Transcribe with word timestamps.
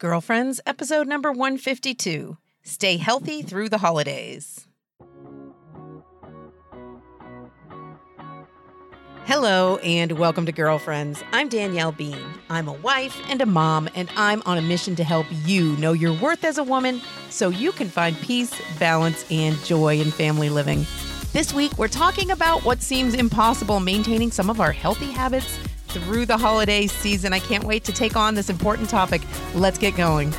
Girlfriends, 0.00 0.62
episode 0.64 1.06
number 1.06 1.30
152 1.30 2.38
Stay 2.62 2.96
Healthy 2.96 3.42
Through 3.42 3.68
the 3.68 3.76
Holidays. 3.76 4.66
Hello, 9.26 9.76
and 9.84 10.12
welcome 10.12 10.46
to 10.46 10.52
Girlfriends. 10.52 11.22
I'm 11.34 11.50
Danielle 11.50 11.92
Bean. 11.92 12.16
I'm 12.48 12.66
a 12.66 12.72
wife 12.72 13.20
and 13.28 13.42
a 13.42 13.46
mom, 13.46 13.90
and 13.94 14.08
I'm 14.16 14.42
on 14.46 14.56
a 14.56 14.62
mission 14.62 14.96
to 14.96 15.04
help 15.04 15.26
you 15.44 15.76
know 15.76 15.92
your 15.92 16.14
worth 16.14 16.44
as 16.44 16.56
a 16.56 16.64
woman 16.64 17.02
so 17.28 17.50
you 17.50 17.70
can 17.70 17.90
find 17.90 18.16
peace, 18.20 18.58
balance, 18.78 19.30
and 19.30 19.54
joy 19.64 20.00
in 20.00 20.10
family 20.10 20.48
living. 20.48 20.86
This 21.34 21.52
week, 21.52 21.76
we're 21.76 21.88
talking 21.88 22.30
about 22.30 22.64
what 22.64 22.80
seems 22.80 23.12
impossible 23.12 23.80
maintaining 23.80 24.30
some 24.30 24.48
of 24.48 24.62
our 24.62 24.72
healthy 24.72 25.10
habits 25.10 25.58
through 25.90 26.26
the 26.26 26.38
holiday 26.38 26.86
season. 26.86 27.32
I 27.32 27.40
can't 27.40 27.64
wait 27.64 27.84
to 27.84 27.92
take 27.92 28.16
on 28.16 28.34
this 28.34 28.48
important 28.48 28.88
topic. 28.88 29.22
Let's 29.54 29.78
get 29.78 29.96
going. 29.96 30.32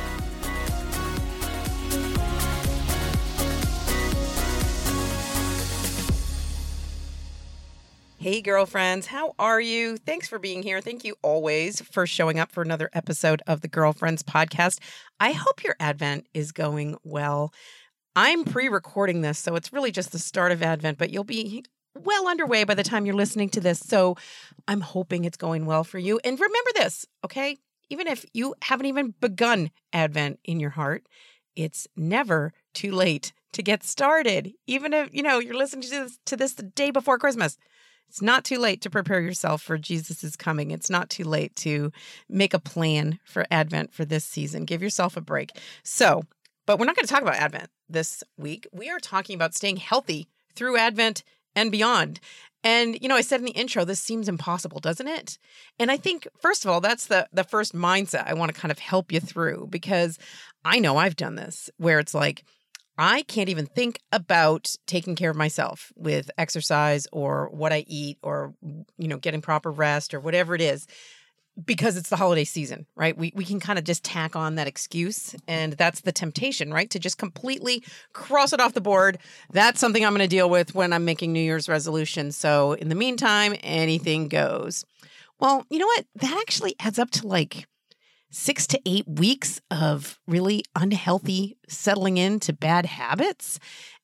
Hey, 8.22 8.40
girlfriends, 8.40 9.08
how 9.08 9.34
are 9.40 9.60
you? 9.60 9.96
Thanks 9.96 10.28
for 10.28 10.38
being 10.38 10.62
here. 10.62 10.80
Thank 10.80 11.04
you 11.04 11.16
always 11.22 11.80
for 11.80 12.06
showing 12.06 12.38
up 12.38 12.52
for 12.52 12.62
another 12.62 12.88
episode 12.92 13.42
of 13.48 13.62
the 13.62 13.68
Girlfriends 13.68 14.22
Podcast. 14.22 14.78
I 15.18 15.32
hope 15.32 15.64
your 15.64 15.74
Advent 15.80 16.28
is 16.32 16.52
going 16.52 16.96
well. 17.02 17.52
I'm 18.14 18.44
pre 18.44 18.68
recording 18.68 19.22
this, 19.22 19.40
so 19.40 19.56
it's 19.56 19.72
really 19.72 19.90
just 19.90 20.12
the 20.12 20.20
start 20.20 20.52
of 20.52 20.62
Advent, 20.62 20.98
but 20.98 21.10
you'll 21.10 21.24
be 21.24 21.64
well 21.98 22.28
underway 22.28 22.64
by 22.64 22.74
the 22.74 22.82
time 22.82 23.06
you're 23.06 23.14
listening 23.14 23.48
to 23.50 23.60
this. 23.60 23.80
So 23.80 24.16
I'm 24.68 24.80
hoping 24.80 25.24
it's 25.24 25.36
going 25.36 25.66
well 25.66 25.84
for 25.84 25.98
you. 25.98 26.20
And 26.24 26.38
remember 26.38 26.70
this, 26.74 27.06
okay? 27.24 27.58
Even 27.90 28.06
if 28.06 28.24
you 28.32 28.54
haven't 28.62 28.86
even 28.86 29.14
begun 29.20 29.70
Advent 29.92 30.40
in 30.44 30.60
your 30.60 30.70
heart, 30.70 31.06
it's 31.56 31.86
never 31.96 32.52
too 32.72 32.92
late 32.92 33.32
to 33.52 33.62
get 33.62 33.82
started. 33.82 34.52
Even 34.66 34.94
if, 34.94 35.12
you 35.12 35.22
know, 35.22 35.38
you're 35.38 35.54
listening 35.54 35.82
to 35.82 35.90
this, 35.90 36.18
to 36.26 36.36
this 36.36 36.54
the 36.54 36.62
day 36.62 36.90
before 36.90 37.18
Christmas. 37.18 37.58
It's 38.08 38.20
not 38.20 38.44
too 38.44 38.58
late 38.58 38.82
to 38.82 38.90
prepare 38.90 39.22
yourself 39.22 39.62
for 39.62 39.78
Jesus' 39.78 40.36
coming. 40.36 40.70
It's 40.70 40.90
not 40.90 41.08
too 41.08 41.24
late 41.24 41.56
to 41.56 41.92
make 42.28 42.52
a 42.52 42.58
plan 42.58 43.18
for 43.24 43.46
Advent 43.50 43.94
for 43.94 44.04
this 44.04 44.24
season. 44.24 44.66
Give 44.66 44.82
yourself 44.82 45.16
a 45.16 45.22
break. 45.22 45.48
So, 45.82 46.22
but 46.66 46.78
we're 46.78 46.84
not 46.84 46.94
going 46.94 47.06
to 47.06 47.12
talk 47.12 47.22
about 47.22 47.36
Advent 47.36 47.70
this 47.88 48.22
week. 48.36 48.66
We 48.70 48.90
are 48.90 48.98
talking 48.98 49.34
about 49.34 49.54
staying 49.54 49.78
healthy 49.78 50.28
through 50.54 50.76
Advent 50.76 51.24
and 51.54 51.70
beyond. 51.70 52.20
And 52.64 52.96
you 53.00 53.08
know, 53.08 53.16
I 53.16 53.22
said 53.22 53.40
in 53.40 53.46
the 53.46 53.52
intro, 53.52 53.84
this 53.84 54.00
seems 54.00 54.28
impossible, 54.28 54.80
doesn't 54.80 55.08
it? 55.08 55.38
And 55.78 55.90
I 55.90 55.96
think 55.96 56.28
first 56.40 56.64
of 56.64 56.70
all, 56.70 56.80
that's 56.80 57.06
the 57.06 57.28
the 57.32 57.44
first 57.44 57.74
mindset 57.74 58.26
I 58.26 58.34
want 58.34 58.54
to 58.54 58.60
kind 58.60 58.70
of 58.70 58.78
help 58.78 59.12
you 59.12 59.20
through 59.20 59.68
because 59.70 60.18
I 60.64 60.78
know 60.78 60.96
I've 60.96 61.16
done 61.16 61.34
this 61.34 61.70
where 61.76 61.98
it's 61.98 62.14
like 62.14 62.44
I 62.98 63.22
can't 63.22 63.48
even 63.48 63.66
think 63.66 63.98
about 64.12 64.74
taking 64.86 65.16
care 65.16 65.30
of 65.30 65.36
myself 65.36 65.92
with 65.96 66.30
exercise 66.38 67.06
or 67.10 67.48
what 67.50 67.72
I 67.72 67.84
eat 67.88 68.18
or 68.22 68.54
you 68.62 69.08
know 69.08 69.16
getting 69.18 69.40
proper 69.40 69.70
rest 69.70 70.14
or 70.14 70.20
whatever 70.20 70.54
it 70.54 70.60
is 70.60 70.86
because 71.64 71.96
it's 71.96 72.08
the 72.08 72.16
holiday 72.16 72.44
season, 72.44 72.86
right? 72.96 73.16
We 73.16 73.32
we 73.34 73.44
can 73.44 73.60
kind 73.60 73.78
of 73.78 73.84
just 73.84 74.04
tack 74.04 74.34
on 74.36 74.54
that 74.54 74.66
excuse 74.66 75.34
and 75.46 75.74
that's 75.74 76.00
the 76.00 76.12
temptation, 76.12 76.72
right? 76.72 76.88
To 76.90 76.98
just 76.98 77.18
completely 77.18 77.84
cross 78.12 78.52
it 78.52 78.60
off 78.60 78.74
the 78.74 78.80
board. 78.80 79.18
That's 79.52 79.80
something 79.80 80.04
I'm 80.04 80.12
going 80.12 80.20
to 80.20 80.28
deal 80.28 80.48
with 80.48 80.74
when 80.74 80.92
I'm 80.92 81.04
making 81.04 81.32
New 81.32 81.40
Year's 81.40 81.68
resolutions. 81.68 82.36
So, 82.36 82.72
in 82.72 82.88
the 82.88 82.94
meantime, 82.94 83.54
anything 83.62 84.28
goes. 84.28 84.84
Well, 85.38 85.66
you 85.70 85.78
know 85.78 85.86
what? 85.86 86.06
That 86.16 86.38
actually 86.40 86.74
adds 86.80 86.98
up 86.98 87.10
to 87.12 87.26
like 87.26 87.66
six 88.30 88.66
to 88.68 88.80
eight 88.86 89.06
weeks 89.06 89.60
of 89.70 90.18
really 90.26 90.64
unhealthy 90.74 91.58
settling 91.68 92.16
into 92.16 92.52
bad 92.52 92.86
habits. 92.86 93.58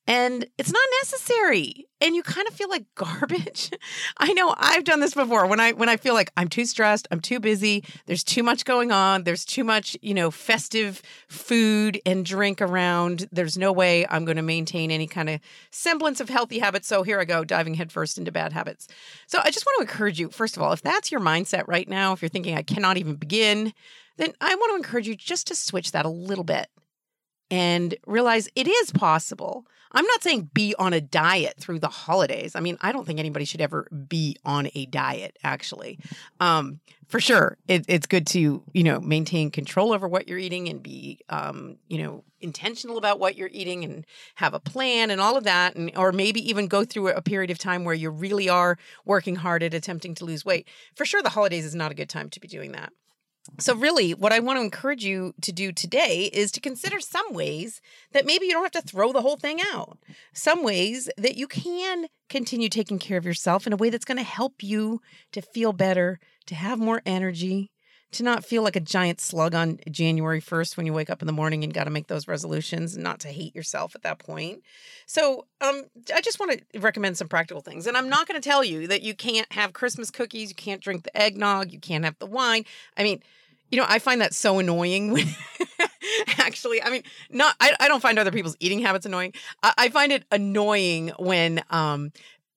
And 0.09 0.47
it's 0.57 0.73
not 0.73 0.83
necessary. 1.03 1.87
And 2.01 2.17
you 2.17 2.23
kind 2.23 2.49
of 2.49 2.55
feel 2.55 2.71
like 2.71 2.87
garbage. 2.95 3.71
I 4.17 4.33
know 4.33 4.55
I've 4.57 4.85
done 4.85 5.01
this 5.01 5.13
before 5.13 5.47
when 5.47 5.61
I 5.61 5.73
when 5.73 5.91
I 5.91 5.99
feel 5.99 6.15
like 6.15 6.33
I'm 6.35 6.49
too 6.49 6.65
stressed, 6.65 7.07
I'm 7.11 7.21
too 7.21 7.39
busy, 7.39 7.85
there's 8.07 8.25
too 8.25 8.43
much 8.43 8.65
going 8.65 8.91
on, 8.91 9.25
there's 9.25 9.45
too 9.45 9.65
much, 9.65 9.99
you 10.01 10.15
know, 10.15 10.31
festive 10.31 11.03
food 11.29 12.01
and 12.07 12.25
drink 12.25 12.63
around. 12.63 13.29
There's 13.33 13.59
no 13.59 13.71
way 13.71 14.07
I'm 14.09 14.25
going 14.25 14.37
to 14.37 14.43
maintain 14.43 14.91
any 14.91 15.07
kind 15.07 15.29
of 15.29 15.41
semblance 15.71 16.21
of 16.21 16.31
healthy 16.31 16.59
habits. 16.59 16.89
So 16.89 17.03
here 17.03 17.21
I 17.21 17.27
go, 17.27 17.45
diving 17.45 17.75
headfirst 17.75 18.17
into 18.17 18.33
bad 18.33 18.55
habits. 18.55 18.89
So 19.27 19.41
I 19.45 19.51
just 19.51 19.67
want 19.67 19.77
to 19.77 19.93
encourage 19.93 20.19
you, 20.19 20.31
first 20.31 20.57
of 20.57 20.63
all, 20.63 20.73
if 20.73 20.81
that's 20.81 21.13
your 21.13 21.21
mindset 21.21 21.65
right 21.69 21.89
now, 21.89 22.15
if 22.15 22.23
you're 22.23 22.31
thinking 22.31 22.57
I 22.57 22.63
cannot 22.63 22.97
even 22.97 23.17
begin, 23.17 23.75
then 24.17 24.33
I 24.41 24.55
want 24.55 24.73
to 24.73 24.77
encourage 24.77 25.07
you 25.07 25.17
just 25.17 25.49
to 25.49 25.55
switch 25.55 25.93
that 25.93 26.07
a 26.07 26.11
little 26.11 26.45
bit 26.45 26.69
and 27.51 27.95
realize 28.07 28.49
it 28.55 28.69
is 28.69 28.93
possible. 28.93 29.67
I'm 29.93 30.05
not 30.05 30.23
saying 30.23 30.51
be 30.53 30.75
on 30.79 30.93
a 30.93 31.01
diet 31.01 31.55
through 31.59 31.79
the 31.79 31.89
holidays. 31.89 32.55
I 32.55 32.61
mean, 32.61 32.77
I 32.83 32.93
don't 32.93 33.07
think 33.07 33.19
anybody 33.19 33.45
should 33.45 33.61
ever 33.61 33.89
be 33.91 34.37
on 34.45 34.69
a 34.75 34.87
diet, 34.87 35.39
actually. 35.43 35.99
Um, 36.41 36.81
for 37.07 37.21
sure, 37.21 37.57
it, 37.69 37.87
it's 37.89 38.07
good 38.07 38.27
to, 38.29 38.63
you 38.75 38.85
know, 38.85 39.01
maintain 39.01 39.51
control 39.51 39.95
over 39.95 40.07
what 40.07 40.29
you're 40.29 40.39
eating 40.39 40.69
and 40.69 40.83
be, 40.83 41.21
um, 41.31 41.77
you 41.89 42.03
know, 42.03 42.23
intentional 42.43 42.99
about 42.99 43.19
what 43.19 43.35
you're 43.35 43.49
eating 43.51 43.83
and 43.83 44.05
have 44.35 44.53
a 44.53 44.61
plan 44.61 45.11
and 45.11 45.21
all 45.21 45.37
of 45.37 45.45
that. 45.45 45.75
And, 45.75 45.91
or 45.97 46.13
maybe 46.13 46.47
even 46.49 46.67
go 46.67 46.85
through 46.85 47.09
a 47.09 47.23
period 47.23 47.51
of 47.51 47.59
time 47.59 47.85
where 47.85 47.95
you 47.95 48.11
really 48.11 48.51
are 48.51 48.77
working 49.07 49.37
hard 49.37 49.63
at 49.63 49.73
attempting 49.73 50.15
to 50.17 50.27
lose 50.27 50.45
weight. 50.45 50.69
For 50.95 51.07
sure, 51.07 51.23
the 51.23 51.31
holidays 51.31 51.65
is 51.65 51.75
not 51.75 51.91
a 51.91 51.95
good 51.95 52.11
time 52.11 52.29
to 52.29 52.41
be 52.41 52.47
doing 52.47 52.73
that. 52.73 52.93
So, 53.59 53.75
really, 53.75 54.13
what 54.13 54.33
I 54.33 54.41
want 54.41 54.59
to 54.59 54.63
encourage 54.65 55.05
you 55.05 55.35
to 55.43 55.53
do 55.53 55.73
today 55.73 56.31
is 56.33 56.53
to 56.53 56.61
consider 56.61 57.01
some 57.01 57.33
ways 57.33 57.81
that 58.13 58.27
maybe 58.27 58.47
you 58.47 58.53
don't 58.53 58.63
have 58.63 58.83
to 58.83 58.89
throw 58.89 59.13
the 59.13 59.23
whole 59.23 59.37
thing 59.37 59.61
out. 59.73 59.99
Some 60.33 60.63
ways 60.63 61.09
that 61.17 61.37
you 61.37 61.49
can 61.49 62.07
continue 62.29 62.69
taking 62.69 62.99
care 62.99 63.19
of 63.19 63.25
yourself 63.25 63.67
in 63.67 63.73
a 63.73 63.77
way 63.77 63.91
that's 63.91 64.05
going 64.05 64.19
to 64.19 64.23
help 64.23 64.63
you 64.63 65.01
to 65.33 65.43
feel 65.43 65.73
better, 65.73 66.21
to 66.47 66.55
have 66.55 66.79
more 66.79 67.03
energy, 67.05 67.71
to 68.13 68.23
not 68.23 68.45
feel 68.45 68.63
like 68.63 68.77
a 68.77 68.81
giant 68.81 69.21
slug 69.21 69.55
on 69.55 69.79
January 69.91 70.41
1st 70.41 70.77
when 70.77 70.87
you 70.87 70.93
wake 70.93 71.11
up 71.11 71.21
in 71.21 71.27
the 71.27 71.33
morning 71.33 71.63
and 71.63 71.75
got 71.75 71.85
to 71.85 71.91
make 71.91 72.07
those 72.07 72.27
resolutions, 72.27 72.95
and 72.95 73.05
not 73.05 73.21
to 73.21 73.29
hate 73.29 73.55
yourself 73.55 73.95
at 73.95 74.03
that 74.03 74.19
point. 74.19 74.63
So, 75.07 75.47
um, 75.61 75.85
I 76.15 76.21
just 76.21 76.41
want 76.41 76.61
to 76.73 76.81
recommend 76.81 77.19
some 77.19 77.29
practical 77.29 77.61
things. 77.61 77.87
And 77.87 77.97
I'm 77.97 78.09
not 78.09 78.27
going 78.27 78.41
to 78.41 78.49
tell 78.49 78.65
you 78.65 78.87
that 78.87 79.03
you 79.03 79.15
can't 79.15 79.51
have 79.53 79.73
Christmas 79.73 80.11
cookies, 80.11 80.49
you 80.49 80.55
can't 80.55 80.81
drink 80.81 81.05
the 81.05 81.17
eggnog, 81.17 81.73
you 81.73 81.81
can't 81.81 82.05
have 82.05 82.19
the 82.19 82.27
wine. 82.27 82.65
I 82.97 83.03
mean, 83.03 83.23
you 83.71 83.79
know, 83.79 83.87
I 83.87 83.99
find 83.99 84.21
that 84.21 84.35
so 84.35 84.59
annoying 84.59 85.13
when 85.13 85.27
actually, 86.39 86.83
I 86.83 86.91
mean, 86.91 87.03
not, 87.31 87.55
I, 87.61 87.75
I 87.81 87.89
don't 87.89 88.01
find 88.01 88.19
other 88.19 88.33
people's 88.33 88.57
eating 88.61 88.81
habits 88.81 89.05
annoying. 89.05 89.35
I, 89.63 89.75
I 89.77 89.89
find 89.91 90.13
it 90.13 90.25
annoying 90.33 91.13
when, 91.19 91.63
um, 91.71 92.13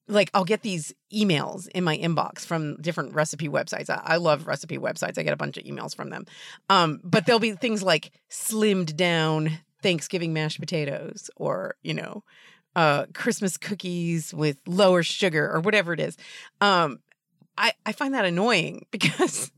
like 0.08 0.30
I'll 0.34 0.46
get 0.46 0.62
these 0.62 0.94
emails 1.14 1.68
in 1.70 1.84
my 1.84 1.98
inbox 1.98 2.40
from 2.40 2.76
different 2.78 3.14
recipe 3.14 3.48
websites. 3.48 3.90
I, 3.90 4.02
I, 4.04 4.18
love 4.18 4.48
recipe 4.48 4.78
websites. 4.78 5.18
I 5.18 5.24
get 5.24 5.34
a 5.34 5.38
bunch 5.38 5.58
of 5.58 5.64
emails 5.64 5.96
from 5.96 6.10
them. 6.10 6.26
Um, 6.70 7.00
but 7.04 7.26
there'll 7.26 7.40
be 7.40 7.54
things 7.54 7.82
like 7.84 8.12
slimmed 8.30 8.96
down 8.96 9.60
Thanksgiving 9.82 10.34
mashed 10.34 10.60
potatoes 10.60 11.30
or, 11.38 11.76
you 11.82 11.94
know, 11.94 12.24
uh, 12.76 13.06
Christmas 13.14 13.58
cookies 13.58 14.34
with 14.34 14.58
lower 14.66 15.04
sugar 15.04 15.50
or 15.52 15.60
whatever 15.60 15.94
it 15.94 16.00
is. 16.00 16.18
Um, 16.60 17.00
I, 17.58 17.74
I 17.86 17.92
find 17.92 18.14
that 18.14 18.26
annoying 18.26 18.86
because 18.92 19.52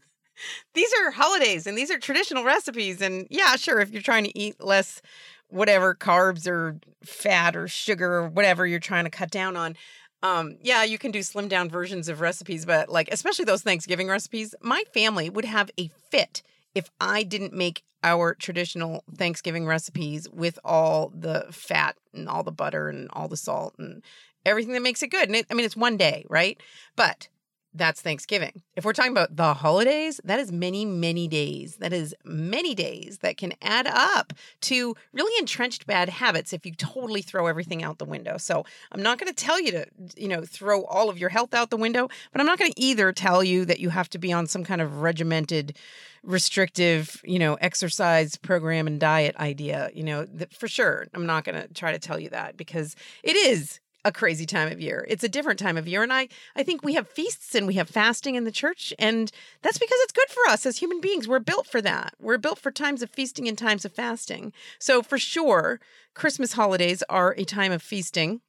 these 0.74 0.92
are 1.02 1.12
holidays 1.12 1.68
and 1.68 1.78
these 1.78 1.92
are 1.92 2.00
traditional 2.00 2.44
recipes. 2.44 3.02
And 3.02 3.28
yeah, 3.30 3.56
sure, 3.56 3.80
if 3.80 3.92
you're 3.92 4.02
trying 4.02 4.26
to 4.26 4.38
eat 4.38 4.64
less 4.64 5.02
whatever 5.50 5.94
carbs 5.94 6.48
or 6.48 6.80
fat 7.04 7.56
or 7.56 7.68
sugar 7.68 8.16
or 8.16 8.28
whatever 8.28 8.66
you're 8.66 8.80
trying 8.80 9.04
to 9.04 9.12
cut 9.12 9.30
down 9.30 9.56
on, 9.56 9.76
um, 10.24 10.56
yeah, 10.62 10.84
you 10.84 10.98
can 10.98 11.12
do 11.12 11.22
slim 11.22 11.50
down 11.50 11.70
versions 11.70 12.08
of 12.08 12.22
recipes, 12.22 12.66
but 12.66 12.90
like 12.90 13.10
especially 13.12 13.46
those 13.46 13.62
Thanksgiving 13.62 14.08
recipes, 14.08 14.56
my 14.62 14.84
family 14.94 15.30
would 15.30 15.46
have 15.46 15.70
a 15.78 15.90
fit 16.10 16.42
if 16.74 16.90
I 17.00 17.24
didn't 17.24 17.54
make 17.54 17.84
our 18.04 18.34
traditional 18.34 19.04
Thanksgiving 19.16 19.66
recipes 19.66 20.28
with 20.32 20.58
all 20.64 21.12
the 21.14 21.46
fat 21.52 21.98
and 22.14 22.28
all 22.30 22.42
the 22.42 22.52
butter 22.52 22.88
and 22.88 23.10
all 23.12 23.28
the 23.28 23.38
salt 23.38 23.76
and 23.78 24.02
everything 24.46 24.74
that 24.74 24.82
makes 24.82 25.04
it 25.04 25.08
good. 25.08 25.28
And 25.28 25.36
it, 25.36 25.46
I 25.52 25.54
mean, 25.54 25.66
it's 25.66 25.78
one 25.78 25.98
day, 25.98 26.26
right? 26.30 26.60
But 26.96 27.28
that's 27.74 28.02
Thanksgiving. 28.02 28.62
If 28.76 28.86
we're 28.86 28.94
talking 28.94 29.12
about 29.12 29.36
the 29.36 29.54
holidays, 29.54 30.22
that 30.24 30.40
is 30.40 30.52
many, 30.52 30.86
many 30.86 31.28
days. 31.28 31.78
That 31.78 31.94
is 31.94 32.16
many 32.24 32.76
days 32.76 33.20
that 33.22 33.38
can 33.38 33.54
add 33.62 33.88
up 33.88 34.34
to 34.62 34.96
really 35.12 35.38
entrenched 35.40 35.88
bad 35.88 36.10
habits 36.10 36.54
if 36.54 36.66
you 36.66 36.74
totally 36.74 37.22
throw 37.22 37.48
everything 37.48 37.84
out 37.84 37.98
the 37.98 38.06
window. 38.06 38.38
So 38.38 38.66
I'm 38.92 39.02
not 39.02 39.18
going 39.18 39.32
to 39.32 39.36
tell 39.36 39.60
you 39.60 39.72
to, 39.72 39.86
you 40.16 40.28
know, 40.28 40.44
throw 40.44 40.84
all 40.86 41.10
of 41.10 41.18
your 41.18 41.30
health 41.30 41.54
out 41.54 41.70
the 41.70 41.78
window, 41.78 42.08
but 42.32 42.40
I'm 42.40 42.48
not 42.48 42.60
going 42.60 42.72
to 42.72 42.82
either 42.82 43.12
tell 43.12 43.44
you 43.44 43.66
that 43.66 43.80
you 43.80 43.90
have 43.90 44.10
to 44.10 44.18
be 44.18 44.32
on 44.32 44.48
some 44.48 44.64
kind 44.64 44.82
of 44.82 45.02
regimented, 45.02 45.78
restrictive, 46.24 47.22
you 47.24 47.40
know, 47.40 47.56
exercise 47.56 48.38
program 48.38 48.88
and 48.88 49.00
diet 49.00 49.36
idea. 49.38 49.90
You 49.94 50.04
know, 50.04 50.28
for 50.52 50.68
sure, 50.68 51.08
I'm 51.14 51.26
not 51.26 51.44
going 51.44 51.62
to 51.62 51.74
try 51.74 51.92
to 51.92 52.00
tell 52.00 52.20
you 52.20 52.30
that 52.30 52.56
because 52.58 52.96
it 53.24 53.36
is 53.36 53.80
a 54.06 54.12
crazy 54.12 54.46
time 54.46 54.72
of 54.72 54.82
year. 54.82 55.06
It's 55.08 55.24
a 55.24 55.30
different 55.30 55.60
time 55.60 55.78
of 55.78 55.88
year. 55.88 56.04
And 56.04 56.12
I, 56.12 56.28
I 56.56 56.64
think 56.64 56.84
we 56.84 56.96
have 56.96 57.08
feasts 57.08 57.56
and 57.56 57.66
we 57.66 57.76
have 57.76 57.90
fasting 57.90 58.36
in 58.36 58.44
the 58.44 58.52
church. 58.52 58.94
And 59.00 59.32
that's 59.62 59.78
because 59.78 59.98
it's 60.02 60.12
good 60.12 60.30
for 60.30 60.52
us 60.52 60.66
as 60.66 60.78
human 60.78 61.00
beings. 61.00 61.28
We're 61.28 61.40
built 61.40 61.68
for 61.68 61.82
that. 61.82 62.14
We're 62.20 62.38
built 62.38 62.60
for 62.60 62.72
times 62.72 63.02
of 63.02 63.10
feasting 63.10 63.48
and 63.48 63.58
times 63.58 63.86
of 63.86 63.94
fasting. 63.94 64.52
So 64.80 65.02
for 65.02 65.18
sure, 65.18 65.80
Christmas 66.14 66.54
holidays 66.54 67.04
are 67.10 67.34
a 67.38 67.46
time 67.46 67.72
of 67.72 67.82
feasting. 67.82 68.42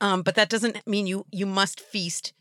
Um, 0.00 0.22
but 0.22 0.34
that 0.34 0.48
doesn't 0.48 0.84
mean 0.86 1.06
you 1.06 1.26
you 1.30 1.46
must 1.46 1.78
feast 1.80 2.32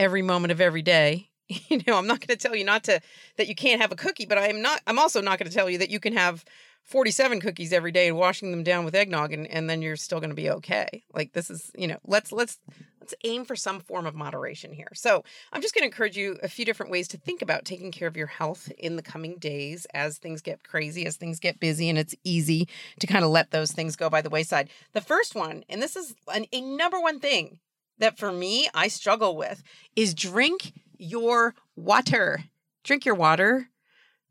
every 0.00 0.20
moment 0.20 0.52
of 0.52 0.60
every 0.60 0.82
day. 0.82 1.30
You 1.68 1.82
know, 1.86 1.98
I'm 1.98 2.06
not 2.06 2.20
going 2.20 2.36
to 2.36 2.42
tell 2.42 2.56
you 2.56 2.64
not 2.64 2.84
to 2.84 3.00
that 3.36 3.48
you 3.48 3.54
can't 3.54 3.80
have 3.82 3.92
a 3.92 3.96
cookie, 3.96 4.24
but 4.24 4.38
I 4.38 4.48
am 4.48 4.62
not. 4.62 4.80
I'm 4.86 4.98
also 4.98 5.20
not 5.20 5.38
going 5.38 5.48
to 5.48 5.54
tell 5.54 5.68
you 5.68 5.76
that 5.76 5.90
you 5.90 6.00
can 6.00 6.14
have 6.14 6.42
47 6.84 7.40
cookies 7.40 7.72
every 7.72 7.92
day 7.92 8.08
and 8.08 8.16
washing 8.16 8.50
them 8.50 8.62
down 8.62 8.84
with 8.84 8.94
eggnog 8.94 9.32
and, 9.32 9.46
and 9.46 9.68
then 9.68 9.80
you're 9.80 9.96
still 9.96 10.20
going 10.20 10.30
to 10.30 10.36
be 10.36 10.50
okay. 10.50 11.02
Like 11.14 11.32
this 11.32 11.50
is, 11.50 11.70
you 11.76 11.88
know, 11.88 11.98
let's 12.04 12.30
let's 12.30 12.58
let's 13.00 13.14
aim 13.24 13.44
for 13.44 13.56
some 13.56 13.80
form 13.80 14.06
of 14.06 14.14
moderation 14.14 14.72
here. 14.72 14.88
So, 14.94 15.24
I'm 15.52 15.62
just 15.62 15.74
going 15.74 15.82
to 15.82 15.86
encourage 15.86 16.16
you 16.16 16.38
a 16.42 16.48
few 16.48 16.64
different 16.64 16.92
ways 16.92 17.08
to 17.08 17.18
think 17.18 17.42
about 17.42 17.64
taking 17.64 17.90
care 17.90 18.08
of 18.08 18.16
your 18.16 18.26
health 18.26 18.70
in 18.78 18.96
the 18.96 19.02
coming 19.02 19.38
days 19.38 19.86
as 19.94 20.18
things 20.18 20.42
get 20.42 20.62
crazy, 20.62 21.06
as 21.06 21.16
things 21.16 21.40
get 21.40 21.58
busy 21.58 21.88
and 21.88 21.98
it's 21.98 22.14
easy 22.22 22.68
to 23.00 23.06
kind 23.06 23.24
of 23.24 23.30
let 23.30 23.50
those 23.50 23.72
things 23.72 23.96
go 23.96 24.10
by 24.10 24.20
the 24.20 24.30
wayside. 24.30 24.68
The 24.92 25.00
first 25.00 25.34
one, 25.34 25.64
and 25.68 25.82
this 25.82 25.96
is 25.96 26.14
an, 26.32 26.46
a 26.52 26.60
number 26.60 27.00
one 27.00 27.18
thing 27.18 27.60
that 27.98 28.18
for 28.18 28.30
me 28.30 28.68
I 28.74 28.88
struggle 28.88 29.36
with 29.36 29.62
is 29.96 30.14
drink 30.14 30.72
your 30.98 31.54
water. 31.76 32.44
Drink 32.82 33.06
your 33.06 33.14
water 33.14 33.70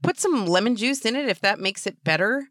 put 0.04 0.20
some 0.20 0.46
lemon 0.46 0.76
juice 0.76 1.06
in 1.06 1.16
it 1.16 1.28
if 1.28 1.40
that 1.40 1.60
makes 1.60 1.88
it 1.88 2.04
better. 2.04 2.48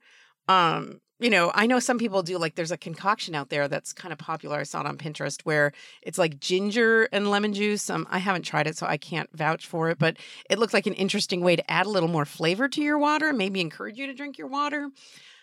Um, 0.49 1.00
you 1.22 1.31
know, 1.31 1.52
I 1.54 1.66
know 1.66 1.78
some 1.78 1.99
people 1.99 2.25
do 2.25 2.37
like 2.37 2.56
there's 2.56 2.72
a 2.72 2.76
concoction 2.76 3.37
out 3.37 3.49
there 3.49 3.69
that's 3.69 3.93
kind 3.93 4.12
of 4.12 4.19
popular. 4.19 4.58
I 4.58 4.64
saw 4.64 4.81
it 4.81 4.87
on 4.87 4.99
Pinterest 4.99 5.40
where 5.44 5.72
it's 6.02 6.19
like 6.19 6.40
ginger 6.40 7.08
and 7.12 7.31
lemon 7.31 7.52
juice. 7.52 7.88
Um, 7.88 8.08
I 8.10 8.19
haven't 8.19 8.43
tried 8.43 8.66
it, 8.66 8.76
so 8.76 8.87
I 8.88 8.96
can't 8.96 9.31
vouch 9.32 9.64
for 9.64 9.88
it, 9.88 10.00
but 10.00 10.16
it 10.50 10.58
looks 10.58 10.75
like 10.75 10.88
an 10.88 10.94
interesting 10.94 11.40
way 11.40 11.54
to 11.54 11.70
add 11.70 11.87
a 11.87 11.90
little 11.90 12.08
more 12.08 12.25
flavor 12.25 12.69
to 12.69 12.82
your 12.82 12.99
water, 12.99 13.32
maybe 13.32 13.60
encourage 13.60 13.98
you 13.98 14.08
to 14.08 14.14
drink 14.14 14.37
your 14.37 14.48
water. 14.48 14.90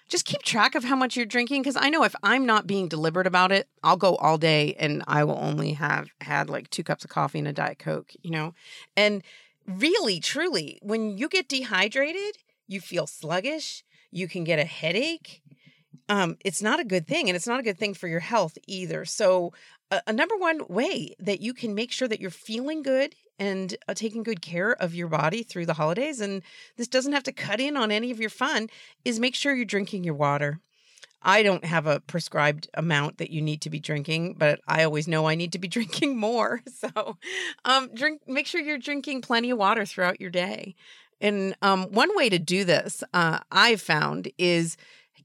Just 0.09 0.25
keep 0.25 0.41
track 0.41 0.75
of 0.75 0.83
how 0.83 0.95
much 0.95 1.15
you're 1.15 1.25
drinking 1.25 1.61
because 1.61 1.77
I 1.79 1.89
know 1.89 2.03
if 2.03 2.15
I'm 2.23 2.45
not 2.45 2.67
being 2.67 2.89
deliberate 2.89 3.27
about 3.27 3.53
it, 3.53 3.69
I'll 3.81 3.95
go 3.95 4.15
all 4.15 4.37
day 4.39 4.75
and 4.79 5.03
I 5.07 5.23
will 5.23 5.37
only 5.39 5.73
have 5.73 6.09
had 6.19 6.49
like 6.49 6.69
two 6.71 6.83
cups 6.83 7.05
of 7.05 7.11
coffee 7.11 7.39
and 7.39 7.47
a 7.47 7.53
Diet 7.53 7.79
Coke, 7.79 8.11
you 8.21 8.31
know? 8.31 8.53
And 8.97 9.23
really, 9.69 10.19
truly, 10.19 10.79
when 10.81 11.17
you 11.17 11.29
get 11.29 11.47
dehydrated, 11.47 12.37
you 12.67 12.81
feel 12.81 13.07
sluggish, 13.07 13.83
you 14.11 14.27
can 14.27 14.43
get 14.43 14.59
a 14.59 14.65
headache. 14.65 15.41
Um, 16.07 16.37
it's 16.43 16.61
not 16.61 16.79
a 16.79 16.85
good 16.85 17.07
thing, 17.07 17.29
and 17.29 17.35
it's 17.35 17.47
not 17.47 17.59
a 17.59 17.63
good 17.63 17.77
thing 17.77 17.93
for 17.93 18.07
your 18.07 18.19
health 18.19 18.57
either. 18.67 19.05
So, 19.05 19.53
a, 19.91 20.01
a 20.07 20.13
number 20.13 20.35
one 20.35 20.61
way 20.67 21.15
that 21.19 21.41
you 21.41 21.53
can 21.53 21.75
make 21.75 21.91
sure 21.91 22.07
that 22.07 22.19
you're 22.19 22.31
feeling 22.31 22.81
good 22.81 23.15
and 23.37 23.75
uh, 23.87 23.93
taking 23.93 24.23
good 24.23 24.41
care 24.41 24.71
of 24.71 24.95
your 24.95 25.07
body 25.07 25.43
through 25.43 25.67
the 25.67 25.75
holidays, 25.75 26.19
and 26.19 26.41
this 26.77 26.87
doesn't 26.87 27.13
have 27.13 27.23
to 27.23 27.31
cut 27.31 27.59
in 27.59 27.77
on 27.77 27.91
any 27.91 28.11
of 28.11 28.19
your 28.19 28.29
fun, 28.29 28.69
is 29.05 29.19
make 29.19 29.35
sure 29.35 29.55
you're 29.55 29.65
drinking 29.65 30.03
your 30.03 30.15
water. 30.15 30.59
I 31.21 31.43
don't 31.43 31.65
have 31.65 31.85
a 31.85 31.99
prescribed 31.99 32.69
amount 32.73 33.17
that 33.17 33.31
you 33.31 33.41
need 33.41 33.61
to 33.61 33.69
be 33.69 33.79
drinking, 33.79 34.35
but 34.37 34.59
I 34.67 34.83
always 34.83 35.07
know 35.07 35.27
I 35.27 35.35
need 35.35 35.51
to 35.53 35.59
be 35.59 35.67
drinking 35.77 36.17
more. 36.17 36.61
So, 36.79 37.17
um, 37.65 37.89
drink. 37.93 38.21
Make 38.25 38.47
sure 38.47 38.61
you're 38.61 38.77
drinking 38.77 39.21
plenty 39.21 39.49
of 39.49 39.57
water 39.57 39.85
throughout 39.85 40.21
your 40.21 40.29
day. 40.29 40.75
And 41.19 41.53
um, 41.61 41.91
one 41.91 42.15
way 42.15 42.29
to 42.29 42.39
do 42.39 42.63
this, 42.63 43.03
uh, 43.13 43.39
I've 43.51 43.81
found, 43.81 44.31
is 44.37 44.77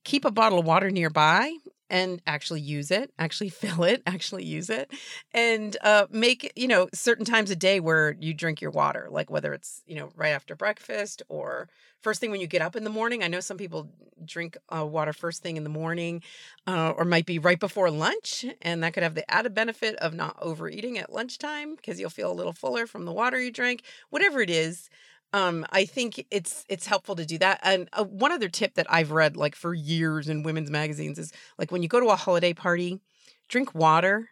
keep 0.02 0.24
a 0.24 0.32
bottle 0.32 0.58
of 0.58 0.66
water 0.66 0.90
nearby 0.90 1.54
and 1.94 2.20
actually 2.26 2.60
use 2.60 2.90
it, 2.90 3.12
actually 3.20 3.48
fill 3.62 3.84
it, 3.84 4.02
actually 4.04 4.44
use 4.44 4.68
it, 4.68 4.90
and 5.32 5.76
uh, 5.82 6.06
make 6.10 6.52
you 6.56 6.66
know 6.66 6.88
certain 6.92 7.24
times 7.24 7.50
a 7.50 7.56
day 7.56 7.78
where 7.78 8.16
you 8.18 8.34
drink 8.34 8.60
your 8.60 8.72
water, 8.72 9.06
like 9.10 9.30
whether 9.30 9.54
it's 9.54 9.82
you 9.86 9.94
know 9.94 10.10
right 10.16 10.30
after 10.30 10.56
breakfast 10.56 11.22
or 11.28 11.68
first 12.02 12.20
thing 12.20 12.32
when 12.32 12.40
you 12.40 12.48
get 12.48 12.62
up 12.62 12.74
in 12.74 12.82
the 12.82 12.90
morning. 12.90 13.22
I 13.22 13.28
know 13.28 13.38
some 13.40 13.56
people 13.56 13.88
drink 14.24 14.56
uh, 14.76 14.84
water 14.84 15.12
first 15.12 15.40
thing 15.42 15.56
in 15.56 15.62
the 15.62 15.70
morning, 15.70 16.22
uh, 16.66 16.92
or 16.96 17.04
might 17.04 17.26
be 17.26 17.38
right 17.38 17.60
before 17.60 17.90
lunch, 17.90 18.44
and 18.60 18.82
that 18.82 18.92
could 18.92 19.04
have 19.04 19.14
the 19.14 19.30
added 19.30 19.54
benefit 19.54 19.94
of 19.96 20.14
not 20.14 20.36
overeating 20.42 20.98
at 20.98 21.12
lunchtime 21.12 21.76
because 21.76 22.00
you'll 22.00 22.10
feel 22.10 22.32
a 22.32 22.34
little 22.34 22.52
fuller 22.52 22.88
from 22.88 23.04
the 23.04 23.12
water 23.12 23.40
you 23.40 23.52
drink. 23.52 23.84
Whatever 24.10 24.40
it 24.40 24.50
is 24.50 24.90
um, 25.34 25.66
I 25.72 25.84
think 25.84 26.24
it's 26.30 26.64
it's 26.70 26.86
helpful 26.86 27.16
to 27.16 27.26
do 27.26 27.38
that. 27.38 27.60
And 27.62 27.88
uh, 27.92 28.04
one 28.04 28.32
other 28.32 28.48
tip 28.48 28.74
that 28.76 28.86
I've 28.88 29.10
read 29.10 29.36
like 29.36 29.56
for 29.56 29.74
years 29.74 30.28
in 30.30 30.44
women's 30.44 30.70
magazines 30.70 31.18
is 31.18 31.32
like 31.58 31.72
when 31.72 31.82
you 31.82 31.88
go 31.88 32.00
to 32.00 32.08
a 32.08 32.16
holiday 32.16 32.54
party, 32.54 33.00
drink 33.48 33.74
water 33.74 34.30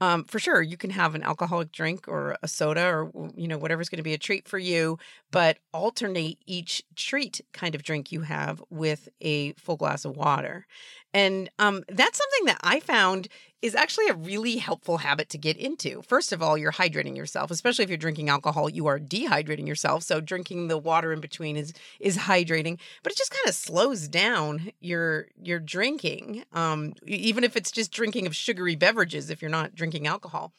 um, 0.00 0.24
for 0.24 0.38
sure 0.38 0.60
you 0.60 0.76
can 0.76 0.90
have 0.90 1.14
an 1.14 1.22
alcoholic 1.22 1.72
drink 1.72 2.08
or 2.08 2.36
a 2.42 2.48
soda 2.48 2.84
or 2.86 3.10
you 3.36 3.48
know 3.48 3.58
whatever's 3.58 3.88
going 3.88 3.98
to 3.98 4.02
be 4.02 4.14
a 4.14 4.18
treat 4.18 4.48
for 4.48 4.58
you 4.58 4.98
but 5.30 5.58
alternate 5.72 6.38
each 6.46 6.82
treat 6.96 7.40
kind 7.52 7.74
of 7.74 7.82
drink 7.82 8.10
you 8.12 8.22
have 8.22 8.62
with 8.70 9.08
a 9.20 9.52
full 9.54 9.76
glass 9.76 10.04
of 10.04 10.16
water 10.16 10.66
and 11.12 11.48
um, 11.58 11.82
that's 11.88 12.18
something 12.18 12.46
that 12.46 12.58
i 12.62 12.80
found 12.80 13.28
is 13.64 13.74
actually 13.74 14.08
a 14.08 14.14
really 14.14 14.58
helpful 14.58 14.98
habit 14.98 15.30
to 15.30 15.38
get 15.38 15.56
into 15.56 16.02
first 16.02 16.32
of 16.32 16.42
all 16.42 16.58
you're 16.58 16.72
hydrating 16.72 17.16
yourself 17.16 17.50
especially 17.50 17.82
if 17.82 17.88
you're 17.88 17.96
drinking 17.96 18.28
alcohol 18.28 18.68
you 18.68 18.86
are 18.86 19.00
dehydrating 19.00 19.66
yourself 19.66 20.02
so 20.02 20.20
drinking 20.20 20.68
the 20.68 20.76
water 20.76 21.12
in 21.14 21.20
between 21.20 21.56
is 21.56 21.72
is 21.98 22.18
hydrating 22.18 22.78
but 23.02 23.10
it 23.10 23.16
just 23.16 23.30
kind 23.30 23.48
of 23.48 23.54
slows 23.54 24.06
down 24.06 24.70
your 24.80 25.28
your 25.42 25.58
drinking 25.58 26.44
um, 26.52 26.92
even 27.06 27.42
if 27.42 27.56
it's 27.56 27.70
just 27.70 27.90
drinking 27.90 28.26
of 28.26 28.36
sugary 28.36 28.76
beverages 28.76 29.30
if 29.30 29.40
you're 29.40 29.50
not 29.50 29.74
drinking 29.74 30.06
alcohol. 30.06 30.52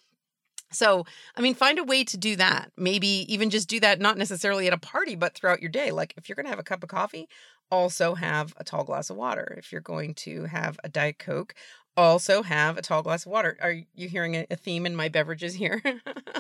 So, 0.72 1.06
I 1.38 1.42
mean, 1.42 1.54
find 1.54 1.80
a 1.80 1.84
way 1.84 2.04
to 2.04 2.18
do 2.18 2.36
that. 2.36 2.72
Maybe 2.76 3.26
even 3.32 3.50
just 3.50 3.70
do 3.70 3.80
that, 3.82 4.02
not 4.02 4.18
necessarily 4.18 4.68
at 4.68 4.74
a 4.74 4.78
party, 4.78 5.16
but 5.16 5.34
throughout 5.34 5.62
your 5.62 5.70
day. 5.70 5.92
Like 5.92 6.14
if 6.18 6.28
you're 6.28 6.36
going 6.36 6.46
to 6.46 6.50
have 6.50 6.60
a 6.60 6.64
cup 6.64 6.84
of 6.84 6.90
coffee, 6.90 7.30
also 7.72 8.16
have 8.16 8.54
a 8.58 8.64
tall 8.64 8.84
glass 8.84 9.10
of 9.10 9.16
water. 9.16 9.56
If 9.58 9.72
you're 9.72 9.82
going 9.82 10.16
to 10.16 10.46
have 10.46 10.80
a 10.84 10.90
Diet 10.90 11.20
Coke, 11.20 11.56
also 11.98 12.44
have 12.44 12.78
a 12.78 12.82
tall 12.82 13.02
glass 13.02 13.26
of 13.26 13.32
water. 13.32 13.58
Are 13.62 13.76
you 13.94 14.10
hearing 14.10 14.36
a, 14.36 14.56
theme 14.56 14.86
in 14.86 14.96
my 14.96 15.10
beverages 15.10 15.54
here? 15.54 15.82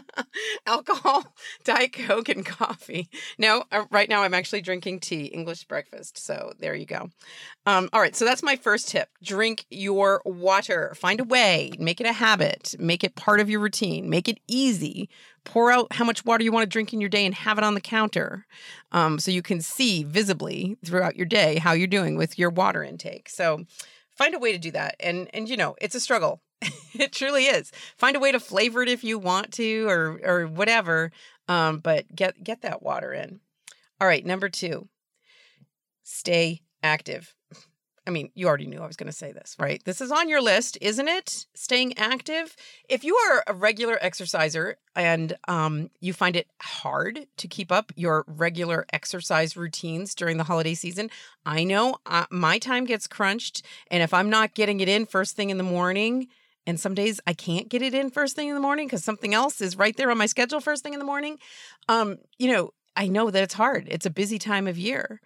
Alcohol, 0.67 1.33
Diet 1.63 1.93
Coke, 1.93 2.29
and 2.29 2.45
coffee. 2.45 3.09
No, 3.37 3.63
uh, 3.71 3.85
right 3.91 4.09
now 4.09 4.23
I'm 4.23 4.33
actually 4.33 4.61
drinking 4.61 4.99
tea, 4.99 5.25
English 5.25 5.65
breakfast. 5.65 6.17
So 6.17 6.53
there 6.59 6.75
you 6.75 6.85
go. 6.85 7.09
Um, 7.65 7.89
all 7.93 8.01
right, 8.01 8.15
so 8.15 8.25
that's 8.25 8.43
my 8.43 8.55
first 8.55 8.89
tip. 8.89 9.09
Drink 9.23 9.65
your 9.69 10.21
water. 10.25 10.93
Find 10.95 11.19
a 11.19 11.25
way, 11.25 11.71
make 11.79 12.01
it 12.01 12.07
a 12.07 12.13
habit, 12.13 12.75
make 12.79 13.03
it 13.03 13.15
part 13.15 13.39
of 13.39 13.49
your 13.49 13.59
routine, 13.59 14.09
make 14.09 14.27
it 14.27 14.39
easy. 14.47 15.09
Pour 15.43 15.71
out 15.71 15.93
how 15.93 16.05
much 16.05 16.25
water 16.25 16.43
you 16.43 16.51
want 16.51 16.63
to 16.63 16.69
drink 16.69 16.91
in 16.91 16.99
your 16.99 17.09
day 17.09 17.25
and 17.25 17.35
have 17.35 17.57
it 17.57 17.63
on 17.63 17.75
the 17.75 17.81
counter 17.81 18.47
um, 18.91 19.19
so 19.19 19.29
you 19.29 19.43
can 19.43 19.61
see 19.61 20.03
visibly 20.03 20.75
throughout 20.83 21.15
your 21.15 21.27
day 21.27 21.59
how 21.59 21.73
you're 21.73 21.87
doing 21.87 22.17
with 22.17 22.39
your 22.39 22.49
water 22.49 22.83
intake. 22.83 23.29
So, 23.29 23.65
find 24.15 24.33
a 24.35 24.39
way 24.39 24.51
to 24.51 24.57
do 24.57 24.71
that 24.71 24.95
and 24.99 25.29
and 25.33 25.49
you 25.49 25.57
know 25.57 25.75
it's 25.81 25.95
a 25.95 25.99
struggle. 25.99 26.41
It 26.97 27.11
truly 27.11 27.43
is. 27.47 27.73
Find 27.97 28.15
a 28.15 28.21
way 28.21 28.31
to 28.31 28.39
flavor 28.39 28.81
it 28.81 28.87
if 28.87 29.03
you 29.03 29.19
want 29.19 29.51
to 29.55 29.85
or 29.89 30.17
or 30.23 30.47
whatever 30.47 31.11
um 31.49 31.79
but 31.79 32.15
get 32.15 32.41
get 32.41 32.61
that 32.61 32.81
water 32.81 33.11
in. 33.13 33.41
All 33.99 34.07
right 34.07 34.25
number 34.25 34.47
two 34.47 34.87
stay 36.03 36.61
active 36.81 37.35
I 38.07 38.11
mean, 38.11 38.29
you 38.35 38.47
already 38.47 38.67
knew 38.67 38.81
I 38.81 38.87
was 38.87 38.97
going 38.97 39.09
to 39.09 39.17
say 39.17 39.31
this, 39.31 39.55
right? 39.59 39.83
This 39.83 39.99
is 39.99 40.11
on 40.11 40.29
your 40.29 40.41
list, 40.41 40.77
isn't 40.79 41.07
it? 41.07 41.47
Staying 41.55 41.97
active. 41.97 42.55
If 42.87 43.03
you 43.03 43.15
are 43.15 43.43
a 43.47 43.53
regular 43.53 43.97
exerciser 43.99 44.77
and 44.95 45.35
um, 45.47 45.89
you 45.99 46.13
find 46.13 46.35
it 46.35 46.47
hard 46.61 47.25
to 47.37 47.47
keep 47.47 47.71
up 47.71 47.91
your 47.95 48.23
regular 48.27 48.85
exercise 48.93 49.57
routines 49.57 50.13
during 50.13 50.37
the 50.37 50.43
holiday 50.43 50.75
season, 50.75 51.09
I 51.45 51.63
know 51.63 51.97
uh, 52.05 52.25
my 52.29 52.59
time 52.59 52.85
gets 52.85 53.07
crunched. 53.07 53.63
And 53.89 54.03
if 54.03 54.13
I'm 54.13 54.29
not 54.29 54.53
getting 54.53 54.79
it 54.81 54.89
in 54.89 55.05
first 55.05 55.35
thing 55.35 55.49
in 55.49 55.57
the 55.57 55.63
morning, 55.63 56.27
and 56.67 56.79
some 56.79 56.95
days 56.95 57.19
I 57.27 57.33
can't 57.33 57.69
get 57.69 57.81
it 57.81 57.93
in 57.93 58.09
first 58.09 58.35
thing 58.35 58.47
in 58.47 58.55
the 58.55 58.61
morning 58.61 58.87
because 58.87 59.03
something 59.03 59.33
else 59.33 59.61
is 59.61 59.77
right 59.77 59.95
there 59.95 60.11
on 60.11 60.17
my 60.17 60.25
schedule 60.25 60.59
first 60.59 60.83
thing 60.83 60.93
in 60.93 60.99
the 60.99 61.05
morning. 61.05 61.37
Um, 61.87 62.17
you 62.37 62.51
know, 62.51 62.71
I 62.95 63.07
know 63.07 63.29
that 63.29 63.43
it's 63.43 63.53
hard. 63.53 63.87
It's 63.89 64.05
a 64.05 64.09
busy 64.09 64.39
time 64.39 64.67
of 64.67 64.77
year. 64.77 65.21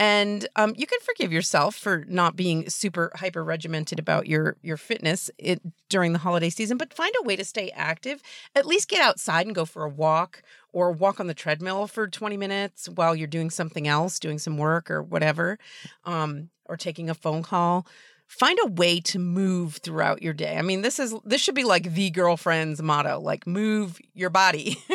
And 0.00 0.48
um, 0.56 0.74
you 0.76 0.86
can 0.86 0.98
forgive 1.00 1.32
yourself 1.32 1.76
for 1.76 2.04
not 2.08 2.34
being 2.34 2.68
super 2.68 3.12
hyper 3.14 3.44
regimented 3.44 4.00
about 4.00 4.26
your 4.26 4.56
your 4.60 4.76
fitness 4.76 5.30
it, 5.38 5.60
during 5.88 6.12
the 6.12 6.18
holiday 6.18 6.50
season, 6.50 6.76
but 6.76 6.92
find 6.92 7.14
a 7.20 7.22
way 7.22 7.36
to 7.36 7.44
stay 7.44 7.70
active. 7.70 8.20
At 8.56 8.66
least 8.66 8.88
get 8.88 9.00
outside 9.00 9.46
and 9.46 9.54
go 9.54 9.64
for 9.64 9.84
a 9.84 9.88
walk 9.88 10.42
or 10.72 10.90
walk 10.90 11.20
on 11.20 11.28
the 11.28 11.34
treadmill 11.34 11.86
for 11.86 12.08
20 12.08 12.36
minutes 12.36 12.88
while 12.88 13.14
you're 13.14 13.28
doing 13.28 13.50
something 13.50 13.86
else, 13.86 14.18
doing 14.18 14.38
some 14.38 14.58
work 14.58 14.90
or 14.90 15.00
whatever, 15.00 15.58
um, 16.04 16.50
or 16.66 16.76
taking 16.76 17.08
a 17.08 17.14
phone 17.14 17.44
call 17.44 17.86
find 18.34 18.58
a 18.64 18.66
way 18.66 18.98
to 18.98 19.18
move 19.20 19.76
throughout 19.76 20.20
your 20.20 20.32
day. 20.32 20.56
I 20.56 20.62
mean, 20.62 20.82
this 20.82 20.98
is 20.98 21.14
this 21.24 21.40
should 21.40 21.54
be 21.54 21.62
like 21.62 21.94
the 21.94 22.10
girlfriend's 22.10 22.82
motto, 22.82 23.20
like 23.20 23.46
move 23.46 24.00
your 24.12 24.30
body. 24.30 24.76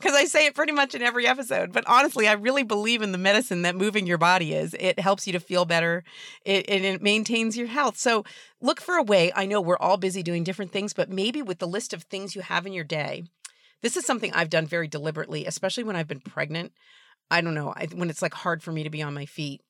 Cuz 0.00 0.12
I 0.14 0.24
say 0.26 0.46
it 0.46 0.54
pretty 0.54 0.72
much 0.72 0.94
in 0.94 1.02
every 1.02 1.26
episode, 1.26 1.72
but 1.72 1.84
honestly, 1.88 2.28
I 2.28 2.34
really 2.34 2.62
believe 2.62 3.02
in 3.02 3.10
the 3.10 3.18
medicine 3.18 3.62
that 3.62 3.74
moving 3.74 4.06
your 4.06 4.18
body 4.18 4.54
is. 4.54 4.76
It 4.78 5.00
helps 5.00 5.26
you 5.26 5.32
to 5.32 5.40
feel 5.40 5.64
better. 5.64 6.04
It 6.44 6.68
and 6.68 6.84
it 6.84 7.02
maintains 7.02 7.56
your 7.56 7.66
health. 7.66 7.98
So, 7.98 8.24
look 8.60 8.80
for 8.80 8.94
a 8.94 9.02
way. 9.02 9.32
I 9.34 9.44
know 9.46 9.60
we're 9.60 9.76
all 9.78 9.96
busy 9.96 10.22
doing 10.22 10.44
different 10.44 10.70
things, 10.70 10.92
but 10.92 11.10
maybe 11.10 11.42
with 11.42 11.58
the 11.58 11.66
list 11.66 11.92
of 11.92 12.04
things 12.04 12.36
you 12.36 12.42
have 12.42 12.64
in 12.64 12.72
your 12.72 12.84
day. 12.84 13.24
This 13.82 13.96
is 13.96 14.06
something 14.06 14.32
I've 14.32 14.50
done 14.50 14.66
very 14.66 14.86
deliberately, 14.88 15.46
especially 15.46 15.84
when 15.84 15.96
I've 15.96 16.08
been 16.08 16.20
pregnant. 16.20 16.72
I 17.30 17.40
don't 17.40 17.54
know, 17.54 17.72
I, 17.76 17.88
when 17.92 18.08
it's 18.08 18.22
like 18.22 18.34
hard 18.34 18.62
for 18.62 18.72
me 18.72 18.84
to 18.84 18.90
be 18.90 19.02
on 19.02 19.14
my 19.14 19.26
feet. 19.26 19.62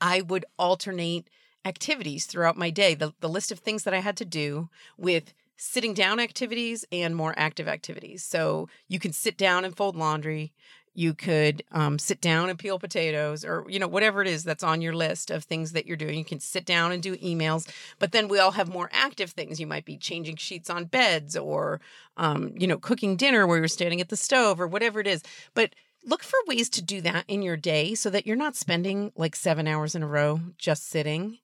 I 0.00 0.20
would 0.20 0.44
alternate 0.58 1.28
activities 1.68 2.26
throughout 2.26 2.56
my 2.56 2.70
day, 2.70 2.94
the, 2.94 3.12
the 3.20 3.28
list 3.28 3.52
of 3.52 3.60
things 3.60 3.84
that 3.84 3.94
I 3.94 4.00
had 4.00 4.16
to 4.16 4.24
do 4.24 4.68
with 4.96 5.34
sitting 5.58 5.92
down 5.92 6.20
activities 6.20 6.84
and 6.90 7.14
more 7.14 7.34
active 7.36 7.68
activities. 7.68 8.24
So 8.24 8.68
you 8.88 8.98
can 8.98 9.12
sit 9.12 9.36
down 9.36 9.64
and 9.64 9.76
fold 9.76 9.96
laundry. 9.96 10.52
You 10.94 11.14
could 11.14 11.62
um, 11.70 11.98
sit 11.98 12.20
down 12.20 12.48
and 12.48 12.58
peel 12.58 12.78
potatoes, 12.78 13.44
or 13.44 13.64
you 13.68 13.78
know 13.78 13.86
whatever 13.86 14.20
it 14.20 14.26
is 14.26 14.42
that's 14.42 14.64
on 14.64 14.80
your 14.80 14.94
list 14.94 15.30
of 15.30 15.44
things 15.44 15.70
that 15.72 15.86
you're 15.86 15.96
doing. 15.96 16.18
You 16.18 16.24
can 16.24 16.40
sit 16.40 16.64
down 16.64 16.90
and 16.90 17.00
do 17.00 17.16
emails, 17.18 17.68
but 18.00 18.10
then 18.10 18.26
we 18.26 18.40
all 18.40 18.50
have 18.52 18.68
more 18.68 18.90
active 18.92 19.30
things. 19.30 19.60
You 19.60 19.68
might 19.68 19.84
be 19.84 19.96
changing 19.96 20.36
sheets 20.36 20.68
on 20.68 20.86
beds, 20.86 21.36
or 21.36 21.80
um, 22.16 22.52
you 22.56 22.66
know 22.66 22.78
cooking 22.78 23.14
dinner 23.14 23.46
where 23.46 23.58
you're 23.58 23.68
standing 23.68 24.00
at 24.00 24.08
the 24.08 24.16
stove, 24.16 24.60
or 24.60 24.66
whatever 24.66 24.98
it 24.98 25.06
is. 25.06 25.22
But 25.54 25.72
look 26.04 26.24
for 26.24 26.38
ways 26.48 26.68
to 26.70 26.82
do 26.82 27.00
that 27.02 27.24
in 27.28 27.42
your 27.42 27.56
day 27.56 27.94
so 27.94 28.10
that 28.10 28.26
you're 28.26 28.34
not 28.34 28.56
spending 28.56 29.12
like 29.14 29.36
seven 29.36 29.68
hours 29.68 29.94
in 29.94 30.02
a 30.02 30.06
row 30.06 30.40
just 30.56 30.88
sitting 30.88 31.38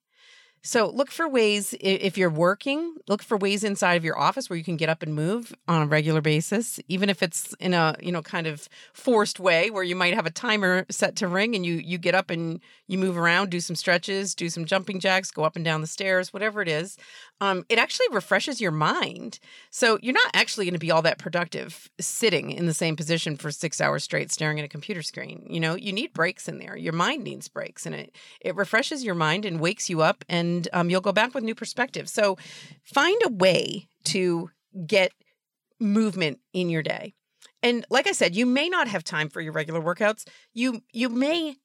so 0.65 0.89
look 0.89 1.11
for 1.11 1.29
ways 1.29 1.75
if 1.79 2.17
you're 2.17 2.29
working, 2.29 2.95
look 3.07 3.21
for 3.21 3.37
ways 3.37 3.63
inside 3.63 3.93
of 3.93 4.03
your 4.03 4.17
office 4.17 4.49
where 4.49 4.57
you 4.57 4.63
can 4.63 4.77
get 4.77 4.89
up 4.89 5.03
and 5.03 5.13
move 5.13 5.53
on 5.67 5.83
a 5.83 5.85
regular 5.85 6.21
basis, 6.21 6.79
even 6.87 7.07
if 7.07 7.21
it's 7.21 7.53
in 7.59 7.75
a, 7.75 7.95
you 8.01 8.11
know, 8.11 8.23
kind 8.23 8.47
of 8.47 8.67
forced 8.91 9.39
way 9.39 9.69
where 9.69 9.83
you 9.83 9.95
might 9.95 10.15
have 10.15 10.25
a 10.25 10.31
timer 10.31 10.87
set 10.89 11.15
to 11.17 11.27
ring 11.27 11.53
and 11.55 11.65
you 11.65 11.75
you 11.75 11.99
get 11.99 12.15
up 12.15 12.31
and 12.31 12.61
you 12.87 12.97
move 12.97 13.15
around, 13.15 13.51
do 13.51 13.59
some 13.59 13.75
stretches, 13.75 14.33
do 14.33 14.49
some 14.49 14.65
jumping 14.65 14.99
jacks, 14.99 15.29
go 15.29 15.43
up 15.43 15.55
and 15.55 15.63
down 15.63 15.81
the 15.81 15.87
stairs, 15.87 16.33
whatever 16.33 16.63
it 16.63 16.67
is. 16.67 16.97
Um, 17.41 17.65
it 17.67 17.77
actually 17.77 18.07
refreshes 18.11 18.61
your 18.61 18.71
mind. 18.71 19.39
So 19.69 19.99
you're 20.01 20.13
not 20.13 20.31
actually 20.33 20.65
going 20.65 20.73
to 20.73 20.79
be 20.79 20.91
all 20.91 21.01
that 21.01 21.19
productive 21.19 21.89
sitting 21.99 22.51
in 22.51 22.65
the 22.65 22.73
same 22.73 22.95
position 22.95 23.35
for 23.35 23.51
6 23.51 23.81
hours 23.81 24.03
straight 24.03 24.31
staring 24.31 24.57
at 24.57 24.65
a 24.65 24.69
computer 24.69 25.01
screen. 25.01 25.45
You 25.49 25.59
know, 25.59 25.75
you 25.75 25.91
need 25.91 26.13
breaks 26.13 26.47
in 26.47 26.59
there. 26.59 26.77
Your 26.77 26.93
mind 26.93 27.23
needs 27.23 27.47
breaks 27.49 27.85
and 27.85 27.93
it 27.93 28.15
it 28.39 28.55
refreshes 28.55 29.03
your 29.03 29.15
mind 29.15 29.45
and 29.45 29.59
wakes 29.59 29.89
you 29.89 30.01
up 30.01 30.23
and 30.29 30.55
and 30.55 30.69
um, 30.73 30.89
you'll 30.89 31.01
go 31.01 31.11
back 31.11 31.33
with 31.33 31.43
new 31.43 31.55
perspective. 31.55 32.09
So 32.09 32.37
find 32.83 33.19
a 33.25 33.29
way 33.29 33.87
to 34.05 34.49
get 34.85 35.11
movement 35.79 36.39
in 36.53 36.69
your 36.69 36.83
day. 36.83 37.13
And 37.61 37.85
like 37.89 38.07
I 38.07 38.11
said, 38.11 38.35
you 38.35 38.45
may 38.45 38.69
not 38.69 38.87
have 38.87 39.03
time 39.03 39.29
for 39.29 39.41
your 39.41 39.53
regular 39.53 39.81
workouts. 39.81 40.27
You 40.53 40.81
you 40.93 41.09
may 41.09 41.57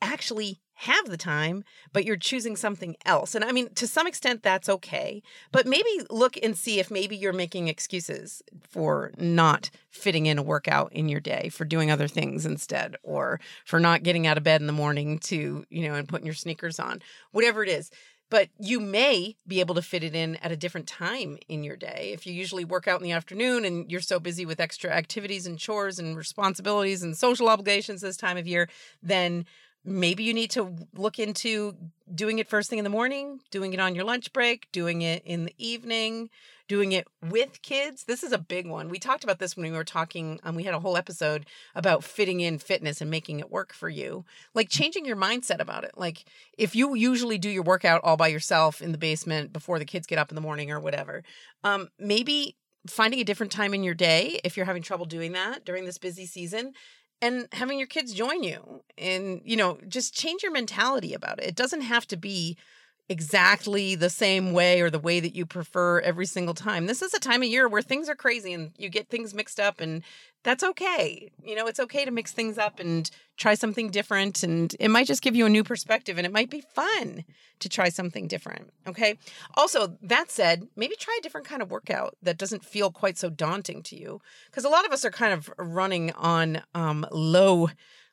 actually 0.00 0.60
have 0.80 1.08
the 1.08 1.16
time, 1.16 1.64
but 1.92 2.04
you're 2.04 2.16
choosing 2.16 2.54
something 2.54 2.96
else. 3.06 3.34
And 3.34 3.42
I 3.42 3.50
mean, 3.50 3.72
to 3.74 3.86
some 3.86 4.06
extent, 4.06 4.42
that's 4.42 4.68
okay. 4.68 5.22
But 5.50 5.66
maybe 5.66 5.88
look 6.10 6.36
and 6.42 6.56
see 6.56 6.78
if 6.78 6.90
maybe 6.90 7.16
you're 7.16 7.32
making 7.32 7.68
excuses 7.68 8.42
for 8.60 9.12
not 9.16 9.70
fitting 9.88 10.26
in 10.26 10.36
a 10.36 10.42
workout 10.42 10.92
in 10.92 11.08
your 11.08 11.20
day, 11.20 11.48
for 11.48 11.64
doing 11.64 11.90
other 11.90 12.08
things 12.08 12.44
instead, 12.44 12.96
or 13.02 13.40
for 13.64 13.80
not 13.80 14.02
getting 14.02 14.26
out 14.26 14.36
of 14.36 14.44
bed 14.44 14.60
in 14.60 14.66
the 14.66 14.72
morning 14.72 15.18
to, 15.20 15.64
you 15.70 15.88
know, 15.88 15.94
and 15.94 16.08
putting 16.08 16.26
your 16.26 16.34
sneakers 16.34 16.78
on, 16.78 17.00
whatever 17.32 17.62
it 17.62 17.70
is. 17.70 17.90
But 18.28 18.48
you 18.58 18.80
may 18.80 19.36
be 19.46 19.60
able 19.60 19.76
to 19.76 19.82
fit 19.82 20.02
it 20.02 20.14
in 20.14 20.36
at 20.36 20.50
a 20.50 20.56
different 20.56 20.88
time 20.88 21.38
in 21.48 21.62
your 21.62 21.76
day. 21.76 22.10
If 22.12 22.26
you 22.26 22.34
usually 22.34 22.64
work 22.64 22.88
out 22.88 23.00
in 23.00 23.04
the 23.04 23.12
afternoon 23.12 23.64
and 23.64 23.90
you're 23.90 24.00
so 24.00 24.18
busy 24.18 24.44
with 24.44 24.58
extra 24.58 24.90
activities 24.90 25.46
and 25.46 25.58
chores 25.58 26.00
and 26.00 26.16
responsibilities 26.16 27.04
and 27.04 27.16
social 27.16 27.48
obligations 27.48 28.00
this 28.00 28.16
time 28.16 28.36
of 28.36 28.48
year, 28.48 28.68
then 29.00 29.46
maybe 29.86 30.24
you 30.24 30.34
need 30.34 30.50
to 30.50 30.74
look 30.94 31.18
into 31.18 31.74
doing 32.12 32.38
it 32.38 32.48
first 32.48 32.68
thing 32.68 32.78
in 32.78 32.84
the 32.84 32.90
morning, 32.90 33.40
doing 33.50 33.72
it 33.72 33.80
on 33.80 33.94
your 33.94 34.04
lunch 34.04 34.32
break, 34.32 34.70
doing 34.72 35.02
it 35.02 35.22
in 35.24 35.44
the 35.44 35.54
evening, 35.58 36.28
doing 36.68 36.92
it 36.92 37.06
with 37.22 37.62
kids. 37.62 38.04
This 38.04 38.24
is 38.24 38.32
a 38.32 38.38
big 38.38 38.68
one. 38.68 38.88
We 38.88 38.98
talked 38.98 39.22
about 39.22 39.38
this 39.38 39.56
when 39.56 39.70
we 39.70 39.76
were 39.76 39.84
talking, 39.84 40.40
um, 40.42 40.56
we 40.56 40.64
had 40.64 40.74
a 40.74 40.80
whole 40.80 40.96
episode 40.96 41.46
about 41.74 42.02
fitting 42.02 42.40
in 42.40 42.58
fitness 42.58 43.00
and 43.00 43.10
making 43.10 43.38
it 43.38 43.50
work 43.50 43.72
for 43.72 43.88
you. 43.88 44.24
Like 44.54 44.68
changing 44.68 45.04
your 45.04 45.16
mindset 45.16 45.60
about 45.60 45.84
it. 45.84 45.92
Like 45.96 46.24
if 46.58 46.74
you 46.74 46.94
usually 46.94 47.38
do 47.38 47.48
your 47.48 47.62
workout 47.62 48.00
all 48.02 48.16
by 48.16 48.28
yourself 48.28 48.82
in 48.82 48.92
the 48.92 48.98
basement 48.98 49.52
before 49.52 49.78
the 49.78 49.84
kids 49.84 50.06
get 50.06 50.18
up 50.18 50.30
in 50.30 50.34
the 50.34 50.40
morning 50.40 50.70
or 50.70 50.80
whatever, 50.80 51.22
um, 51.62 51.88
maybe 51.98 52.56
finding 52.90 53.20
a 53.20 53.24
different 53.24 53.52
time 53.52 53.74
in 53.74 53.82
your 53.82 53.94
day 53.94 54.40
if 54.44 54.56
you're 54.56 54.66
having 54.66 54.82
trouble 54.82 55.06
doing 55.06 55.32
that 55.32 55.64
during 55.64 55.84
this 55.84 55.98
busy 55.98 56.26
season 56.26 56.72
and 57.22 57.48
having 57.52 57.78
your 57.78 57.86
kids 57.88 58.12
join 58.14 58.42
you 58.42 58.82
and 58.98 59.40
you 59.44 59.56
know 59.56 59.78
just 59.88 60.14
change 60.14 60.42
your 60.42 60.52
mentality 60.52 61.14
about 61.14 61.38
it. 61.40 61.46
It 61.46 61.54
doesn't 61.56 61.82
have 61.82 62.06
to 62.08 62.16
be 62.16 62.56
exactly 63.08 63.94
the 63.94 64.10
same 64.10 64.52
way 64.52 64.80
or 64.80 64.90
the 64.90 64.98
way 64.98 65.20
that 65.20 65.34
you 65.34 65.46
prefer 65.46 66.00
every 66.00 66.26
single 66.26 66.54
time. 66.54 66.86
This 66.86 67.02
is 67.02 67.14
a 67.14 67.20
time 67.20 67.42
of 67.42 67.48
year 67.48 67.68
where 67.68 67.82
things 67.82 68.08
are 68.08 68.16
crazy 68.16 68.52
and 68.52 68.72
you 68.76 68.88
get 68.88 69.08
things 69.08 69.32
mixed 69.32 69.60
up 69.60 69.80
and 69.80 70.02
that's 70.42 70.64
okay. 70.64 71.30
You 71.44 71.54
know, 71.54 71.66
it's 71.66 71.80
okay 71.80 72.04
to 72.04 72.10
mix 72.10 72.32
things 72.32 72.58
up 72.58 72.80
and 72.80 73.08
try 73.36 73.54
something 73.54 73.90
different 73.90 74.42
and 74.42 74.74
it 74.80 74.90
might 74.90 75.06
just 75.06 75.22
give 75.22 75.36
you 75.36 75.46
a 75.46 75.50
new 75.50 75.62
perspective 75.62 76.18
and 76.18 76.26
it 76.26 76.32
might 76.32 76.50
be 76.50 76.60
fun 76.60 77.24
to 77.60 77.68
try 77.68 77.88
something 77.88 78.26
different. 78.26 78.70
Okay? 78.88 79.18
Also, 79.56 79.96
that 80.02 80.30
said, 80.30 80.66
maybe 80.76 80.96
try 80.96 81.16
a 81.18 81.22
different 81.22 81.46
kind 81.46 81.62
of 81.62 81.70
workout 81.70 82.16
that 82.22 82.38
doesn't 82.38 82.64
feel 82.64 82.90
quite 82.90 83.18
so 83.18 83.30
daunting 83.30 83.82
to 83.84 83.96
you 83.96 84.20
because 84.50 84.64
a 84.64 84.68
lot 84.68 84.84
of 84.84 84.92
us 84.92 85.04
are 85.04 85.10
kind 85.10 85.32
of 85.32 85.50
running 85.58 86.12
on 86.12 86.62
um 86.74 87.06
low 87.12 87.68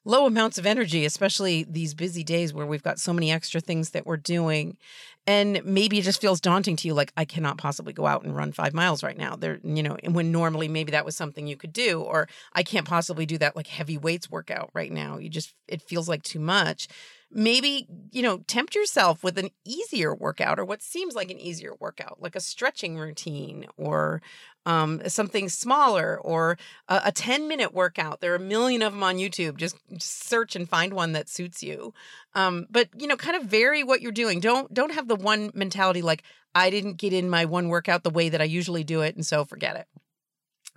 low 0.06 0.26
amounts 0.26 0.58
of 0.58 0.66
energy, 0.66 1.06
especially 1.06 1.64
these 1.64 1.94
busy 1.94 2.24
days 2.24 2.54
where 2.54 2.66
we've 2.66 2.84
got 2.84 3.00
so 3.00 3.14
many 3.14 3.32
extra 3.32 3.62
things 3.62 3.92
that 3.92 4.06
we're 4.06 4.18
doing. 4.18 4.78
And 5.26 5.64
maybe 5.64 6.00
it 6.00 6.04
just 6.04 6.20
feels 6.20 6.42
daunting 6.42 6.76
to 6.78 6.88
you, 6.88 6.94
like 6.94 7.14
I 7.16 7.24
cannot 7.24 7.58
possibly 7.58 7.94
go 7.94 8.06
out 8.06 8.24
and 8.26 8.36
run 8.36 8.52
five 8.52 8.74
miles 8.74 9.04
right 9.04 9.18
now. 9.18 9.38
There, 9.38 9.60
you 9.64 9.82
know, 9.82 9.98
and 10.04 10.14
when 10.14 10.34
normally 10.34 10.68
maybe 10.68 10.92
that 10.92 11.06
was 11.06 11.16
something 11.16 11.48
you 11.48 11.56
could 11.56 11.72
do, 11.72 12.02
or 12.02 12.28
I 12.52 12.64
can't 12.64 12.88
possibly 12.88 13.26
do 13.26 13.38
that 13.38 13.56
like 13.56 13.68
heavy 13.68 13.98
weights 13.98 14.30
workout 14.30 14.70
right 14.74 14.92
now. 14.92 15.18
You 15.18 15.30
just 15.30 15.54
it 15.68 15.82
feels 15.82 16.10
like 16.10 16.24
too 16.24 16.40
much 16.40 16.90
maybe 17.34 17.88
you 18.12 18.22
know 18.22 18.38
tempt 18.48 18.76
yourself 18.76 19.24
with 19.24 19.38
an 19.38 19.50
easier 19.66 20.14
workout 20.14 20.60
or 20.60 20.66
what 20.66 20.82
seems 20.82 21.16
like 21.16 21.32
an 21.32 21.40
easier 21.40 21.74
workout 21.80 22.22
like 22.22 22.36
a 22.36 22.40
stretching 22.40 22.98
routine 22.98 23.66
or 23.78 24.22
um, 24.66 25.02
something 25.08 25.50
smaller 25.50 26.18
or 26.22 26.58
a, 26.88 27.02
a 27.06 27.12
10 27.12 27.50
minute 27.50 27.74
workout. 27.74 28.22
There 28.22 28.32
are 28.32 28.38
a 28.38 28.40
million 28.40 28.82
of 28.82 28.94
them 28.94 29.04
on 29.04 29.18
youtube. 29.18 29.58
Just, 29.58 29.76
just 29.92 30.24
search 30.30 30.56
and 30.56 30.70
find 30.70 30.94
one 30.94 31.12
that 31.12 31.28
suits 31.28 31.62
you. 31.62 31.94
Um, 32.34 32.68
but 32.70 32.88
you 32.98 33.08
know 33.08 33.18
kind 33.18 33.36
of 33.36 33.44
vary 33.44 33.84
what 33.84 34.02
you're 34.02 34.14
doing. 34.14 34.40
Don't 34.40 34.74
don't 34.74 34.94
have 34.94 35.08
the 35.08 35.16
one 35.16 35.52
mentality 35.54 36.02
like 36.02 36.24
i 36.56 36.70
didn't 36.70 36.98
get 36.98 37.14
in 37.14 37.30
my 37.30 37.46
one 37.46 37.70
workout 37.70 38.04
the 38.04 38.10
way 38.10 38.30
that 38.30 38.42
i 38.42 38.46
usually 38.46 38.84
do 38.84 39.02
it 39.02 39.16
and 39.16 39.26
so 39.26 39.44
forget 39.46 39.76
it 39.76 39.88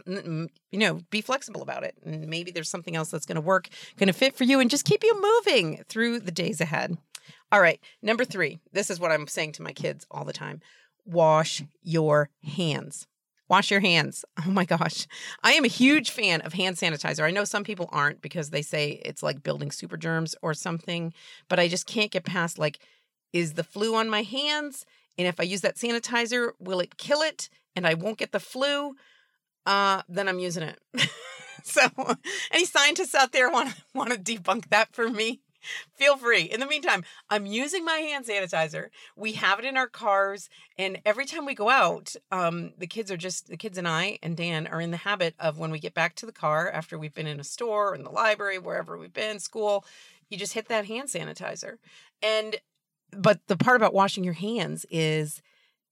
you 0.06 0.78
know, 0.78 1.00
be 1.10 1.20
flexible 1.20 1.62
about 1.62 1.84
it. 1.84 1.96
And 2.04 2.28
maybe 2.28 2.50
there's 2.50 2.68
something 2.68 2.96
else 2.96 3.10
that's 3.10 3.26
going 3.26 3.36
to 3.36 3.40
work, 3.40 3.68
going 3.96 4.06
to 4.08 4.12
fit 4.12 4.36
for 4.36 4.44
you, 4.44 4.60
and 4.60 4.70
just 4.70 4.84
keep 4.84 5.02
you 5.02 5.20
moving 5.20 5.84
through 5.88 6.20
the 6.20 6.30
days 6.30 6.60
ahead. 6.60 6.96
All 7.50 7.60
right. 7.60 7.80
Number 8.02 8.24
three, 8.24 8.60
this 8.72 8.90
is 8.90 9.00
what 9.00 9.12
I'm 9.12 9.26
saying 9.26 9.52
to 9.52 9.62
my 9.62 9.72
kids 9.72 10.06
all 10.10 10.24
the 10.24 10.32
time 10.32 10.60
wash 11.04 11.62
your 11.82 12.30
hands. 12.42 13.06
Wash 13.48 13.70
your 13.70 13.80
hands. 13.80 14.24
Oh 14.46 14.50
my 14.50 14.64
gosh. 14.64 15.06
I 15.42 15.52
am 15.52 15.64
a 15.64 15.68
huge 15.68 16.10
fan 16.10 16.40
of 16.42 16.52
hand 16.52 16.76
sanitizer. 16.76 17.24
I 17.24 17.30
know 17.30 17.44
some 17.44 17.64
people 17.64 17.88
aren't 17.90 18.22
because 18.22 18.50
they 18.50 18.62
say 18.62 19.00
it's 19.04 19.22
like 19.22 19.42
building 19.42 19.70
super 19.70 19.96
germs 19.96 20.34
or 20.40 20.54
something, 20.54 21.12
but 21.48 21.58
I 21.58 21.66
just 21.66 21.86
can't 21.86 22.12
get 22.12 22.24
past 22.24 22.58
like, 22.58 22.78
is 23.32 23.54
the 23.54 23.64
flu 23.64 23.96
on 23.96 24.08
my 24.08 24.22
hands? 24.22 24.86
And 25.18 25.26
if 25.26 25.40
I 25.40 25.44
use 25.44 25.62
that 25.62 25.76
sanitizer, 25.76 26.50
will 26.60 26.80
it 26.80 26.96
kill 26.96 27.22
it 27.22 27.48
and 27.74 27.86
I 27.86 27.94
won't 27.94 28.18
get 28.18 28.32
the 28.32 28.40
flu? 28.40 28.94
Uh, 29.66 30.02
then 30.08 30.28
I'm 30.28 30.38
using 30.38 30.62
it. 30.62 30.78
so, 31.64 31.80
any 32.50 32.64
scientists 32.64 33.14
out 33.14 33.32
there 33.32 33.50
want 33.50 33.74
want 33.94 34.12
to 34.12 34.18
debunk 34.18 34.68
that 34.68 34.94
for 34.94 35.08
me? 35.08 35.40
Feel 35.94 36.16
free. 36.16 36.42
In 36.42 36.60
the 36.60 36.66
meantime, 36.66 37.04
I'm 37.28 37.44
using 37.44 37.84
my 37.84 37.98
hand 37.98 38.24
sanitizer. 38.26 38.90
We 39.16 39.32
have 39.32 39.58
it 39.58 39.64
in 39.64 39.76
our 39.76 39.88
cars, 39.88 40.48
and 40.78 41.00
every 41.04 41.26
time 41.26 41.44
we 41.44 41.54
go 41.54 41.68
out, 41.68 42.14
um, 42.30 42.72
the 42.78 42.86
kids 42.86 43.10
are 43.10 43.16
just 43.16 43.48
the 43.48 43.56
kids 43.56 43.76
and 43.76 43.88
I 43.88 44.18
and 44.22 44.36
Dan 44.36 44.68
are 44.68 44.80
in 44.80 44.92
the 44.92 44.96
habit 44.98 45.34
of 45.40 45.58
when 45.58 45.70
we 45.72 45.80
get 45.80 45.94
back 45.94 46.14
to 46.16 46.26
the 46.26 46.32
car 46.32 46.70
after 46.70 46.96
we've 46.96 47.14
been 47.14 47.26
in 47.26 47.40
a 47.40 47.44
store, 47.44 47.94
in 47.94 48.04
the 48.04 48.10
library, 48.10 48.58
wherever 48.58 48.96
we've 48.96 49.12
been, 49.12 49.40
school, 49.40 49.84
you 50.30 50.36
just 50.36 50.52
hit 50.52 50.68
that 50.68 50.86
hand 50.86 51.08
sanitizer. 51.08 51.78
And 52.22 52.56
but 53.10 53.40
the 53.46 53.56
part 53.56 53.76
about 53.76 53.94
washing 53.94 54.24
your 54.24 54.34
hands 54.34 54.86
is 54.90 55.42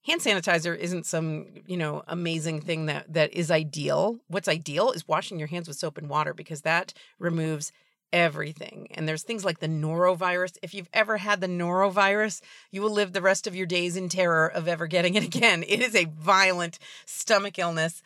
hand 0.06 0.20
sanitizer 0.20 0.76
isn't 0.76 1.06
some 1.06 1.46
you 1.66 1.76
know 1.76 2.02
amazing 2.08 2.60
thing 2.60 2.86
that 2.86 3.12
that 3.12 3.32
is 3.32 3.50
ideal 3.50 4.18
what's 4.28 4.48
ideal 4.48 4.90
is 4.92 5.06
washing 5.08 5.38
your 5.38 5.48
hands 5.48 5.68
with 5.68 5.76
soap 5.76 5.98
and 5.98 6.08
water 6.08 6.34
because 6.34 6.62
that 6.62 6.92
removes 7.18 7.72
everything. 8.14 8.86
And 8.92 9.08
there's 9.08 9.24
things 9.24 9.44
like 9.44 9.58
the 9.58 9.66
norovirus. 9.66 10.56
If 10.62 10.72
you've 10.72 10.88
ever 10.92 11.16
had 11.16 11.40
the 11.40 11.48
norovirus, 11.48 12.40
you 12.70 12.80
will 12.80 12.92
live 12.92 13.12
the 13.12 13.20
rest 13.20 13.48
of 13.48 13.56
your 13.56 13.66
days 13.66 13.96
in 13.96 14.08
terror 14.08 14.46
of 14.46 14.68
ever 14.68 14.86
getting 14.86 15.16
it 15.16 15.24
again. 15.34 15.64
It 15.66 15.80
is 15.80 15.96
a 15.96 16.04
violent 16.04 16.78
stomach 17.04 17.58
illness. 17.58 18.02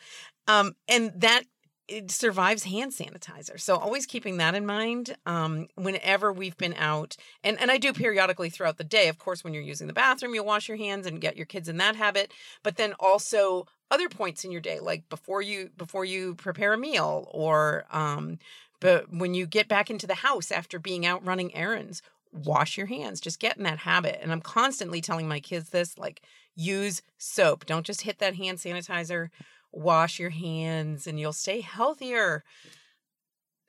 Um, 0.47 0.75
and 0.87 1.13
that 1.21 1.43
it 1.89 2.11
survives 2.11 2.63
hand 2.63 2.91
sanitizer. 2.91 3.59
So 3.59 3.75
always 3.75 4.05
keeping 4.05 4.37
that 4.37 4.55
in 4.55 4.65
mind 4.65 5.15
um, 5.25 5.67
whenever 5.75 6.31
we've 6.31 6.57
been 6.57 6.75
out. 6.75 7.17
And, 7.43 7.59
and 7.59 7.71
I 7.71 7.77
do 7.77 7.93
periodically 7.93 8.49
throughout 8.49 8.77
the 8.77 8.83
day. 8.83 9.07
Of 9.07 9.17
course, 9.17 9.43
when 9.43 9.53
you're 9.53 9.63
using 9.63 9.87
the 9.87 9.93
bathroom, 9.93 10.35
you'll 10.35 10.45
wash 10.45 10.67
your 10.67 10.77
hands 10.77 11.07
and 11.07 11.19
get 11.19 11.35
your 11.35 11.45
kids 11.45 11.67
in 11.67 11.77
that 11.77 11.95
habit. 11.95 12.31
But 12.63 12.77
then 12.77 12.93
also 12.99 13.67
other 13.91 14.07
points 14.07 14.45
in 14.45 14.51
your 14.51 14.61
day, 14.61 14.79
like 14.79 15.09
before 15.09 15.41
you 15.41 15.71
before 15.77 16.05
you 16.05 16.35
prepare 16.35 16.73
a 16.73 16.77
meal 16.77 17.27
or 17.31 17.85
um, 17.91 18.37
but 18.79 19.11
when 19.11 19.33
you 19.33 19.45
get 19.45 19.67
back 19.67 19.89
into 19.89 20.07
the 20.07 20.15
house 20.15 20.51
after 20.51 20.79
being 20.79 21.05
out 21.05 21.25
running 21.25 21.53
errands, 21.55 22.01
wash 22.31 22.77
your 22.77 22.87
hands. 22.87 23.19
Just 23.19 23.39
get 23.39 23.57
in 23.57 23.63
that 23.63 23.79
habit. 23.79 24.19
And 24.21 24.31
I'm 24.31 24.41
constantly 24.41 25.01
telling 25.01 25.27
my 25.27 25.39
kids 25.39 25.69
this 25.69 25.97
like 25.97 26.21
use 26.55 27.01
soap. 27.17 27.65
Don't 27.65 27.85
just 27.85 28.01
hit 28.01 28.19
that 28.19 28.35
hand 28.35 28.59
sanitizer 28.59 29.29
wash 29.71 30.19
your 30.19 30.29
hands 30.29 31.07
and 31.07 31.19
you'll 31.19 31.33
stay 31.33 31.61
healthier. 31.61 32.43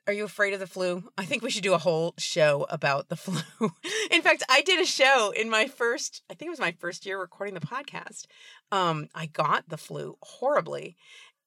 Are 0.07 0.13
you 0.13 0.23
afraid 0.23 0.53
of 0.53 0.59
the 0.59 0.67
flu? 0.67 1.03
I 1.17 1.25
think 1.25 1.43
we 1.43 1.51
should 1.51 1.63
do 1.63 1.73
a 1.73 1.79
whole 1.79 2.15
show 2.17 2.65
about 2.69 3.09
the 3.09 3.15
flu. 3.17 3.71
in 4.09 4.21
fact, 4.21 4.43
I 4.49 4.61
did 4.61 4.79
a 4.79 4.85
show 4.85 5.31
in 5.35 5.49
my 5.49 5.67
first, 5.67 6.23
I 6.29 6.33
think 6.33 6.47
it 6.47 6.51
was 6.51 6.59
my 6.59 6.75
first 6.79 7.05
year 7.05 7.19
recording 7.19 7.53
the 7.53 7.61
podcast. 7.61 8.25
Um, 8.71 9.09
I 9.13 9.27
got 9.27 9.69
the 9.69 9.77
flu 9.77 10.17
horribly, 10.23 10.97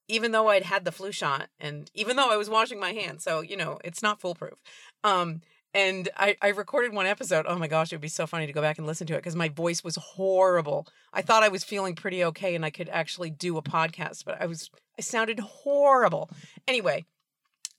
even 0.09 0.33
though 0.33 0.49
I'd 0.49 0.63
had 0.63 0.85
the 0.85 0.93
flu 0.93 1.11
shot 1.11 1.49
and 1.59 1.91
even 1.95 2.17
though 2.17 2.31
I 2.31 2.37
was 2.37 2.49
washing 2.49 2.79
my 2.79 2.93
hands. 2.93 3.25
So, 3.25 3.41
you 3.41 3.57
know, 3.57 3.79
it's 3.85 4.03
not 4.03 4.21
foolproof. 4.21 4.59
Um, 5.03 5.41
and 5.75 6.09
I, 6.17 6.37
I 6.41 6.49
recorded 6.49 6.95
one 6.95 7.07
episode. 7.07 7.47
Oh 7.49 7.59
my 7.59 7.67
gosh, 7.67 7.93
it 7.93 7.97
would 7.97 8.01
be 8.01 8.09
so 8.09 8.27
funny 8.27 8.47
to 8.47 8.53
go 8.53 8.63
back 8.63 8.79
and 8.79 8.87
listen 8.87 9.07
to 9.09 9.15
it 9.15 9.19
because 9.19 9.35
my 9.35 9.49
voice 9.49 9.83
was 9.83 9.97
horrible. 9.97 10.87
I 11.13 11.21
thought 11.21 11.43
I 11.43 11.49
was 11.49 11.65
feeling 11.65 11.97
pretty 11.97 12.25
okay 12.25 12.55
and 12.55 12.65
I 12.65 12.71
could 12.71 12.89
actually 12.89 13.31
do 13.31 13.59
a 13.59 13.63
podcast, 13.63 14.25
but 14.25 14.41
I 14.41 14.47
was 14.47 14.71
I 14.99 15.03
sounded 15.03 15.41
horrible. 15.41 16.31
Anyway, 16.69 17.05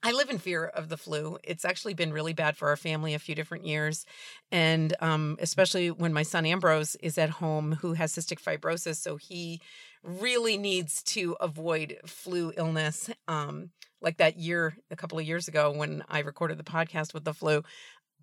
I 0.04 0.12
live 0.12 0.30
in 0.30 0.38
fear 0.38 0.66
of 0.66 0.90
the 0.90 0.98
flu. 0.98 1.40
It's 1.44 1.66
actually 1.66 1.94
been 1.96 2.14
really 2.14 2.34
bad 2.34 2.58
for 2.58 2.68
our 2.68 2.76
family 2.76 3.14
a 3.14 3.20
few 3.20 3.34
different 3.34 3.66
years. 3.66 4.06
And 4.52 4.94
um, 5.00 5.38
especially 5.40 5.90
when 5.90 6.14
my 6.14 6.24
son 6.24 6.46
Ambrose 6.46 6.96
is 6.98 7.18
at 7.18 7.30
home, 7.30 7.72
who 7.82 7.94
has 7.94 8.14
cystic 8.14 8.40
fibrosis. 8.40 8.98
So 8.98 9.16
he 9.16 9.62
really 10.04 10.58
needs 10.58 11.02
to 11.04 11.36
avoid 11.40 11.98
flu 12.06 12.52
illness. 12.56 13.10
Um, 13.28 13.72
like 14.06 14.18
that 14.18 14.38
year, 14.38 14.78
a 14.92 14.96
couple 14.96 15.20
of 15.20 15.26
years 15.26 15.50
ago, 15.50 15.72
when 15.72 16.04
I 16.08 16.20
recorded 16.20 16.58
the 16.58 16.64
podcast 16.64 17.14
with 17.14 17.26
the 17.26 17.34
flu, 17.34 17.64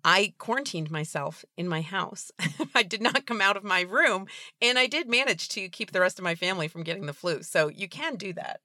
I 0.05 0.33
quarantined 0.37 0.91
myself 0.91 1.45
in 1.55 1.67
my 1.67 1.81
house. 1.81 2.31
I 2.75 2.83
did 2.83 3.01
not 3.01 3.25
come 3.25 3.41
out 3.41 3.55
of 3.55 3.63
my 3.63 3.81
room, 3.81 4.27
and 4.61 4.79
I 4.79 4.87
did 4.87 5.07
manage 5.07 5.49
to 5.49 5.69
keep 5.69 5.91
the 5.91 6.01
rest 6.01 6.19
of 6.19 6.23
my 6.23 6.35
family 6.35 6.67
from 6.67 6.83
getting 6.83 7.05
the 7.05 7.13
flu. 7.13 7.43
So 7.43 7.67
you 7.67 7.87
can 7.87 8.15
do 8.15 8.33
that. 8.33 8.61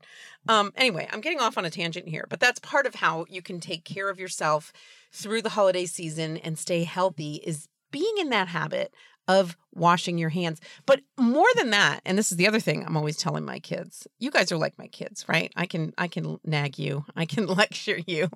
Um, 0.49 0.73
anyway, 0.77 1.09
I'm 1.13 1.21
getting 1.21 1.41
off 1.41 1.59
on 1.59 1.65
a 1.65 1.71
tangent 1.71 2.09
here, 2.09 2.27
but 2.29 2.41
that's 2.41 2.59
part 2.61 2.87
of 2.87 2.97
how 2.97 3.27
you 3.29 3.43
can 3.43 3.61
take 3.61 3.85
care 3.85 4.09
of 4.09 4.19
yourself 4.19 4.73
through 5.13 5.43
the 5.43 5.51
holiday 5.51 5.87
season 5.87 6.39
and 6.39 6.59
stay 6.59 6.85
healthy 6.85 7.41
is 7.45 7.69
being 7.91 8.15
in 8.19 8.31
that 8.31 8.49
habit 8.49 8.93
of 9.28 9.56
washing 9.75 10.18
your 10.18 10.30
hands. 10.30 10.61
But 10.87 11.02
more 11.18 11.47
than 11.54 11.70
that, 11.70 12.00
and 12.04 12.18
this 12.18 12.32
is 12.32 12.38
the 12.38 12.49
other 12.49 12.58
thing 12.58 12.85
I'm 12.85 12.97
always 12.97 13.18
telling 13.18 13.44
my 13.44 13.61
kids. 13.61 14.08
You 14.18 14.30
guys 14.30 14.50
are 14.50 14.56
like 14.56 14.76
my 14.78 14.88
kids, 14.88 15.26
right? 15.28 15.52
I 15.54 15.66
can 15.66 15.92
I 15.99 16.08
can 16.08 16.40
nag 16.44 16.78
you. 16.78 17.04
I 17.14 17.26
can 17.26 17.47
lecture 17.62 18.00
you. 18.06 18.30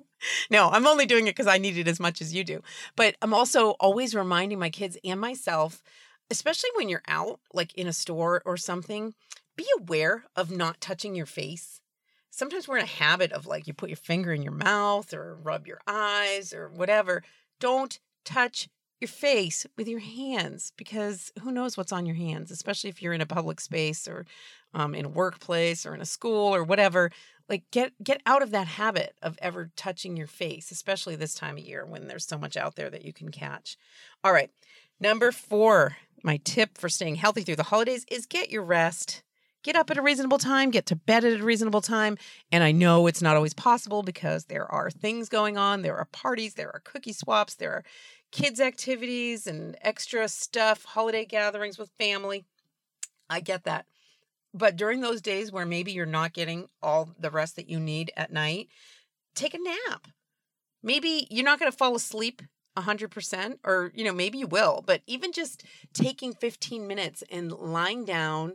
No, 0.49 0.69
I'm 0.69 0.87
only 0.87 1.05
doing 1.05 1.27
it 1.27 1.35
cuz 1.35 1.47
I 1.47 1.57
need 1.57 1.77
it 1.77 1.87
as 1.87 1.99
much 1.99 2.21
as 2.21 2.33
you 2.33 2.43
do. 2.43 2.61
But 2.95 3.17
I'm 3.21 3.33
also 3.33 3.71
always 3.71 4.15
reminding 4.15 4.59
my 4.59 4.69
kids 4.69 4.97
and 5.03 5.19
myself, 5.19 5.81
especially 6.29 6.69
when 6.75 6.87
you're 6.87 7.03
out 7.07 7.39
like 7.53 7.73
in 7.73 7.87
a 7.87 7.93
store 7.93 8.41
or 8.45 8.55
something, 8.55 9.15
be 9.55 9.65
aware 9.79 10.25
of 10.35 10.51
not 10.51 10.79
touching 10.79 11.15
your 11.15 11.25
face. 11.25 11.81
Sometimes 12.29 12.67
we're 12.67 12.77
in 12.77 12.83
a 12.83 12.87
habit 12.87 13.31
of 13.31 13.45
like 13.45 13.67
you 13.67 13.73
put 13.73 13.89
your 13.89 13.97
finger 13.97 14.31
in 14.31 14.41
your 14.41 14.53
mouth 14.53 15.13
or 15.13 15.35
rub 15.35 15.67
your 15.67 15.81
eyes 15.87 16.53
or 16.53 16.69
whatever. 16.69 17.23
Don't 17.59 17.99
touch 18.25 18.69
your 19.03 19.09
face 19.09 19.65
with 19.77 19.85
your 19.85 19.99
hands 19.99 20.71
because 20.77 21.29
who 21.41 21.51
knows 21.51 21.75
what's 21.75 21.91
on 21.91 22.05
your 22.05 22.15
hands, 22.15 22.49
especially 22.51 22.89
if 22.89 23.01
you're 23.01 23.11
in 23.11 23.19
a 23.19 23.25
public 23.25 23.59
space 23.59 24.07
or 24.07 24.25
um, 24.73 24.95
in 24.95 25.03
a 25.03 25.09
workplace 25.09 25.85
or 25.85 25.93
in 25.93 25.99
a 25.99 26.05
school 26.05 26.55
or 26.55 26.63
whatever. 26.63 27.11
Like 27.49 27.63
get 27.71 27.91
get 28.01 28.21
out 28.25 28.41
of 28.41 28.51
that 28.51 28.67
habit 28.67 29.17
of 29.21 29.37
ever 29.41 29.71
touching 29.75 30.15
your 30.15 30.27
face, 30.27 30.71
especially 30.71 31.17
this 31.17 31.35
time 31.35 31.57
of 31.57 31.65
year 31.65 31.85
when 31.85 32.07
there's 32.07 32.25
so 32.25 32.37
much 32.37 32.55
out 32.55 32.77
there 32.77 32.89
that 32.89 33.03
you 33.03 33.11
can 33.11 33.29
catch. 33.29 33.75
All 34.23 34.31
right, 34.31 34.49
number 35.01 35.33
four, 35.33 35.97
my 36.23 36.37
tip 36.45 36.77
for 36.77 36.87
staying 36.87 37.15
healthy 37.15 37.41
through 37.41 37.57
the 37.57 37.63
holidays 37.63 38.05
is 38.09 38.25
get 38.25 38.49
your 38.49 38.63
rest 38.63 39.21
get 39.63 39.75
up 39.77 39.89
at 39.89 39.97
a 39.97 40.01
reasonable 40.01 40.37
time, 40.37 40.69
get 40.69 40.85
to 40.85 40.95
bed 40.95 41.23
at 41.23 41.39
a 41.39 41.43
reasonable 41.43 41.81
time. 41.81 42.17
And 42.51 42.63
I 42.63 42.71
know 42.71 43.07
it's 43.07 43.21
not 43.21 43.35
always 43.35 43.53
possible 43.53 44.03
because 44.03 44.45
there 44.45 44.69
are 44.69 44.91
things 44.91 45.29
going 45.29 45.57
on. 45.57 45.81
There 45.81 45.97
are 45.97 46.05
parties, 46.05 46.53
there 46.53 46.69
are 46.73 46.81
cookie 46.83 47.13
swaps, 47.13 47.55
there 47.55 47.71
are 47.71 47.83
kids' 48.33 48.59
activities 48.59 49.45
and 49.45 49.77
extra 49.81 50.27
stuff, 50.27 50.83
holiday 50.83 51.23
gatherings 51.23 51.77
with 51.77 51.91
family. 51.99 52.45
I 53.29 53.39
get 53.39 53.63
that. 53.63 53.85
But 54.55 54.75
during 54.75 55.01
those 55.01 55.21
days 55.21 55.51
where 55.51 55.65
maybe 55.65 55.91
you're 55.91 56.05
not 56.05 56.33
getting 56.33 56.67
all 56.81 57.09
the 57.17 57.29
rest 57.29 57.55
that 57.55 57.69
you 57.69 57.79
need 57.79 58.11
at 58.17 58.33
night, 58.33 58.69
take 59.35 59.53
a 59.53 59.59
nap. 59.59 60.07
Maybe 60.81 61.27
you're 61.29 61.45
not 61.45 61.59
going 61.59 61.71
to 61.71 61.77
fall 61.77 61.95
asleep 61.95 62.41
100% 62.75 63.59
or 63.63 63.91
you 63.93 64.03
know 64.03 64.11
maybe 64.11 64.39
you 64.39 64.47
will 64.47 64.83
but 64.83 65.03
even 65.05 65.31
just 65.31 65.63
taking 65.93 66.33
15 66.33 66.87
minutes 66.87 67.23
and 67.29 67.51
lying 67.51 68.03
down 68.03 68.53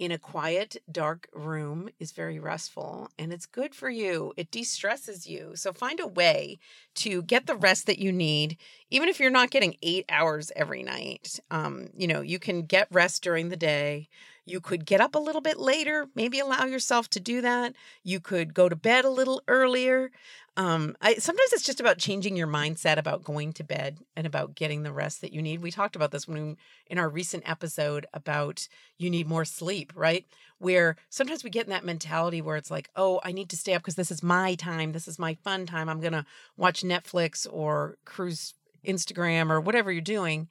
in 0.00 0.10
a 0.10 0.18
quiet, 0.18 0.78
dark 0.90 1.28
room 1.34 1.90
is 2.00 2.12
very 2.12 2.40
restful 2.40 3.10
and 3.18 3.32
it's 3.32 3.46
good 3.46 3.74
for 3.74 3.90
you. 3.90 4.32
It 4.36 4.50
de 4.50 4.64
stresses 4.64 5.26
you. 5.26 5.52
So 5.56 5.72
find 5.74 6.00
a 6.00 6.06
way 6.08 6.58
to 6.96 7.22
get 7.22 7.46
the 7.46 7.54
rest 7.54 7.86
that 7.86 7.98
you 7.98 8.10
need, 8.10 8.56
even 8.90 9.10
if 9.10 9.20
you're 9.20 9.30
not 9.30 9.50
getting 9.50 9.76
eight 9.82 10.06
hours 10.08 10.50
every 10.56 10.82
night. 10.82 11.38
Um, 11.50 11.88
you 11.94 12.08
know, 12.08 12.22
you 12.22 12.38
can 12.38 12.62
get 12.62 12.88
rest 12.90 13.22
during 13.22 13.50
the 13.50 13.56
day. 13.56 14.08
You 14.50 14.60
could 14.60 14.84
get 14.84 15.00
up 15.00 15.14
a 15.14 15.18
little 15.18 15.40
bit 15.40 15.58
later, 15.58 16.08
maybe 16.14 16.40
allow 16.40 16.64
yourself 16.64 17.08
to 17.10 17.20
do 17.20 17.40
that. 17.40 17.74
You 18.02 18.18
could 18.18 18.52
go 18.52 18.68
to 18.68 18.76
bed 18.76 19.04
a 19.04 19.10
little 19.10 19.42
earlier. 19.46 20.10
Um, 20.56 20.96
I 21.00 21.14
sometimes 21.14 21.52
it's 21.52 21.64
just 21.64 21.80
about 21.80 21.98
changing 21.98 22.36
your 22.36 22.48
mindset 22.48 22.98
about 22.98 23.22
going 23.22 23.52
to 23.54 23.64
bed 23.64 23.98
and 24.16 24.26
about 24.26 24.56
getting 24.56 24.82
the 24.82 24.92
rest 24.92 25.20
that 25.20 25.32
you 25.32 25.40
need. 25.40 25.62
We 25.62 25.70
talked 25.70 25.94
about 25.94 26.10
this 26.10 26.26
when 26.26 26.48
we, 26.48 26.56
in 26.88 26.98
our 26.98 27.08
recent 27.08 27.48
episode 27.48 28.06
about 28.12 28.66
you 28.98 29.08
need 29.08 29.28
more 29.28 29.44
sleep, 29.44 29.92
right? 29.94 30.26
Where 30.58 30.96
sometimes 31.08 31.44
we 31.44 31.50
get 31.50 31.66
in 31.66 31.70
that 31.70 31.84
mentality 31.84 32.42
where 32.42 32.56
it's 32.56 32.70
like, 32.70 32.90
oh, 32.96 33.20
I 33.22 33.30
need 33.32 33.48
to 33.50 33.56
stay 33.56 33.74
up 33.74 33.82
because 33.82 33.94
this 33.94 34.10
is 34.10 34.22
my 34.22 34.56
time, 34.56 34.92
this 34.92 35.06
is 35.06 35.18
my 35.18 35.34
fun 35.44 35.66
time. 35.66 35.88
I'm 35.88 36.00
gonna 36.00 36.26
watch 36.56 36.82
Netflix 36.82 37.46
or 37.50 37.96
cruise 38.04 38.54
Instagram 38.84 39.50
or 39.50 39.60
whatever 39.60 39.92
you're 39.92 40.02
doing. 40.02 40.48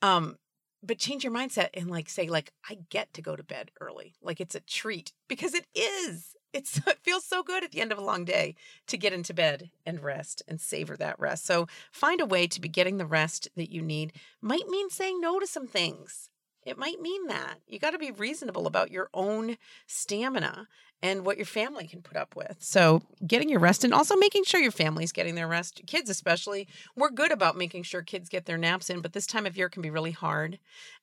Um, 0.00 0.38
but 0.82 0.98
change 0.98 1.24
your 1.24 1.32
mindset 1.32 1.70
and 1.74 1.90
like 1.90 2.08
say 2.08 2.28
like 2.28 2.52
I 2.68 2.78
get 2.90 3.12
to 3.14 3.22
go 3.22 3.36
to 3.36 3.42
bed 3.42 3.70
early. 3.80 4.14
Like 4.22 4.40
it's 4.40 4.54
a 4.54 4.60
treat 4.60 5.12
because 5.28 5.54
it 5.54 5.66
is 5.74 6.36
it's 6.52 6.78
it 6.86 6.98
feels 7.02 7.24
so 7.24 7.42
good 7.42 7.62
at 7.64 7.72
the 7.72 7.80
end 7.80 7.92
of 7.92 7.98
a 7.98 8.04
long 8.04 8.24
day 8.24 8.54
to 8.86 8.96
get 8.96 9.12
into 9.12 9.34
bed 9.34 9.70
and 9.84 10.02
rest 10.02 10.42
and 10.48 10.60
savor 10.60 10.96
that 10.96 11.18
rest. 11.18 11.44
So 11.44 11.66
find 11.90 12.20
a 12.20 12.26
way 12.26 12.46
to 12.46 12.60
be 12.60 12.68
getting 12.68 12.96
the 12.96 13.06
rest 13.06 13.48
that 13.56 13.70
you 13.70 13.82
need. 13.82 14.12
Might 14.40 14.68
mean 14.68 14.90
saying 14.90 15.20
no 15.20 15.38
to 15.38 15.46
some 15.46 15.66
things. 15.66 16.30
It 16.66 16.76
might 16.76 17.00
mean 17.00 17.28
that. 17.28 17.60
You 17.68 17.78
got 17.78 17.92
to 17.92 17.98
be 17.98 18.10
reasonable 18.10 18.66
about 18.66 18.90
your 18.90 19.08
own 19.14 19.56
stamina 19.86 20.66
and 21.00 21.24
what 21.24 21.36
your 21.36 21.46
family 21.46 21.86
can 21.86 22.02
put 22.02 22.16
up 22.16 22.34
with. 22.34 22.56
So, 22.58 23.02
getting 23.24 23.48
your 23.48 23.60
rest 23.60 23.84
and 23.84 23.94
also 23.94 24.16
making 24.16 24.44
sure 24.44 24.60
your 24.60 24.72
family's 24.72 25.12
getting 25.12 25.36
their 25.36 25.46
rest. 25.46 25.82
Kids, 25.86 26.10
especially, 26.10 26.66
we're 26.96 27.10
good 27.10 27.30
about 27.30 27.56
making 27.56 27.84
sure 27.84 28.02
kids 28.02 28.28
get 28.28 28.46
their 28.46 28.58
naps 28.58 28.90
in, 28.90 29.00
but 29.00 29.12
this 29.12 29.26
time 29.26 29.46
of 29.46 29.56
year 29.56 29.68
can 29.68 29.82
be 29.82 29.90
really 29.90 30.10
hard. 30.10 30.58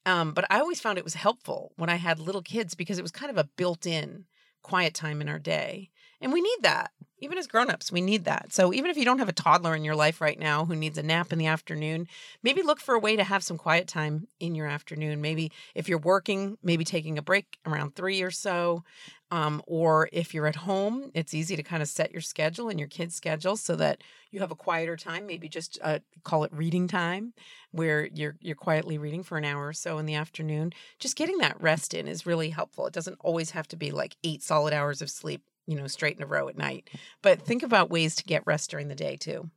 Um, 0.05 0.33
but 0.33 0.45
I 0.49 0.59
always 0.59 0.81
found 0.81 0.97
it 0.97 1.03
was 1.03 1.13
helpful 1.13 1.71
when 1.77 1.89
I 1.89 1.95
had 1.95 2.19
little 2.19 2.41
kids 2.41 2.75
because 2.75 2.99
it 2.99 3.03
was 3.03 3.11
kind 3.11 3.31
of 3.31 3.37
a 3.37 3.49
built 3.55 3.85
in 3.85 4.25
quiet 4.63 4.93
time 4.93 5.21
in 5.21 5.29
our 5.29 5.39
day. 5.39 5.91
And 6.19 6.33
we 6.33 6.41
need 6.41 6.59
that. 6.61 6.91
Even 7.23 7.37
as 7.37 7.47
grown-ups, 7.47 7.89
we 7.89 8.01
need 8.01 8.25
that. 8.25 8.51
So 8.51 8.73
even 8.73 8.91
if 8.91 8.97
you 8.97 9.05
don't 9.05 9.19
have 9.19 9.29
a 9.29 9.33
toddler 9.33 9.73
in 9.75 9.85
your 9.85 9.95
life 9.95 10.19
right 10.19 10.37
now 10.37 10.65
who 10.65 10.75
needs 10.75 10.97
a 10.97 11.03
nap 11.03 11.31
in 11.31 11.39
the 11.39 11.45
afternoon, 11.45 12.05
maybe 12.43 12.61
look 12.61 12.81
for 12.81 12.95
a 12.95 12.99
way 12.99 13.15
to 13.15 13.23
have 13.23 13.43
some 13.43 13.57
quiet 13.57 13.87
time 13.87 14.27
in 14.41 14.55
your 14.55 14.67
afternoon. 14.67 15.21
Maybe 15.21 15.49
if 15.73 15.87
you're 15.87 15.99
working, 15.99 16.57
maybe 16.61 16.83
taking 16.83 17.17
a 17.17 17.21
break 17.21 17.59
around 17.65 17.95
3 17.95 18.21
or 18.21 18.29
so. 18.29 18.83
Um, 19.31 19.63
or 19.65 20.09
if 20.11 20.33
you're 20.33 20.47
at 20.47 20.57
home, 20.57 21.11
it's 21.13 21.33
easy 21.33 21.55
to 21.55 21.63
kind 21.63 21.81
of 21.81 21.87
set 21.87 22.11
your 22.11 22.21
schedule 22.21 22.69
and 22.69 22.77
your 22.77 22.89
kids' 22.89 23.15
schedule 23.15 23.55
so 23.55 23.75
that 23.77 24.03
you 24.29 24.41
have 24.41 24.51
a 24.51 24.55
quieter 24.55 24.97
time. 24.97 25.25
Maybe 25.25 25.47
just 25.47 25.79
uh, 25.81 25.99
call 26.23 26.43
it 26.43 26.53
reading 26.53 26.87
time, 26.87 27.33
where 27.71 28.05
you're 28.13 28.35
you're 28.41 28.55
quietly 28.55 28.99
reading 28.99 29.23
for 29.23 29.37
an 29.39 29.45
hour 29.45 29.69
or 29.69 29.73
so 29.73 29.97
in 29.97 30.05
the 30.05 30.13
afternoon. 30.13 30.71
Just 30.99 31.15
getting 31.15 31.39
that 31.39 31.59
rest 31.59 31.95
in 31.95 32.07
is 32.07 32.27
really 32.27 32.49
helpful. 32.49 32.85
It 32.85 32.93
doesn't 32.93 33.17
always 33.21 33.51
have 33.51 33.67
to 33.69 33.75
be 33.75 33.89
like 33.89 34.17
eight 34.23 34.43
solid 34.43 34.71
hours 34.71 35.01
of 35.01 35.09
sleep, 35.09 35.41
you 35.67 35.75
know, 35.75 35.87
straight 35.87 36.17
in 36.17 36.23
a 36.23 36.27
row 36.27 36.47
at 36.47 36.57
night. 36.57 36.89
But 37.21 37.41
think 37.41 37.63
about 37.63 37.89
ways 37.89 38.15
to 38.15 38.23
get 38.23 38.45
rest 38.45 38.69
during 38.69 38.87
the 38.87 38.95
day 38.95 39.15
too. 39.15 39.49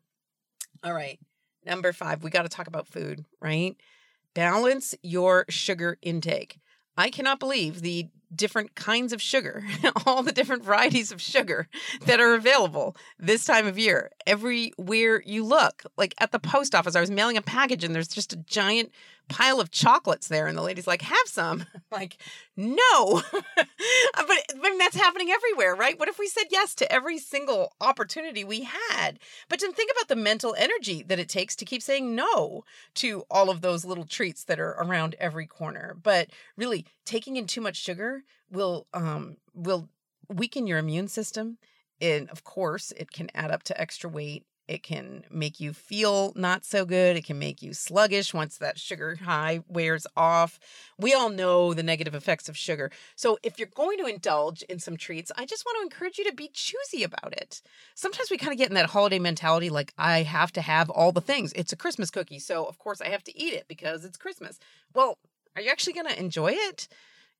All 0.83 0.95
right. 0.95 1.19
Number 1.64 1.92
five, 1.92 2.23
we 2.23 2.31
got 2.31 2.42
to 2.42 2.49
talk 2.49 2.69
about 2.69 2.87
food, 2.87 3.25
right? 3.40 3.77
Balance 4.35 4.95
your 5.03 5.45
sugar 5.49 5.99
intake. 6.03 6.61
I 6.97 7.11
cannot 7.11 7.40
believe 7.40 7.83
the 7.83 8.09
different 8.35 8.75
kinds 8.75 9.12
of 9.12 9.23
sugar, 9.23 9.64
all 10.07 10.23
the 10.23 10.33
different 10.33 10.64
varieties 10.64 11.12
of 11.12 11.21
sugar 11.21 11.69
that 12.07 12.21
are 12.21 12.35
available 12.35 12.97
this 13.19 13.45
time 13.45 13.66
of 13.66 13.79
year. 13.79 14.11
Everywhere 14.27 15.23
you 15.25 15.45
look, 15.45 15.83
like 15.97 16.14
at 16.19 16.33
the 16.33 16.38
post 16.38 16.75
office, 16.75 16.97
I 16.97 17.01
was 17.01 17.11
mailing 17.11 17.37
a 17.37 17.42
package 17.42 17.85
and 17.85 17.95
there's 17.95 18.09
just 18.09 18.33
a 18.33 18.37
giant 18.37 18.90
pile 19.29 19.61
of 19.61 19.71
chocolates 19.71 20.29
there 20.29 20.47
and 20.47 20.57
the 20.57 20.62
lady's 20.62 20.87
like 20.87 21.03
have 21.03 21.27
some? 21.27 21.65
Like 21.93 22.19
no. 22.57 23.23
But 24.17 24.43
mean, 24.61 24.79
that's 24.79 24.97
happening 24.97 25.31
everywhere 25.31 25.75
right? 25.75 25.99
What 25.99 26.09
if 26.09 26.19
we 26.19 26.27
said 26.27 26.47
yes 26.51 26.75
to 26.77 26.93
every 26.93 27.19
single 27.19 27.75
opportunity 27.81 28.45
we 28.45 28.62
had? 28.62 29.19
But 29.49 29.61
then 29.61 29.73
think 29.73 29.91
about 29.93 30.09
the 30.09 30.17
mental 30.17 30.55
energy 30.59 31.03
that 31.05 31.19
it 31.19 31.29
takes 31.29 31.55
to 31.57 31.65
keep 31.65 31.81
saying 31.81 32.15
no 32.15 32.65
to 32.97 33.25
all 33.31 33.51
of 33.51 33.61
those 33.61 33.85
little 33.85 34.05
treats 34.05 34.45
that 34.45 34.59
are 34.59 34.73
around 34.73 35.15
every 35.19 35.47
corner. 35.47 35.97
But 36.03 36.31
really 36.57 36.87
taking 37.05 37.37
in 37.37 37.47
too 37.47 37.61
much 37.61 37.77
sugar 37.77 38.25
will 38.51 38.87
um 38.93 39.37
will 39.55 39.89
weaken 40.29 40.67
your 40.67 40.79
immune 40.79 41.09
system 41.09 41.59
and 42.01 42.29
of 42.31 42.45
course 42.45 42.93
it 42.97 43.11
can 43.11 43.31
add 43.35 43.51
up 43.51 43.62
to 43.65 43.81
extra 43.81 44.11
weight 44.11 44.45
it 44.68 44.83
can 44.83 45.24
make 45.31 45.61
you 45.61 45.72
feel 45.72 46.33
not 46.35 46.64
so 46.64 46.85
good. 46.85 47.16
It 47.16 47.24
can 47.24 47.38
make 47.38 47.62
you 47.62 47.72
sluggish 47.72 48.35
once 48.35 48.59
that 48.59 48.79
sugar 48.79 49.16
high 49.16 49.61
wears 49.68 50.07
off. 50.16 50.59
We 50.98 51.14
all 51.14 51.29
know 51.29 51.72
the 51.72 51.83
negative 51.83 52.14
effects 52.14 52.48
of 52.48 52.57
sugar. 52.57 52.90
So, 53.14 53.38
if 53.42 53.59
you're 53.59 53.68
going 53.68 53.98
to 53.98 54.07
indulge 54.07 54.62
in 54.62 54.79
some 54.79 54.96
treats, 54.96 55.31
I 55.37 55.46
just 55.46 55.64
want 55.64 55.79
to 55.79 55.83
encourage 55.83 56.18
you 56.18 56.24
to 56.24 56.35
be 56.35 56.50
choosy 56.52 57.05
about 57.05 57.33
it. 57.33 57.62
Sometimes 57.94 58.31
we 58.31 58.38
kind 58.38 58.52
of 58.52 58.59
get 58.59 58.68
in 58.68 58.74
that 58.74 58.90
holiday 58.90 59.18
mentality 59.18 59.70
like, 59.70 59.92
I 59.96 60.22
have 60.22 60.52
to 60.52 60.61
have 60.61 60.90
all 60.90 61.12
the 61.12 61.20
things. 61.20 61.52
It's 61.55 61.72
a 61.72 61.76
Christmas 61.76 62.11
cookie. 62.11 62.40
So, 62.40 62.64
of 62.64 62.79
course, 62.79 63.00
I 63.00 63.09
have 63.09 63.24
to 63.24 63.38
eat 63.38 63.55
it 63.55 63.66
because 63.68 64.05
it's 64.05 64.16
Christmas. 64.16 64.59
Well, 64.94 65.18
are 65.55 65.62
you 65.62 65.70
actually 65.70 65.92
going 65.92 66.09
to 66.09 66.18
enjoy 66.18 66.52
it? 66.52 66.88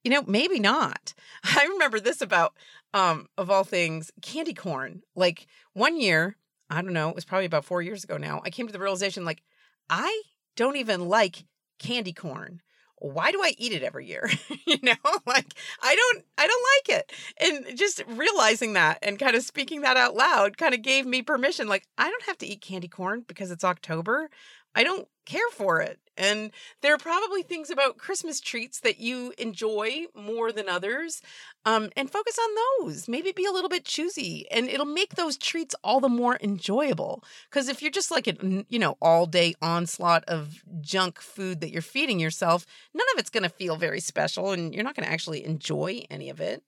You 0.05 0.13
know, 0.13 0.23
maybe 0.27 0.61
not. 0.61 1.15
I 1.45 1.67
remember 1.67 1.99
this 1.99 2.21
about, 2.21 2.55
um, 2.95 3.27
of 3.37 3.51
all 3.51 3.65
things, 3.65 4.13
candy 4.23 4.55
corn. 4.55 5.03
Like 5.17 5.49
one 5.73 6.01
year, 6.01 6.37
I 6.69 6.83
don't 6.83 6.93
know, 6.93 7.09
it 7.11 7.15
was 7.15 7.25
probably 7.25 7.47
about 7.47 7.65
four 7.65 7.83
years 7.83 8.05
ago 8.05 8.17
now. 8.17 8.43
I 8.45 8.51
came 8.51 8.67
to 8.67 8.73
the 8.73 8.79
realization 8.81 9.25
like, 9.25 9.43
I 9.89 10.23
don't 10.57 10.77
even 10.77 11.09
like 11.09 11.45
candy 11.79 12.13
corn. 12.13 12.63
Why 12.99 13.31
do 13.31 13.43
I 13.43 13.53
eat 13.59 13.73
it 13.73 13.83
every 13.83 14.07
year? 14.07 14.31
you 14.67 14.79
know, 14.83 14.95
like 15.27 15.53
I 15.83 15.95
don't 15.95 16.25
I 16.39 16.47
don't 16.47 16.67
like 16.77 16.99
it. 16.99 17.13
And 17.41 17.79
just 17.79 18.03
realizing 18.09 18.73
that 18.73 18.99
and 19.03 19.19
kind 19.19 19.37
of 19.37 19.43
speaking 19.43 19.83
that 19.83 19.97
out 19.97 20.15
loud 20.15 20.57
kind 20.57 20.75
of 20.75 20.83
gave 20.83 21.07
me 21.07 21.23
permission 21.23 21.69
like 21.69 21.87
I 21.99 22.11
don't 22.11 22.25
have 22.25 22.39
to 22.39 22.47
eat 22.47 22.63
candy 22.63 22.89
corn 22.89 23.25
because 23.27 23.51
it's 23.51 23.65
October. 23.65 24.31
I 24.75 24.83
don't 24.83 25.09
care 25.27 25.49
for 25.53 25.81
it. 25.81 26.01
And 26.17 26.51
there 26.83 26.95
are 26.95 26.99
probably 26.99 27.43
things 27.43 27.71
about 27.71 27.99
Christmas 27.99 28.41
treats 28.41 28.81
that 28.81 29.01
you 29.01 29.33
enjoy 29.39 30.07
more 30.15 30.53
than 30.53 30.69
others. 30.69 31.21
Um, 31.65 31.91
and 31.97 32.11
focus 32.11 32.39
on 32.39 32.87
those. 32.87 33.09
Maybe 33.09 33.33
be 33.33 33.45
a 33.45 33.51
little 33.51 33.69
bit 33.69 33.85
choosy, 33.85 34.47
and 34.53 34.69
it'll 34.69 34.87
make 34.87 35.17
those 35.17 35.37
treats 35.37 35.75
all 35.83 36.01
the 36.01 36.09
more 36.09 36.39
enjoyable. 36.41 37.25
Because 37.51 37.69
if 37.69 37.83
you're 37.83 37.91
just 37.91 38.11
like 38.11 38.29
an, 38.29 38.67
you 38.69 38.79
know, 38.79 38.97
all 39.03 39.27
day 39.27 39.55
onslaught 39.61 40.25
of 40.29 40.63
junk 40.81 41.21
food 41.21 41.61
that 41.61 41.71
you're 41.71 41.83
feeding 41.83 42.21
yourself, 42.21 42.67
none 42.95 43.07
of 43.15 43.19
it's 43.19 43.31
going 43.31 43.43
to 43.43 43.49
feel 43.49 43.77
very 43.77 44.01
special, 44.01 44.53
and 44.53 44.75
you're 44.75 44.85
not 44.85 44.95
going 44.95 45.07
to 45.07 45.13
actually 45.13 45.45
enjoy 45.45 46.05
any 46.09 46.31
of 46.31 46.41
it. 46.41 46.63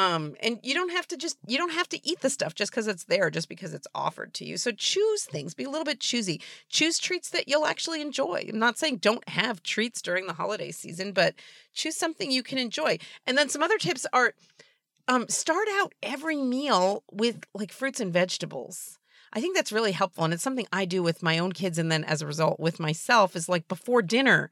Um, 0.00 0.34
and 0.40 0.58
you 0.62 0.72
don't 0.72 0.92
have 0.92 1.06
to 1.08 1.16
just 1.16 1.36
you 1.46 1.58
don't 1.58 1.72
have 1.72 1.88
to 1.90 2.08
eat 2.08 2.20
the 2.20 2.30
stuff 2.30 2.54
just 2.54 2.70
because 2.70 2.86
it's 2.86 3.04
there, 3.04 3.28
just 3.30 3.48
because 3.48 3.74
it's 3.74 3.86
offered 3.94 4.32
to 4.34 4.44
you. 4.44 4.56
So 4.56 4.72
choose 4.72 5.24
things, 5.24 5.52
be 5.52 5.64
a 5.64 5.70
little 5.70 5.84
bit 5.84 6.00
choosy. 6.00 6.40
Choose 6.68 6.98
treats 6.98 7.28
that 7.30 7.48
you'll 7.48 7.66
actually 7.66 8.00
enjoy. 8.00 8.46
I'm 8.48 8.58
not 8.58 8.78
saying 8.78 8.96
don't 8.98 9.28
have 9.28 9.62
treats 9.62 10.00
during 10.00 10.26
the 10.26 10.32
holiday 10.32 10.70
season, 10.70 11.12
but 11.12 11.34
choose 11.74 11.96
something 11.96 12.30
you 12.30 12.42
can 12.42 12.58
enjoy. 12.58 12.98
And 13.26 13.36
then 13.36 13.48
some 13.48 13.62
other 13.62 13.78
tips 13.78 14.06
are 14.12 14.32
um, 15.06 15.28
start 15.28 15.68
out 15.72 15.94
every 16.02 16.36
meal 16.36 17.02
with 17.12 17.44
like 17.52 17.72
fruits 17.72 18.00
and 18.00 18.12
vegetables. 18.12 18.98
I 19.32 19.40
think 19.40 19.54
that's 19.54 19.72
really 19.72 19.92
helpful. 19.92 20.24
And 20.24 20.32
it's 20.32 20.42
something 20.42 20.66
I 20.72 20.86
do 20.86 21.02
with 21.02 21.22
my 21.22 21.38
own 21.38 21.52
kids. 21.52 21.78
And 21.78 21.92
then 21.92 22.04
as 22.04 22.22
a 22.22 22.26
result, 22.26 22.58
with 22.58 22.80
myself, 22.80 23.36
is 23.36 23.48
like 23.48 23.68
before 23.68 24.02
dinner, 24.02 24.50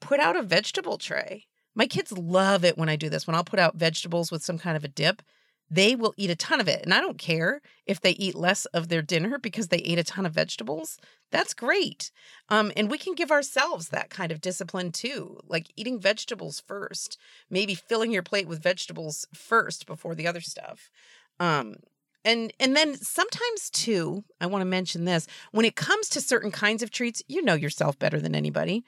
put 0.00 0.20
out 0.20 0.36
a 0.36 0.42
vegetable 0.42 0.98
tray. 0.98 1.46
My 1.76 1.86
kids 1.86 2.10
love 2.10 2.64
it 2.64 2.78
when 2.78 2.88
I 2.88 2.96
do 2.96 3.08
this. 3.10 3.26
When 3.26 3.36
I'll 3.36 3.44
put 3.44 3.60
out 3.60 3.76
vegetables 3.76 4.32
with 4.32 4.42
some 4.42 4.58
kind 4.58 4.76
of 4.76 4.82
a 4.82 4.88
dip, 4.88 5.22
they 5.70 5.94
will 5.94 6.14
eat 6.16 6.30
a 6.30 6.36
ton 6.36 6.60
of 6.60 6.68
it. 6.68 6.82
And 6.82 6.94
I 6.94 7.00
don't 7.00 7.18
care 7.18 7.60
if 7.86 8.00
they 8.00 8.12
eat 8.12 8.34
less 8.34 8.64
of 8.66 8.88
their 8.88 9.02
dinner 9.02 9.38
because 9.38 9.68
they 9.68 9.78
ate 9.78 9.98
a 9.98 10.04
ton 10.04 10.24
of 10.24 10.32
vegetables. 10.32 10.98
That's 11.30 11.54
great. 11.54 12.10
Um, 12.48 12.72
and 12.76 12.90
we 12.90 12.98
can 12.98 13.14
give 13.14 13.30
ourselves 13.30 13.88
that 13.88 14.10
kind 14.10 14.32
of 14.32 14.40
discipline 14.40 14.90
too, 14.92 15.38
like 15.46 15.72
eating 15.76 16.00
vegetables 16.00 16.62
first, 16.66 17.18
maybe 17.50 17.74
filling 17.74 18.12
your 18.12 18.22
plate 18.22 18.48
with 18.48 18.62
vegetables 18.62 19.26
first 19.34 19.86
before 19.86 20.14
the 20.14 20.26
other 20.26 20.40
stuff. 20.40 20.90
Um, 21.38 21.76
and 22.24 22.52
and 22.58 22.74
then 22.74 22.96
sometimes 22.96 23.70
too, 23.70 24.24
I 24.40 24.46
want 24.46 24.62
to 24.62 24.66
mention 24.66 25.04
this, 25.04 25.26
when 25.52 25.66
it 25.66 25.76
comes 25.76 26.08
to 26.10 26.20
certain 26.20 26.50
kinds 26.50 26.82
of 26.82 26.90
treats, 26.90 27.22
you 27.28 27.42
know 27.42 27.54
yourself 27.54 27.98
better 27.98 28.20
than 28.20 28.34
anybody. 28.34 28.84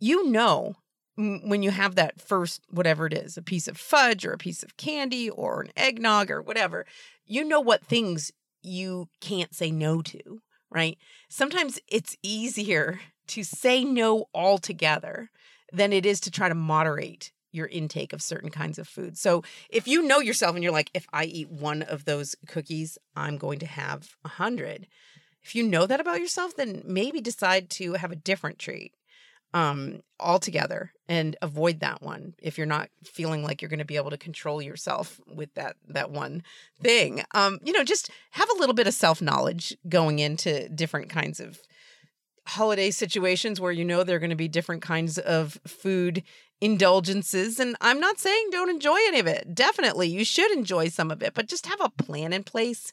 You 0.00 0.28
know 0.28 0.76
when 1.16 1.62
you 1.62 1.70
have 1.70 1.94
that 1.94 2.20
first 2.20 2.62
whatever 2.70 3.06
it 3.06 3.12
is 3.12 3.36
a 3.36 3.42
piece 3.42 3.68
of 3.68 3.76
fudge 3.76 4.24
or 4.24 4.32
a 4.32 4.38
piece 4.38 4.62
of 4.62 4.76
candy 4.76 5.28
or 5.28 5.62
an 5.62 5.70
eggnog 5.76 6.30
or 6.30 6.40
whatever 6.40 6.86
you 7.26 7.44
know 7.44 7.60
what 7.60 7.84
things 7.84 8.32
you 8.62 9.08
can't 9.20 9.54
say 9.54 9.70
no 9.70 10.00
to 10.00 10.40
right 10.70 10.96
sometimes 11.28 11.78
it's 11.88 12.16
easier 12.22 13.00
to 13.26 13.42
say 13.42 13.84
no 13.84 14.26
altogether 14.34 15.30
than 15.72 15.92
it 15.92 16.04
is 16.04 16.20
to 16.20 16.30
try 16.30 16.48
to 16.48 16.54
moderate 16.54 17.32
your 17.52 17.66
intake 17.66 18.12
of 18.12 18.22
certain 18.22 18.50
kinds 18.50 18.78
of 18.78 18.88
food. 18.88 19.16
So 19.16 19.44
if 19.68 19.86
you 19.86 20.02
know 20.02 20.20
yourself 20.20 20.54
and 20.54 20.64
you're 20.64 20.72
like, 20.72 20.90
if 20.94 21.06
I 21.12 21.24
eat 21.24 21.50
one 21.50 21.82
of 21.82 22.04
those 22.04 22.34
cookies, 22.46 22.98
I'm 23.14 23.36
going 23.36 23.58
to 23.60 23.66
have 23.66 24.16
a 24.24 24.28
hundred. 24.28 24.86
If 25.42 25.54
you 25.54 25.62
know 25.62 25.86
that 25.86 26.00
about 26.00 26.20
yourself, 26.20 26.56
then 26.56 26.82
maybe 26.84 27.20
decide 27.20 27.68
to 27.70 27.94
have 27.94 28.10
a 28.10 28.16
different 28.16 28.58
treat 28.58 28.94
um 29.54 30.00
altogether 30.18 30.92
and 31.08 31.36
avoid 31.42 31.80
that 31.80 32.00
one 32.02 32.34
if 32.40 32.56
you're 32.56 32.66
not 32.66 32.88
feeling 33.04 33.42
like 33.42 33.60
you're 33.60 33.68
going 33.68 33.78
to 33.78 33.84
be 33.84 33.96
able 33.96 34.10
to 34.10 34.16
control 34.16 34.62
yourself 34.62 35.20
with 35.26 35.52
that 35.54 35.76
that 35.88 36.10
one 36.10 36.42
thing. 36.80 37.22
Um 37.34 37.58
you 37.62 37.72
know 37.72 37.84
just 37.84 38.10
have 38.30 38.48
a 38.50 38.58
little 38.58 38.74
bit 38.74 38.86
of 38.86 38.94
self 38.94 39.20
knowledge 39.20 39.76
going 39.88 40.18
into 40.18 40.68
different 40.68 41.10
kinds 41.10 41.40
of 41.40 41.60
holiday 42.46 42.90
situations 42.90 43.60
where 43.60 43.72
you 43.72 43.84
know 43.84 44.02
there 44.02 44.16
are 44.16 44.20
going 44.20 44.30
to 44.30 44.36
be 44.36 44.48
different 44.48 44.82
kinds 44.82 45.16
of 45.18 45.60
food 45.66 46.22
indulgences 46.60 47.60
and 47.60 47.76
I'm 47.80 48.00
not 48.00 48.18
saying 48.18 48.48
don't 48.50 48.70
enjoy 48.70 48.96
any 49.08 49.18
of 49.20 49.26
it. 49.26 49.54
Definitely 49.54 50.08
you 50.08 50.24
should 50.24 50.50
enjoy 50.52 50.88
some 50.88 51.10
of 51.10 51.22
it 51.22 51.34
but 51.34 51.48
just 51.48 51.66
have 51.66 51.80
a 51.80 51.90
plan 51.90 52.32
in 52.32 52.42
place 52.44 52.92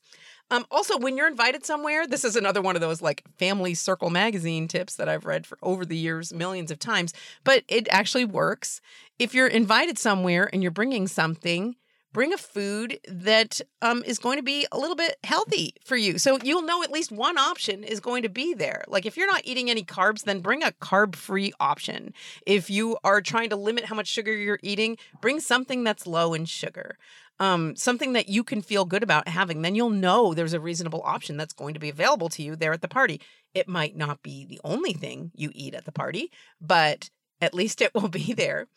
um, 0.51 0.65
also, 0.71 0.97
when 0.97 1.15
you're 1.15 1.27
invited 1.27 1.65
somewhere, 1.65 2.07
this 2.07 2.25
is 2.25 2.35
another 2.35 2.61
one 2.61 2.75
of 2.75 2.81
those 2.81 3.01
like 3.01 3.23
family 3.37 3.73
circle 3.73 4.09
magazine 4.09 4.67
tips 4.67 4.95
that 4.95 5.07
I've 5.07 5.25
read 5.25 5.45
for 5.45 5.57
over 5.61 5.85
the 5.85 5.97
years 5.97 6.33
millions 6.33 6.71
of 6.71 6.79
times, 6.79 7.13
but 7.43 7.63
it 7.67 7.87
actually 7.91 8.25
works. 8.25 8.81
If 9.19 9.33
you're 9.33 9.47
invited 9.47 9.99
somewhere 9.99 10.49
and 10.51 10.63
you're 10.63 10.71
bringing 10.71 11.07
something, 11.07 11.75
bring 12.11 12.33
a 12.33 12.37
food 12.37 12.99
that 13.07 13.61
um, 13.81 14.03
is 14.05 14.17
going 14.17 14.37
to 14.37 14.43
be 14.43 14.65
a 14.71 14.79
little 14.79 14.95
bit 14.95 15.17
healthy 15.23 15.75
for 15.85 15.95
you. 15.95 16.17
So 16.17 16.39
you'll 16.43 16.63
know 16.63 16.81
at 16.81 16.91
least 16.91 17.11
one 17.11 17.37
option 17.37 17.83
is 17.83 17.99
going 17.99 18.23
to 18.23 18.29
be 18.29 18.55
there. 18.55 18.83
Like 18.87 19.05
if 19.05 19.15
you're 19.15 19.27
not 19.27 19.45
eating 19.45 19.69
any 19.69 19.83
carbs, 19.83 20.23
then 20.23 20.39
bring 20.39 20.63
a 20.63 20.71
carb 20.71 21.15
free 21.15 21.53
option. 21.59 22.13
If 22.45 22.69
you 22.69 22.97
are 23.03 23.21
trying 23.21 23.49
to 23.51 23.55
limit 23.55 23.85
how 23.85 23.95
much 23.95 24.07
sugar 24.07 24.35
you're 24.35 24.59
eating, 24.63 24.97
bring 25.21 25.39
something 25.39 25.83
that's 25.83 26.07
low 26.07 26.33
in 26.33 26.45
sugar 26.45 26.97
um, 27.39 27.75
something 27.75 28.13
that 28.13 28.29
you 28.29 28.43
can 28.43 28.61
feel 28.61 28.85
good 28.85 29.03
about 29.03 29.27
having, 29.27 29.61
then 29.61 29.75
you'll 29.75 29.89
know 29.89 30.33
there's 30.33 30.53
a 30.53 30.59
reasonable 30.59 31.01
option 31.05 31.37
that's 31.37 31.53
going 31.53 31.73
to 31.73 31.79
be 31.79 31.89
available 31.89 32.29
to 32.29 32.43
you 32.43 32.55
there 32.55 32.73
at 32.73 32.81
the 32.81 32.87
party. 32.87 33.21
It 33.53 33.67
might 33.67 33.95
not 33.95 34.21
be 34.21 34.45
the 34.45 34.59
only 34.63 34.93
thing 34.93 35.31
you 35.35 35.51
eat 35.53 35.73
at 35.73 35.85
the 35.85 35.91
party, 35.91 36.31
but 36.59 37.09
at 37.41 37.53
least 37.53 37.81
it 37.81 37.93
will 37.93 38.09
be 38.09 38.33
there. 38.37 38.67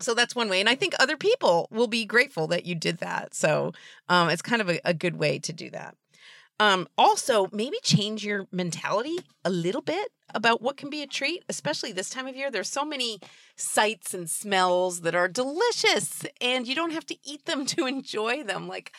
So 0.00 0.14
that's 0.14 0.36
one 0.36 0.48
way. 0.48 0.60
And 0.60 0.68
I 0.68 0.76
think 0.76 0.94
other 0.98 1.16
people 1.16 1.68
will 1.72 1.88
be 1.88 2.04
grateful 2.04 2.46
that 2.48 2.64
you 2.64 2.76
did 2.76 2.98
that. 2.98 3.34
So 3.34 3.72
um, 4.08 4.28
it's 4.30 4.42
kind 4.42 4.62
of 4.62 4.70
a, 4.70 4.80
a 4.84 4.94
good 4.94 5.16
way 5.16 5.40
to 5.40 5.52
do 5.52 5.70
that. 5.70 5.96
Um, 6.60 6.88
also, 6.98 7.48
maybe 7.52 7.78
change 7.82 8.24
your 8.24 8.46
mentality 8.50 9.18
a 9.44 9.50
little 9.50 9.82
bit 9.82 10.10
about 10.34 10.60
what 10.60 10.76
can 10.76 10.90
be 10.90 11.02
a 11.02 11.06
treat, 11.06 11.44
especially 11.48 11.92
this 11.92 12.10
time 12.10 12.26
of 12.26 12.36
year. 12.36 12.50
There's 12.50 12.68
so 12.68 12.84
many 12.84 13.20
sights 13.56 14.12
and 14.12 14.28
smells 14.28 15.02
that 15.02 15.14
are 15.14 15.28
delicious, 15.28 16.24
and 16.40 16.66
you 16.66 16.74
don't 16.74 16.92
have 16.92 17.06
to 17.06 17.16
eat 17.24 17.44
them 17.44 17.64
to 17.74 17.86
enjoy 17.86 18.42
them. 18.42 18.66
Like, 18.66 18.92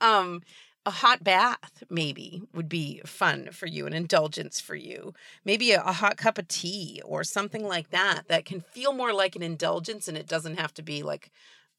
um, 0.00 0.42
a 0.84 0.90
hot 0.90 1.22
bath 1.22 1.84
maybe 1.88 2.42
would 2.52 2.68
be 2.68 3.00
fun 3.06 3.50
for 3.52 3.66
you, 3.66 3.86
an 3.86 3.92
indulgence 3.92 4.60
for 4.60 4.74
you. 4.74 5.14
Maybe 5.44 5.72
a, 5.72 5.80
a, 5.80 5.92
hot 5.92 6.16
cup 6.16 6.38
of 6.38 6.48
tea 6.48 7.00
or 7.04 7.22
something 7.22 7.64
like 7.64 7.90
that 7.90 8.26
that 8.26 8.44
can 8.44 8.60
feel 8.60 8.92
more 8.92 9.12
like 9.12 9.36
an 9.36 9.42
indulgence 9.42 10.08
and 10.08 10.16
it 10.16 10.26
doesn't 10.26 10.58
have 10.58 10.74
to 10.74 10.82
be 10.82 11.04
like 11.04 11.30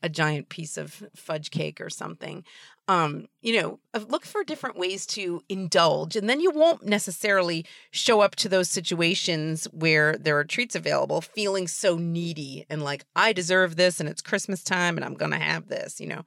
a 0.03 0.09
giant 0.09 0.49
piece 0.49 0.77
of 0.77 1.03
fudge 1.15 1.49
cake 1.49 1.79
or 1.81 1.89
something. 1.89 2.43
Um, 2.89 3.27
you 3.41 3.61
know, 3.61 3.79
look 4.09 4.25
for 4.25 4.43
different 4.43 4.77
ways 4.77 5.05
to 5.07 5.41
indulge, 5.47 6.17
and 6.17 6.29
then 6.29 6.41
you 6.41 6.51
won't 6.51 6.85
necessarily 6.85 7.65
show 7.91 8.19
up 8.19 8.35
to 8.35 8.49
those 8.49 8.69
situations 8.69 9.65
where 9.71 10.17
there 10.17 10.37
are 10.37 10.43
treats 10.43 10.75
available 10.75 11.21
feeling 11.21 11.69
so 11.69 11.95
needy 11.95 12.65
and 12.69 12.83
like, 12.83 13.05
I 13.15 13.31
deserve 13.31 13.77
this 13.77 14.01
and 14.01 14.09
it's 14.09 14.21
Christmas 14.21 14.63
time 14.63 14.97
and 14.97 15.05
I'm 15.05 15.15
to 15.31 15.39
have 15.39 15.69
this, 15.69 16.01
you 16.01 16.07
know. 16.07 16.25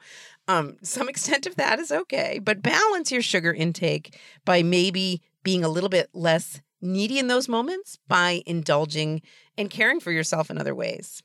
Um, 0.49 0.77
some 0.83 1.09
extent 1.11 1.47
of 1.47 1.57
that 1.57 1.79
is 1.79 1.93
okay, 1.93 2.41
but 2.43 2.63
balance 2.63 3.13
your 3.13 3.23
sugar 3.23 3.53
intake 3.53 4.19
by 4.47 4.63
maybe 4.63 5.21
being 5.43 5.63
a 5.63 5.69
little 5.69 5.91
bit 5.91 6.09
less 6.15 6.63
needy 6.81 7.19
in 7.19 7.29
those 7.29 7.49
moments 7.49 7.99
by 8.09 8.43
indulging 8.47 9.21
and 9.59 9.71
caring 9.71 10.01
for 10.01 10.13
yourself 10.13 10.51
in 10.51 10.59
other 10.59 10.75
ways. 10.75 11.23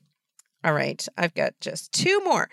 All 0.64 0.72
right, 0.72 1.06
I've 1.16 1.34
got 1.34 1.54
just 1.60 1.92
two 1.92 2.20
more. 2.24 2.48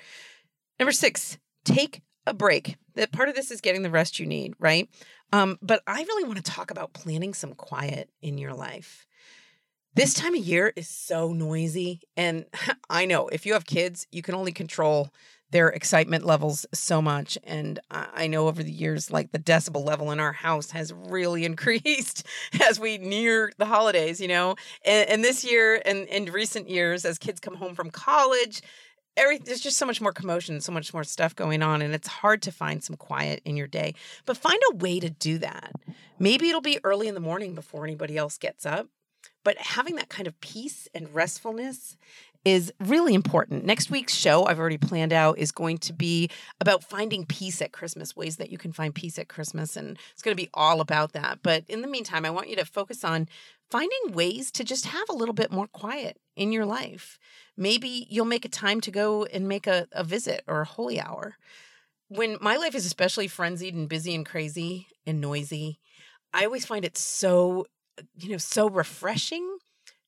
Number 0.79 0.91
six, 0.91 1.37
take 1.63 2.01
a 2.25 2.33
break. 2.33 2.75
That 2.95 3.11
part 3.11 3.29
of 3.29 3.35
this 3.35 3.51
is 3.51 3.61
getting 3.61 3.83
the 3.83 3.89
rest 3.89 4.19
you 4.19 4.25
need, 4.25 4.53
right? 4.59 4.89
Um, 5.31 5.57
but 5.61 5.81
I 5.85 6.01
really 6.01 6.23
want 6.23 6.43
to 6.43 6.51
talk 6.51 6.71
about 6.71 6.93
planning 6.93 7.33
some 7.33 7.53
quiet 7.53 8.09
in 8.21 8.37
your 8.37 8.53
life. 8.53 9.05
This 9.93 10.13
time 10.13 10.35
of 10.35 10.43
year 10.43 10.71
is 10.75 10.87
so 10.87 11.33
noisy. 11.33 12.01
And 12.15 12.45
I 12.89 13.05
know 13.05 13.27
if 13.27 13.45
you 13.45 13.53
have 13.53 13.65
kids, 13.65 14.07
you 14.11 14.21
can 14.21 14.35
only 14.35 14.51
control 14.51 15.09
their 15.51 15.69
excitement 15.69 16.25
levels 16.25 16.65
so 16.73 17.01
much. 17.01 17.37
And 17.43 17.79
I 17.89 18.27
know 18.27 18.47
over 18.47 18.61
the 18.61 18.71
years, 18.71 19.11
like 19.11 19.31
the 19.31 19.39
decibel 19.39 19.83
level 19.83 20.11
in 20.11 20.19
our 20.19 20.33
house 20.33 20.71
has 20.71 20.93
really 20.93 21.45
increased 21.49 22.25
as 22.67 22.79
we 22.79 22.97
near 22.97 23.51
the 23.57 23.65
holidays, 23.65 24.19
you 24.21 24.27
know. 24.27 24.55
And, 24.85 25.09
and 25.09 25.23
this 25.23 25.43
year 25.43 25.81
and 25.85 26.07
in 26.07 26.25
recent 26.31 26.69
years, 26.69 27.05
as 27.05 27.17
kids 27.17 27.39
come 27.39 27.55
home 27.55 27.75
from 27.75 27.89
college, 27.89 28.61
every 29.17 29.37
there's 29.37 29.61
just 29.61 29.77
so 29.77 29.85
much 29.85 30.01
more 30.01 30.13
commotion, 30.13 30.61
so 30.61 30.71
much 30.71 30.93
more 30.93 31.03
stuff 31.03 31.35
going 31.35 31.61
on, 31.61 31.81
and 31.81 31.93
it's 31.93 32.07
hard 32.07 32.41
to 32.43 32.51
find 32.51 32.83
some 32.83 32.95
quiet 32.95 33.41
in 33.45 33.57
your 33.57 33.67
day. 33.67 33.93
But 34.25 34.37
find 34.37 34.59
a 34.71 34.75
way 34.75 34.99
to 34.99 35.09
do 35.09 35.37
that. 35.39 35.73
Maybe 36.17 36.49
it'll 36.49 36.61
be 36.61 36.79
early 36.83 37.07
in 37.07 37.15
the 37.15 37.19
morning 37.19 37.55
before 37.55 37.83
anybody 37.83 38.17
else 38.17 38.37
gets 38.37 38.65
up. 38.65 38.87
But 39.43 39.57
having 39.57 39.95
that 39.95 40.09
kind 40.09 40.27
of 40.27 40.39
peace 40.41 40.87
and 40.93 41.13
restfulness 41.13 41.97
is 42.45 42.71
really 42.79 43.13
important. 43.13 43.65
Next 43.65 43.89
week's 43.89 44.15
show, 44.15 44.45
I've 44.45 44.59
already 44.59 44.77
planned 44.77 45.11
out, 45.11 45.37
is 45.37 45.51
going 45.51 45.77
to 45.79 45.93
be 45.93 46.29
about 46.61 46.83
finding 46.83 47.25
peace 47.25 47.61
at 47.61 47.73
Christmas, 47.73 48.15
ways 48.15 48.37
that 48.37 48.49
you 48.49 48.57
can 48.57 48.71
find 48.71 48.95
peace 48.95 49.19
at 49.19 49.27
Christmas. 49.27 49.75
And 49.75 49.97
it's 50.13 50.21
going 50.21 50.35
to 50.35 50.41
be 50.41 50.49
all 50.53 50.79
about 50.79 51.13
that. 51.13 51.39
But 51.43 51.65
in 51.67 51.81
the 51.81 51.87
meantime, 51.87 52.25
I 52.25 52.29
want 52.29 52.49
you 52.49 52.55
to 52.55 52.65
focus 52.65 53.03
on 53.03 53.27
finding 53.69 54.13
ways 54.13 54.51
to 54.51 54.63
just 54.63 54.85
have 54.85 55.09
a 55.09 55.15
little 55.15 55.33
bit 55.33 55.51
more 55.51 55.67
quiet 55.67 56.17
in 56.35 56.51
your 56.51 56.65
life. 56.65 57.19
Maybe 57.57 58.07
you'll 58.09 58.25
make 58.25 58.45
a 58.45 58.49
time 58.49 58.79
to 58.81 58.91
go 58.91 59.25
and 59.25 59.47
make 59.47 59.67
a, 59.67 59.87
a 59.91 60.03
visit 60.03 60.43
or 60.47 60.61
a 60.61 60.65
holy 60.65 60.99
hour. 60.99 61.35
When 62.07 62.37
my 62.41 62.55
life 62.55 62.73
is 62.73 62.85
especially 62.85 63.27
frenzied 63.27 63.75
and 63.75 63.89
busy 63.89 64.15
and 64.15 64.25
crazy 64.25 64.87
and 65.05 65.19
noisy, 65.19 65.79
I 66.33 66.45
always 66.45 66.65
find 66.65 66.85
it 66.85 66.97
so, 66.97 67.67
you 68.17 68.29
know, 68.29 68.37
so 68.37 68.69
refreshing 68.69 69.57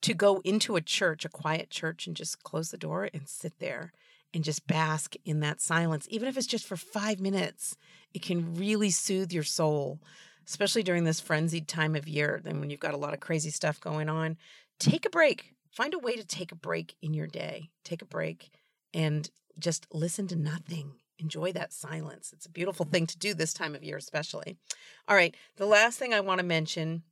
to 0.02 0.14
go 0.14 0.42
into 0.44 0.76
a 0.76 0.82
church, 0.82 1.26
a 1.26 1.30
quiet 1.30 1.70
church, 1.70 2.08
and 2.08 2.16
just 2.16 2.44
close 2.44 2.72
the 2.72 2.78
door 2.78 3.10
and 3.14 3.28
sit 3.28 3.60
there 3.60 3.94
and 4.34 4.44
just 4.44 4.68
bask 4.68 5.16
in 5.26 5.42
that 5.42 5.62
silence, 5.62 6.08
even 6.10 6.28
if 6.28 6.38
it's 6.38 6.48
just 6.48 6.66
for 6.66 6.78
five 6.78 7.20
minutes, 7.20 7.76
it 8.14 8.22
can 8.22 8.56
really 8.56 8.90
soothe 8.90 9.32
your 9.32 9.44
soul, 9.44 10.00
especially 10.48 10.84
during 10.84 11.04
this 11.04 11.20
frenzied 11.20 11.68
time 11.68 11.96
of 11.96 12.08
year. 12.08 12.40
Then, 12.44 12.60
when 12.60 12.70
you've 12.70 12.80
got 12.80 12.94
a 12.94 12.98
lot 12.98 13.14
of 13.14 13.20
crazy 13.20 13.50
stuff 13.50 13.80
going 13.80 14.10
on, 14.10 14.38
take 14.80 15.06
a 15.06 15.10
break. 15.10 15.54
Find 15.72 15.94
a 15.94 16.00
way 16.00 16.16
to 16.16 16.26
take 16.26 16.52
a 16.52 16.56
break 16.56 16.96
in 17.02 17.14
your 17.14 17.28
day. 17.28 17.70
Take 17.84 18.02
a 18.02 18.06
break 18.06 18.52
and 18.94 19.30
just 19.60 19.88
listen 19.94 20.28
to 20.28 20.36
nothing. 20.36 20.94
Enjoy 21.20 21.52
that 21.54 21.72
silence. 21.72 22.32
It's 22.34 22.46
a 22.46 22.52
beautiful 22.52 22.86
thing 22.86 23.06
to 23.08 23.18
do 23.18 23.34
this 23.34 23.54
time 23.54 23.76
of 23.76 23.84
year, 23.84 23.98
especially. 23.98 24.58
All 25.08 25.16
right. 25.16 25.36
The 25.58 25.66
last 25.66 25.98
thing 26.00 26.14
I 26.14 26.20
want 26.20 26.40
to 26.40 26.46
mention 26.46 27.04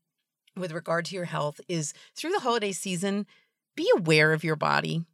with 0.55 0.71
regard 0.71 1.05
to 1.05 1.15
your 1.15 1.25
health 1.25 1.61
is 1.67 1.93
through 2.15 2.31
the 2.31 2.39
holiday 2.39 2.71
season, 2.71 3.25
be 3.75 3.89
aware 3.95 4.33
of 4.33 4.43
your 4.43 4.55
body. 4.55 5.05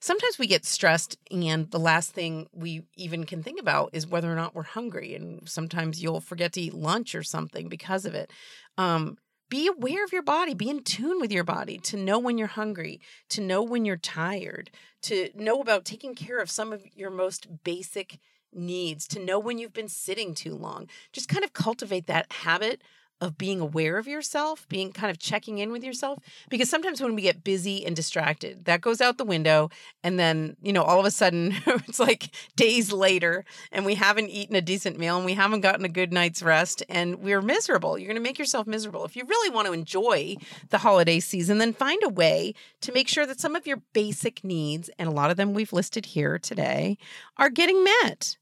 Sometimes 0.00 0.38
we 0.38 0.46
get 0.46 0.64
stressed, 0.64 1.16
and 1.30 1.70
the 1.70 1.78
last 1.78 2.12
thing 2.12 2.48
we 2.52 2.82
even 2.96 3.24
can 3.24 3.42
think 3.42 3.60
about 3.60 3.90
is 3.92 4.06
whether 4.06 4.30
or 4.30 4.36
not 4.36 4.54
we're 4.54 4.62
hungry. 4.62 5.14
And 5.14 5.48
sometimes 5.48 6.02
you'll 6.02 6.20
forget 6.20 6.52
to 6.52 6.60
eat 6.60 6.74
lunch 6.74 7.14
or 7.14 7.22
something 7.22 7.68
because 7.68 8.04
of 8.04 8.14
it. 8.14 8.30
Um, 8.76 9.16
be 9.48 9.68
aware 9.68 10.04
of 10.04 10.12
your 10.12 10.22
body, 10.22 10.54
be 10.54 10.68
in 10.68 10.82
tune 10.82 11.20
with 11.20 11.32
your 11.32 11.44
body 11.44 11.78
to 11.78 11.96
know 11.96 12.18
when 12.18 12.36
you're 12.36 12.48
hungry, 12.48 13.00
to 13.30 13.40
know 13.40 13.62
when 13.62 13.84
you're 13.84 13.96
tired, 13.96 14.70
to 15.02 15.30
know 15.34 15.60
about 15.60 15.84
taking 15.84 16.14
care 16.14 16.38
of 16.38 16.50
some 16.50 16.72
of 16.72 16.84
your 16.94 17.10
most 17.10 17.62
basic 17.62 18.18
needs, 18.52 19.06
to 19.08 19.20
know 19.20 19.38
when 19.38 19.58
you've 19.58 19.72
been 19.72 19.88
sitting 19.88 20.34
too 20.34 20.54
long. 20.54 20.88
Just 21.12 21.28
kind 21.28 21.44
of 21.44 21.52
cultivate 21.52 22.06
that 22.06 22.32
habit 22.32 22.82
of 23.20 23.38
being 23.38 23.60
aware 23.60 23.96
of 23.96 24.06
yourself, 24.06 24.68
being 24.68 24.92
kind 24.92 25.10
of 25.10 25.18
checking 25.18 25.58
in 25.58 25.72
with 25.72 25.82
yourself. 25.82 26.18
Because 26.50 26.68
sometimes 26.68 27.00
when 27.00 27.14
we 27.14 27.22
get 27.22 27.44
busy 27.44 27.84
and 27.86 27.96
distracted, 27.96 28.66
that 28.66 28.82
goes 28.82 29.00
out 29.00 29.16
the 29.16 29.24
window. 29.24 29.70
And 30.02 30.18
then, 30.18 30.56
you 30.62 30.72
know, 30.72 30.82
all 30.82 31.00
of 31.00 31.06
a 31.06 31.10
sudden 31.10 31.54
it's 31.66 31.98
like 31.98 32.30
days 32.56 32.92
later 32.92 33.44
and 33.72 33.86
we 33.86 33.94
haven't 33.94 34.28
eaten 34.28 34.54
a 34.54 34.60
decent 34.60 34.98
meal 34.98 35.16
and 35.16 35.24
we 35.24 35.34
haven't 35.34 35.62
gotten 35.62 35.84
a 35.84 35.88
good 35.88 36.12
night's 36.12 36.42
rest 36.42 36.82
and 36.88 37.16
we're 37.16 37.42
miserable. 37.42 37.98
You're 37.98 38.08
going 38.08 38.16
to 38.16 38.22
make 38.22 38.38
yourself 38.38 38.66
miserable. 38.66 39.04
If 39.04 39.16
you 39.16 39.24
really 39.24 39.54
want 39.54 39.66
to 39.66 39.72
enjoy 39.72 40.36
the 40.68 40.78
holiday 40.78 41.20
season, 41.20 41.58
then 41.58 41.72
find 41.72 42.02
a 42.02 42.08
way 42.08 42.54
to 42.82 42.92
make 42.92 43.08
sure 43.08 43.26
that 43.26 43.40
some 43.40 43.56
of 43.56 43.66
your 43.66 43.82
basic 43.92 44.44
needs, 44.44 44.90
and 44.98 45.08
a 45.08 45.12
lot 45.12 45.30
of 45.30 45.36
them 45.36 45.54
we've 45.54 45.72
listed 45.72 46.06
here 46.06 46.38
today, 46.38 46.98
are 47.38 47.50
getting 47.50 47.82
met 47.82 48.36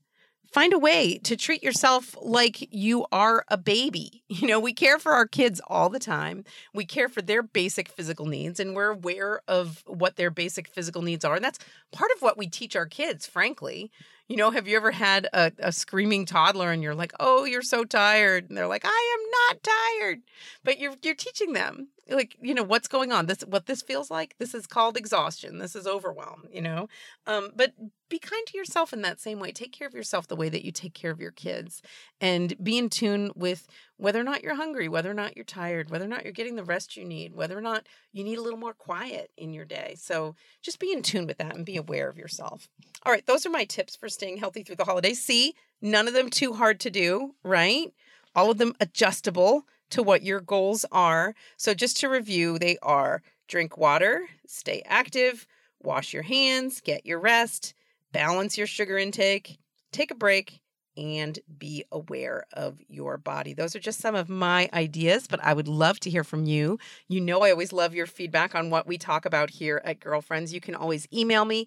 find 0.54 0.72
a 0.72 0.78
way 0.78 1.18
to 1.18 1.36
treat 1.36 1.62
yourself 1.62 2.16
like 2.22 2.72
you 2.72 3.06
are 3.12 3.44
a 3.48 3.58
baby. 3.58 4.22
You 4.34 4.48
know, 4.48 4.58
we 4.60 4.72
care 4.74 4.98
for 4.98 5.12
our 5.12 5.26
kids 5.26 5.60
all 5.68 5.88
the 5.88 6.00
time. 6.00 6.44
We 6.74 6.84
care 6.84 7.08
for 7.08 7.22
their 7.22 7.42
basic 7.42 7.88
physical 7.88 8.26
needs 8.26 8.60
and 8.60 8.74
we're 8.74 8.90
aware 8.90 9.40
of 9.48 9.84
what 9.86 10.16
their 10.16 10.30
basic 10.30 10.68
physical 10.68 11.02
needs 11.02 11.24
are. 11.24 11.36
And 11.36 11.44
that's 11.44 11.60
part 11.92 12.10
of 12.16 12.20
what 12.22 12.36
we 12.36 12.48
teach 12.48 12.76
our 12.76 12.86
kids, 12.86 13.26
frankly. 13.26 13.92
You 14.28 14.37
know, 14.37 14.50
have 14.50 14.66
you 14.66 14.76
ever 14.76 14.90
had 14.90 15.28
a, 15.34 15.52
a 15.58 15.70
screaming 15.70 16.24
toddler 16.24 16.70
and 16.70 16.82
you're 16.82 16.94
like, 16.94 17.12
"Oh, 17.20 17.44
you're 17.44 17.62
so 17.62 17.84
tired," 17.84 18.48
and 18.48 18.56
they're 18.56 18.66
like, 18.66 18.84
"I 18.87 19.16
am 19.18 19.54
not 19.56 19.62
tired," 19.62 20.22
but 20.62 20.78
you're 20.78 20.94
you're 21.02 21.14
teaching 21.14 21.52
them 21.52 21.88
like 22.08 22.37
you 22.40 22.54
know 22.54 22.62
what's 22.62 22.88
going 22.88 23.12
on. 23.12 23.26
This 23.26 23.40
what 23.40 23.66
this 23.66 23.82
feels 23.82 24.10
like. 24.10 24.37
This 24.38 24.54
is 24.54 24.66
called 24.66 24.96
exhaustion. 24.96 25.58
This 25.58 25.76
is 25.76 25.87
overwhelm. 25.87 26.44
You 26.50 26.62
know, 26.62 26.88
um, 27.26 27.50
but 27.54 27.72
be 28.08 28.18
kind 28.18 28.46
to 28.46 28.56
yourself 28.56 28.92
in 28.92 29.02
that 29.02 29.20
same 29.20 29.40
way. 29.40 29.52
Take 29.52 29.72
care 29.72 29.88
of 29.88 29.94
yourself 29.94 30.26
the 30.26 30.37
way 30.37 30.48
that 30.48 30.64
you 30.64 30.72
take 30.72 30.94
care 30.94 31.10
of 31.10 31.20
your 31.20 31.30
kids, 31.30 31.82
and 32.20 32.54
be 32.62 32.78
in 32.78 32.88
tune 32.88 33.30
with 33.34 33.66
whether 33.96 34.20
or 34.20 34.24
not 34.24 34.42
you're 34.42 34.57
hungry, 34.57 34.88
whether 34.88 35.11
or 35.11 35.14
not 35.14 35.37
you're 35.37 35.44
tired, 35.44 35.90
whether 35.90 36.04
or 36.04 36.09
not 36.09 36.24
you're 36.24 36.33
getting 36.33 36.57
the 36.57 36.64
rest 36.64 36.96
you 36.96 37.04
need, 37.04 37.35
whether 37.35 37.57
or 37.57 37.62
not 37.62 37.87
you 38.12 38.24
need 38.24 38.38
a 38.38 38.42
little 38.42 38.59
more 38.59 38.74
quiet 38.74 39.30
in 39.37 39.52
your 39.52 39.64
day. 39.64 39.94
So 39.98 40.35
just 40.62 40.80
be 40.80 40.92
in 40.92 41.02
tune 41.02 41.26
with 41.26 41.38
that 41.38 41.54
and 41.54 41.64
be 41.64 41.76
aware 41.76 42.09
of 42.09 42.18
yourself. 42.18 42.68
All 43.04 43.12
right, 43.12 43.24
those 43.26 43.46
are 43.46 43.50
my 43.50 43.64
tips 43.64 43.94
for 43.94 44.09
staying 44.09 44.38
healthy 44.38 44.62
through 44.62 44.76
the 44.76 44.85
holidays. 44.85 45.22
See, 45.22 45.54
none 45.80 46.09
of 46.09 46.14
them 46.14 46.28
too 46.28 46.54
hard 46.54 46.80
to 46.80 46.90
do, 46.90 47.35
right? 47.44 47.92
All 48.35 48.50
of 48.50 48.59
them 48.59 48.74
adjustable 48.80 49.64
to 49.90 50.02
what 50.02 50.22
your 50.22 50.40
goals 50.40 50.85
are. 50.90 51.35
So 51.57 51.72
just 51.72 51.98
to 51.98 52.09
review, 52.09 52.59
they 52.59 52.78
are 52.83 53.22
drink 53.46 53.76
water, 53.78 54.26
stay 54.46 54.83
active, 54.87 55.46
wash 55.83 56.12
your 56.12 56.22
hands, 56.22 56.80
get 56.80 57.07
your 57.07 57.20
rest, 57.20 57.74
balance 58.11 58.59
your 58.59 58.66
sugar 58.66 58.98
intake, 58.98 59.59
take 59.92 60.11
a 60.11 60.16
break, 60.16 60.61
and 60.96 61.38
be 61.59 61.85
aware 61.92 62.44
of 62.52 62.80
your 62.88 63.16
body. 63.16 63.54
Those 63.54 63.74
are 63.74 63.80
just 63.80 64.00
some 64.00 64.14
of 64.14 64.28
my 64.28 64.68
ideas, 64.72 65.26
but 65.26 65.42
I 65.42 65.52
would 65.52 65.68
love 65.68 66.00
to 66.00 66.11
hear 66.11 66.24
from 66.24 66.44
you. 66.44 66.78
You 67.09 67.20
know, 67.20 67.42
I 67.42 67.50
always 67.50 67.72
love 67.72 67.94
your 67.94 68.07
feedback 68.07 68.54
on 68.54 68.70
what 68.70 68.87
we 68.87 68.98
talk 68.98 69.26
about 69.26 69.50
here 69.50 69.80
at 69.85 70.00
Girlfriends. 70.00 70.52
You 70.52 70.61
can 70.61 70.74
always 70.74 71.09
email 71.12 71.44
me, 71.44 71.66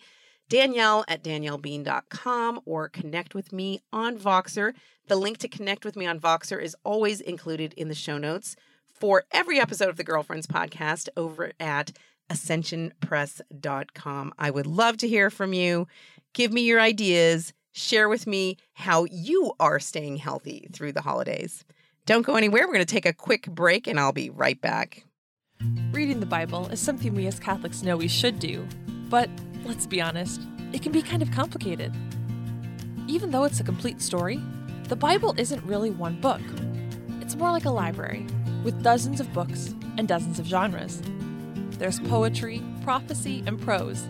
Danielle 0.50 1.06
at 1.08 1.24
daniellebean.com, 1.24 2.62
or 2.66 2.90
connect 2.90 3.36
with 3.36 3.52
me 3.52 3.82
on 3.92 4.18
Voxer. 4.18 4.74
The 5.08 5.16
link 5.16 5.38
to 5.40 5.48
connect 5.48 5.86
with 5.86 5.96
me 5.96 6.06
on 6.06 6.20
Voxer 6.20 6.62
is 6.62 6.76
always 6.84 7.22
included 7.22 7.74
in 7.74 7.88
the 7.88 7.96
show 7.96 8.18
notes 8.18 8.56
for 8.86 9.24
every 9.32 9.60
episode 9.60 9.90
of 9.90 9.98
the 9.98 10.04
Girlfriends 10.04 10.48
podcast 10.48 11.08
over 11.16 11.52
at 11.60 11.92
ascensionpress.com. 12.30 14.34
I 14.38 14.52
would 14.52 14.68
love 14.68 14.98
to 14.98 15.08
hear 15.08 15.30
from 15.30 15.54
you. 15.54 15.88
Give 16.34 16.52
me 16.52 16.62
your 16.62 16.82
ideas 16.82 17.54
share 17.78 18.10
with 18.10 18.26
me 18.26 18.58
how 18.74 19.06
you 19.12 19.54
are 19.60 19.80
staying 19.80 20.18
healthy 20.18 20.68
through 20.74 20.92
the 20.92 21.02
holidays. 21.02 21.64
Don't 22.06 22.26
go 22.26 22.36
anywhere. 22.36 22.66
We're 22.66 22.74
going 22.74 22.86
to 22.86 22.94
take 22.94 23.06
a 23.06 23.14
quick 23.14 23.48
break 23.48 23.86
and 23.86 24.00
I'll 24.00 24.12
be 24.12 24.30
right 24.30 24.60
back. 24.60 25.06
Reading 25.92 26.20
the 26.20 26.26
Bible 26.26 26.68
is 26.70 26.80
something 26.80 27.14
we 27.14 27.28
as 27.28 27.40
Catholics 27.40 27.84
know 27.84 27.98
we 27.98 28.08
should 28.08 28.40
do, 28.40 28.68
but 29.10 29.30
let's 29.64 29.86
be 29.86 30.02
honest, 30.02 30.42
it 30.74 30.82
can 30.82 30.92
be 30.92 31.02
kind 31.02 31.22
of 31.22 31.32
complicated. 31.32 31.94
Even 33.08 33.32
though 33.32 33.44
it's 33.44 33.60
a 33.60 33.64
complete 33.64 34.02
story, 34.02 34.42
the 34.86 34.96
Bible 34.96 35.36
isn't 35.38 35.64
really 35.64 35.92
one 35.92 36.20
book. 36.20 36.42
It's 37.22 37.36
more 37.36 37.52
like 37.52 37.66
a 37.66 37.72
library, 37.72 38.26
with 38.64 38.84
dozens 38.84 39.20
of 39.20 39.32
books 39.34 39.76
and 39.98 40.08
dozens 40.08 40.40
of 40.40 40.46
genres. 40.46 41.02
There's 41.72 42.00
poetry, 42.02 42.62
prophecy, 42.84 43.44
and 43.46 43.60
prose. 43.60 44.08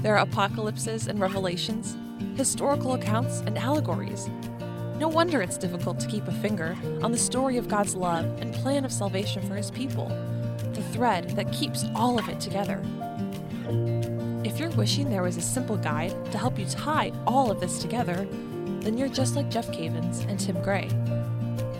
There 0.00 0.16
are 0.16 0.24
apocalypses 0.24 1.06
and 1.06 1.20
revelations, 1.20 1.96
historical 2.36 2.94
accounts, 2.94 3.40
and 3.40 3.58
allegories. 3.58 4.28
No 4.98 5.08
wonder 5.08 5.42
it's 5.42 5.58
difficult 5.58 5.98
to 6.00 6.08
keep 6.08 6.26
a 6.28 6.32
finger 6.32 6.76
on 7.02 7.12
the 7.12 7.18
story 7.18 7.56
of 7.56 7.68
God's 7.68 7.94
love 7.94 8.24
and 8.40 8.54
plan 8.54 8.84
of 8.84 8.92
salvation 8.92 9.46
for 9.46 9.54
His 9.54 9.70
people, 9.70 10.08
the 10.72 10.82
thread 10.92 11.30
that 11.30 11.52
keeps 11.52 11.84
all 11.94 12.18
of 12.18 12.28
it 12.28 12.40
together. 12.40 12.82
If 14.44 14.58
you're 14.58 14.70
wishing 14.70 15.10
there 15.10 15.22
was 15.22 15.36
a 15.36 15.42
simple 15.42 15.76
guide 15.76 16.12
to 16.30 16.38
help 16.38 16.58
you 16.58 16.66
tie 16.66 17.12
all 17.26 17.50
of 17.50 17.60
this 17.60 17.80
together, 17.80 18.26
then 18.80 18.98
you're 18.98 19.08
just 19.08 19.36
like 19.36 19.50
Jeff 19.50 19.68
Cavins 19.68 20.28
and 20.28 20.38
Tim 20.38 20.60
Gray. 20.62 20.88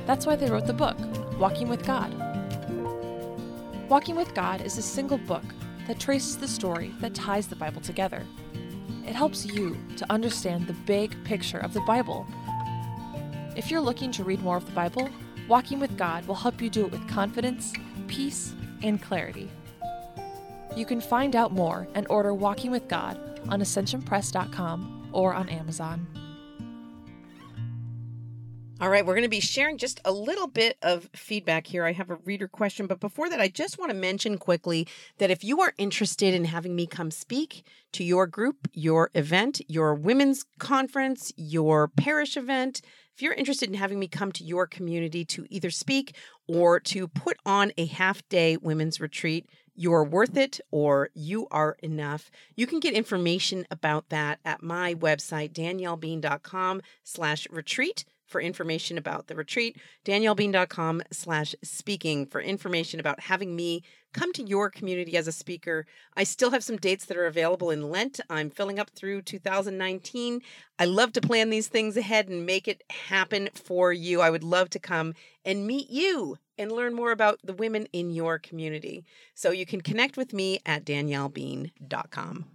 That's 0.07 0.27
why 0.27 0.37
they 0.37 0.51
wrote 0.51 0.67
the 0.67 0.73
book, 0.73 0.97
Walking 1.39 1.69
with 1.69 1.85
God. 1.85 2.13
Walking 3.89 4.17
with 4.17 4.35
God 4.35 4.61
is 4.63 4.79
a 4.79 4.83
single 4.83 5.19
book 5.19 5.45
that 5.87 6.01
traces 6.01 6.39
the 6.39 6.49
story 6.49 6.93
that 7.01 7.15
ties 7.15 7.47
the 7.47 7.57
Bible 7.57 7.81
together. 7.81 8.25
It 9.07 9.15
helps 9.15 9.45
you 9.45 9.77
to 9.97 10.11
understand 10.11 10.67
the 10.67 10.73
big 10.73 11.23
picture 11.25 11.59
of 11.59 11.75
the 11.75 11.81
Bible. 11.81 12.27
If 13.57 13.71
you're 13.71 13.81
looking 13.81 14.11
to 14.13 14.25
read 14.25 14.43
more 14.43 14.57
of 14.57 14.67
the 14.67 14.73
Bible, 14.73 15.09
Walking 15.47 15.79
with 15.79 15.99
God 15.99 16.27
will 16.27 16.35
help 16.35 16.63
you 16.63 16.71
do 16.71 16.87
it 16.87 16.91
with 16.91 17.07
confidence, 17.07 17.75
peace, 18.07 18.55
and 18.83 19.01
clarity. 19.01 19.51
You 20.75 20.87
can 20.87 21.03
find 21.03 21.37
out 21.37 21.53
more 21.53 21.87
and 21.95 22.07
order 22.09 22.33
Walking 22.33 22.71
with 22.71 22.89
God 22.89 23.19
on 23.51 23.61
ascensionpress.com 23.61 25.11
or 25.13 25.35
on 25.35 25.51
Amazon. 25.51 26.07
All 28.85 28.91
right, 28.91 29.07
we're 29.07 29.15
going 29.15 29.23
to 29.23 29.31
be 29.31 29.41
sharing 29.41 29.79
just 29.79 29.99
a 30.05 30.13
little 30.13 30.47
bit 30.47 30.77
of 30.83 31.09
feedback 31.17 31.67
here. 31.67 31.87
I 31.87 31.93
have 31.93 32.11
a 32.11 32.17
reader 32.17 32.47
question, 32.47 32.87
but 32.87 33.01
before 33.01 33.31
that, 33.31 33.41
I 33.41 33.49
just 33.49 33.79
want 33.79 33.91
to 33.91 33.97
mention 33.97 34.37
quickly 34.37 34.87
that 35.17 35.31
if 35.31 35.43
you 35.43 35.63
are 35.63 35.73
interested 35.79 36.35
in 36.35 36.45
having 36.45 36.77
me 36.77 36.87
come 36.87 37.11
speak 37.11 37.65
to 37.93 38.05
your 38.05 38.27
group, 38.27 38.69
your 38.75 39.11
event, 39.15 39.63
your 39.69 39.95
women's 39.95 40.45
conference, 40.59 41.33
your 41.35 41.89
parish 41.89 42.37
event, 42.37 42.83
if 43.15 43.23
you're 43.23 43.33
interested 43.33 43.71
in 43.71 43.75
having 43.75 43.99
me 43.99 44.07
come 44.07 44.33
to 44.33 44.45
your 44.45 44.67
community 44.67 45.25
to 45.25 45.47
either 45.49 45.71
speak 45.71 46.15
or 46.47 46.79
to 46.81 47.09
put 47.09 47.39
on 47.47 47.73
a 47.79 47.87
half 47.87 48.29
day 48.29 48.59
women's 48.59 49.01
retreat, 49.01 49.49
you're 49.75 50.05
worth 50.05 50.37
it 50.37 50.61
or 50.71 51.09
you 51.15 51.49
are 51.51 51.79
enough. 51.83 52.31
You 52.55 52.67
can 52.67 52.81
get 52.81 52.93
information 52.93 53.67
about 53.71 54.11
that 54.11 54.41
at 54.45 54.63
my 54.63 54.95
website, 54.95 55.55
daniellebean.com 55.55 56.83
slash 57.03 57.49
retreat 57.51 58.05
for 58.35 58.41
information 58.41 58.99
about 58.99 59.29
the 59.29 59.37
retreat, 59.37 59.77
daniellebean.com 60.05 61.03
slash 61.13 61.55
speaking 61.63 62.27
for 62.27 62.41
information 62.41 62.99
about 62.99 63.21
having 63.21 63.55
me 63.55 63.81
come 64.13 64.33
to 64.33 64.43
your 64.43 64.71
community 64.71 65.17
as 65.17 65.29
a 65.29 65.33
speaker. 65.33 65.87
I 66.17 66.25
still 66.25 66.51
have 66.51 66.65
some 66.65 66.77
dates 66.77 67.05
that 67.05 67.17
are 67.17 67.27
available 67.27 67.71
in 67.71 67.91
Lent. 67.91 68.19
I'm 68.29 68.51
filling 68.51 68.81
up 68.81 68.91
through 68.91 69.23
2019. 69.23 70.41
I 70.81 70.85
love 70.85 71.13
to 71.13 71.21
plan 71.21 71.51
these 71.51 71.69
things 71.69 71.97
ahead 71.97 72.29
and 72.29 72.45
make 72.45 72.67
it 72.67 72.83
happen 72.91 73.51
for 73.55 73.93
you. 73.93 74.21
I 74.21 74.31
would 74.31 74.43
love 74.43 74.69
to 74.71 74.81
come 74.81 75.15
and 75.45 75.65
meet 75.65 75.89
you 75.89 76.37
and 76.59 76.73
learn 76.73 76.93
more 76.93 77.13
about 77.13 77.39
the 77.45 77.55
women 77.55 77.87
in 77.93 78.11
your 78.11 78.41
community. 78.41 79.05
So 79.35 79.53
you 79.53 79.65
can 79.65 79.81
connect 79.81 80.17
with 80.17 80.33
me 80.33 80.59
at 80.67 80.85
daniellebean.com. 80.85 82.47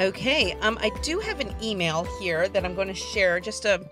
Okay, 0.00 0.52
um, 0.60 0.78
I 0.80 0.90
do 1.02 1.18
have 1.18 1.40
an 1.40 1.52
email 1.60 2.04
here 2.20 2.48
that 2.48 2.64
I'm 2.64 2.76
going 2.76 2.86
to 2.86 2.94
share. 2.94 3.40
Just 3.40 3.64
a 3.64 3.84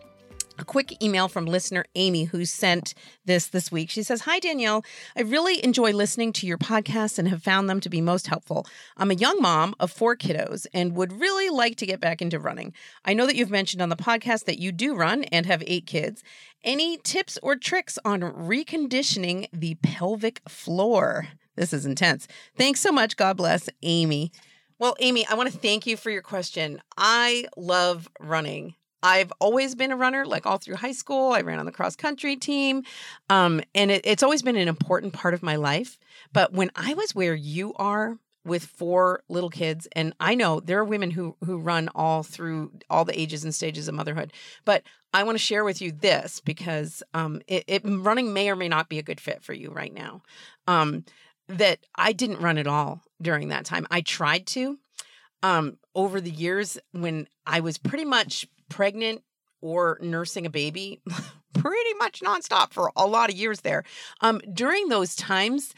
a 0.58 0.64
quick 0.64 1.02
email 1.02 1.28
from 1.28 1.44
listener 1.44 1.84
Amy 1.96 2.24
who 2.24 2.46
sent 2.46 2.94
this 3.26 3.48
this 3.48 3.70
week. 3.70 3.90
She 3.90 4.02
says, 4.02 4.22
Hi, 4.22 4.38
Danielle. 4.38 4.84
I 5.14 5.22
really 5.22 5.62
enjoy 5.62 5.92
listening 5.92 6.32
to 6.34 6.46
your 6.46 6.56
podcasts 6.56 7.18
and 7.18 7.28
have 7.28 7.42
found 7.42 7.68
them 7.68 7.80
to 7.80 7.90
be 7.90 8.00
most 8.00 8.28
helpful. 8.28 8.66
I'm 8.96 9.10
a 9.10 9.14
young 9.14 9.38
mom 9.40 9.74
of 9.80 9.90
four 9.90 10.16
kiddos 10.16 10.66
and 10.72 10.96
would 10.96 11.20
really 11.20 11.50
like 11.50 11.76
to 11.76 11.86
get 11.86 12.00
back 12.00 12.22
into 12.22 12.38
running. 12.38 12.72
I 13.04 13.12
know 13.12 13.26
that 13.26 13.36
you've 13.36 13.50
mentioned 13.50 13.82
on 13.82 13.90
the 13.90 13.96
podcast 13.96 14.44
that 14.44 14.58
you 14.58 14.72
do 14.72 14.94
run 14.94 15.24
and 15.24 15.44
have 15.44 15.62
eight 15.66 15.86
kids. 15.86 16.22
Any 16.64 16.96
tips 16.98 17.38
or 17.42 17.56
tricks 17.56 17.98
on 18.04 18.20
reconditioning 18.20 19.48
the 19.52 19.74
pelvic 19.82 20.40
floor? 20.48 21.28
This 21.56 21.72
is 21.72 21.84
intense. 21.84 22.28
Thanks 22.56 22.80
so 22.80 22.92
much. 22.92 23.16
God 23.16 23.36
bless, 23.36 23.68
Amy. 23.82 24.30
Well, 24.78 24.94
Amy, 25.00 25.26
I 25.26 25.34
want 25.34 25.50
to 25.50 25.58
thank 25.58 25.86
you 25.86 25.96
for 25.96 26.10
your 26.10 26.22
question. 26.22 26.82
I 26.98 27.46
love 27.56 28.08
running. 28.20 28.74
I've 29.02 29.32
always 29.38 29.74
been 29.74 29.90
a 29.90 29.96
runner, 29.96 30.26
like 30.26 30.44
all 30.44 30.58
through 30.58 30.76
high 30.76 30.92
school. 30.92 31.32
I 31.32 31.40
ran 31.40 31.58
on 31.58 31.66
the 31.66 31.72
cross 31.72 31.96
country 31.96 32.36
team. 32.36 32.82
Um, 33.30 33.62
and 33.74 33.90
it, 33.90 34.02
it's 34.04 34.22
always 34.22 34.42
been 34.42 34.56
an 34.56 34.68
important 34.68 35.12
part 35.14 35.32
of 35.32 35.42
my 35.42 35.56
life. 35.56 35.98
But 36.32 36.52
when 36.52 36.70
I 36.76 36.92
was 36.94 37.14
where 37.14 37.34
you 37.34 37.72
are 37.74 38.18
with 38.44 38.64
four 38.64 39.22
little 39.28 39.50
kids, 39.50 39.88
and 39.92 40.12
I 40.20 40.34
know 40.34 40.60
there 40.60 40.78
are 40.78 40.84
women 40.84 41.10
who 41.10 41.36
who 41.44 41.58
run 41.58 41.88
all 41.94 42.22
through 42.22 42.72
all 42.90 43.04
the 43.04 43.18
ages 43.18 43.44
and 43.44 43.54
stages 43.54 43.88
of 43.88 43.94
motherhood, 43.94 44.32
but 44.64 44.82
I 45.12 45.22
want 45.22 45.36
to 45.36 45.44
share 45.44 45.64
with 45.64 45.80
you 45.80 45.92
this 45.92 46.40
because 46.40 47.02
um, 47.14 47.40
it, 47.48 47.64
it 47.66 47.82
running 47.84 48.32
may 48.32 48.50
or 48.50 48.56
may 48.56 48.68
not 48.68 48.88
be 48.88 48.98
a 48.98 49.02
good 49.02 49.20
fit 49.20 49.42
for 49.42 49.52
you 49.52 49.70
right 49.70 49.92
now. 49.92 50.22
Um, 50.66 51.04
that 51.48 51.80
I 51.94 52.12
didn't 52.12 52.40
run 52.40 52.58
at 52.58 52.66
all 52.66 53.02
during 53.20 53.48
that 53.48 53.64
time. 53.64 53.86
I 53.90 54.00
tried 54.00 54.46
to. 54.48 54.78
Um, 55.42 55.78
over 55.94 56.20
the 56.20 56.30
years, 56.30 56.78
when 56.92 57.28
I 57.46 57.60
was 57.60 57.78
pretty 57.78 58.04
much 58.04 58.46
pregnant 58.68 59.22
or 59.60 59.98
nursing 60.00 60.46
a 60.46 60.50
baby, 60.50 61.00
pretty 61.54 61.94
much 61.98 62.20
nonstop 62.20 62.72
for 62.72 62.90
a 62.96 63.06
lot 63.06 63.30
of 63.30 63.36
years 63.36 63.60
there. 63.60 63.84
Um, 64.20 64.40
during 64.52 64.88
those 64.88 65.14
times, 65.14 65.74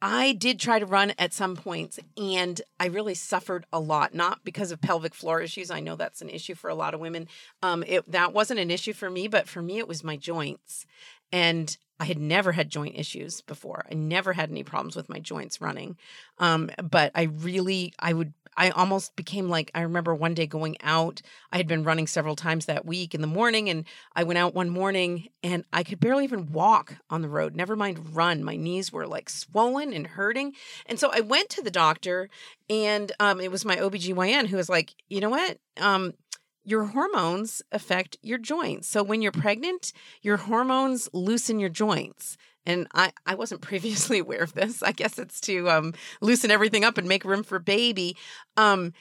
I 0.00 0.32
did 0.32 0.60
try 0.60 0.78
to 0.78 0.86
run 0.86 1.12
at 1.18 1.32
some 1.32 1.56
points 1.56 1.98
and 2.16 2.60
I 2.78 2.86
really 2.86 3.14
suffered 3.14 3.66
a 3.72 3.80
lot, 3.80 4.14
not 4.14 4.44
because 4.44 4.70
of 4.70 4.80
pelvic 4.80 5.14
floor 5.14 5.40
issues. 5.40 5.70
I 5.70 5.80
know 5.80 5.96
that's 5.96 6.22
an 6.22 6.28
issue 6.28 6.54
for 6.54 6.70
a 6.70 6.74
lot 6.74 6.94
of 6.94 7.00
women. 7.00 7.26
Um, 7.62 7.82
it, 7.86 8.10
that 8.10 8.32
wasn't 8.32 8.60
an 8.60 8.70
issue 8.70 8.92
for 8.92 9.10
me, 9.10 9.26
but 9.26 9.48
for 9.48 9.60
me, 9.60 9.78
it 9.78 9.88
was 9.88 10.04
my 10.04 10.16
joints. 10.16 10.86
And 11.32 11.76
I 12.00 12.04
had 12.04 12.18
never 12.18 12.52
had 12.52 12.70
joint 12.70 12.96
issues 12.96 13.40
before. 13.40 13.84
I 13.90 13.94
never 13.94 14.32
had 14.32 14.50
any 14.50 14.62
problems 14.62 14.94
with 14.94 15.08
my 15.08 15.18
joints 15.18 15.60
running. 15.60 15.96
Um, 16.38 16.70
but 16.82 17.10
I 17.14 17.24
really, 17.24 17.92
I 17.98 18.12
would, 18.12 18.32
I 18.56 18.70
almost 18.70 19.16
became 19.16 19.48
like, 19.48 19.70
I 19.74 19.82
remember 19.82 20.14
one 20.14 20.34
day 20.34 20.46
going 20.46 20.76
out. 20.82 21.22
I 21.52 21.56
had 21.56 21.66
been 21.66 21.84
running 21.84 22.06
several 22.06 22.36
times 22.36 22.66
that 22.66 22.86
week 22.86 23.14
in 23.14 23.20
the 23.20 23.26
morning, 23.26 23.68
and 23.68 23.84
I 24.14 24.24
went 24.24 24.38
out 24.38 24.54
one 24.54 24.70
morning 24.70 25.28
and 25.42 25.64
I 25.72 25.82
could 25.82 26.00
barely 26.00 26.24
even 26.24 26.52
walk 26.52 26.96
on 27.10 27.22
the 27.22 27.28
road, 27.28 27.54
never 27.54 27.76
mind 27.76 28.14
run. 28.14 28.44
My 28.44 28.56
knees 28.56 28.92
were 28.92 29.06
like 29.06 29.28
swollen 29.28 29.92
and 29.92 30.06
hurting. 30.06 30.54
And 30.86 30.98
so 30.98 31.10
I 31.12 31.20
went 31.20 31.48
to 31.50 31.62
the 31.62 31.70
doctor, 31.70 32.28
and 32.70 33.10
um, 33.20 33.40
it 33.40 33.50
was 33.50 33.64
my 33.64 33.76
OBGYN 33.76 34.46
who 34.46 34.56
was 34.56 34.68
like, 34.68 34.94
you 35.08 35.20
know 35.20 35.30
what? 35.30 35.58
Um, 35.78 36.14
your 36.68 36.84
hormones 36.84 37.62
affect 37.72 38.18
your 38.22 38.36
joints. 38.36 38.88
So 38.88 39.02
when 39.02 39.22
you're 39.22 39.32
pregnant, 39.32 39.92
your 40.20 40.36
hormones 40.36 41.08
loosen 41.14 41.58
your 41.58 41.70
joints. 41.70 42.36
And 42.66 42.86
I, 42.92 43.12
I 43.24 43.36
wasn't 43.36 43.62
previously 43.62 44.18
aware 44.18 44.42
of 44.42 44.52
this. 44.52 44.82
I 44.82 44.92
guess 44.92 45.18
it's 45.18 45.40
to 45.42 45.70
um, 45.70 45.94
loosen 46.20 46.50
everything 46.50 46.84
up 46.84 46.98
and 46.98 47.08
make 47.08 47.24
room 47.24 47.42
for 47.42 47.58
baby. 47.58 48.16
Um, 48.58 48.92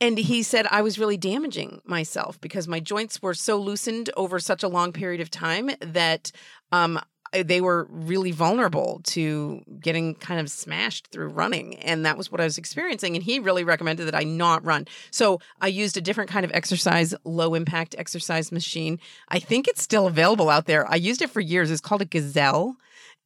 and 0.00 0.18
he 0.18 0.42
said 0.42 0.66
I 0.70 0.82
was 0.82 0.98
really 0.98 1.16
damaging 1.16 1.80
myself 1.84 2.38
because 2.40 2.68
my 2.68 2.78
joints 2.78 3.22
were 3.22 3.34
so 3.34 3.58
loosened 3.58 4.10
over 4.16 4.38
such 4.38 4.62
a 4.62 4.68
long 4.68 4.92
period 4.92 5.20
of 5.20 5.30
time 5.30 5.70
that 5.80 6.30
um, 6.72 7.00
they 7.32 7.60
were 7.60 7.86
really 7.90 8.32
vulnerable 8.32 9.00
to 9.04 9.62
getting 9.80 10.14
kind 10.14 10.40
of 10.40 10.50
smashed 10.50 11.08
through 11.08 11.28
running. 11.28 11.76
And 11.76 12.04
that 12.06 12.16
was 12.16 12.32
what 12.32 12.40
I 12.40 12.44
was 12.44 12.58
experiencing. 12.58 13.14
And 13.14 13.24
he 13.24 13.38
really 13.38 13.64
recommended 13.64 14.06
that 14.06 14.14
I 14.14 14.24
not 14.24 14.64
run. 14.64 14.86
So 15.10 15.40
I 15.60 15.68
used 15.68 15.96
a 15.96 16.00
different 16.00 16.30
kind 16.30 16.44
of 16.44 16.52
exercise, 16.52 17.14
low 17.24 17.54
impact 17.54 17.94
exercise 17.98 18.52
machine. 18.52 18.98
I 19.28 19.38
think 19.38 19.68
it's 19.68 19.82
still 19.82 20.06
available 20.06 20.50
out 20.50 20.66
there. 20.66 20.90
I 20.90 20.96
used 20.96 21.22
it 21.22 21.30
for 21.30 21.40
years. 21.40 21.70
It's 21.70 21.80
called 21.80 22.02
a 22.02 22.06
Gazelle 22.06 22.76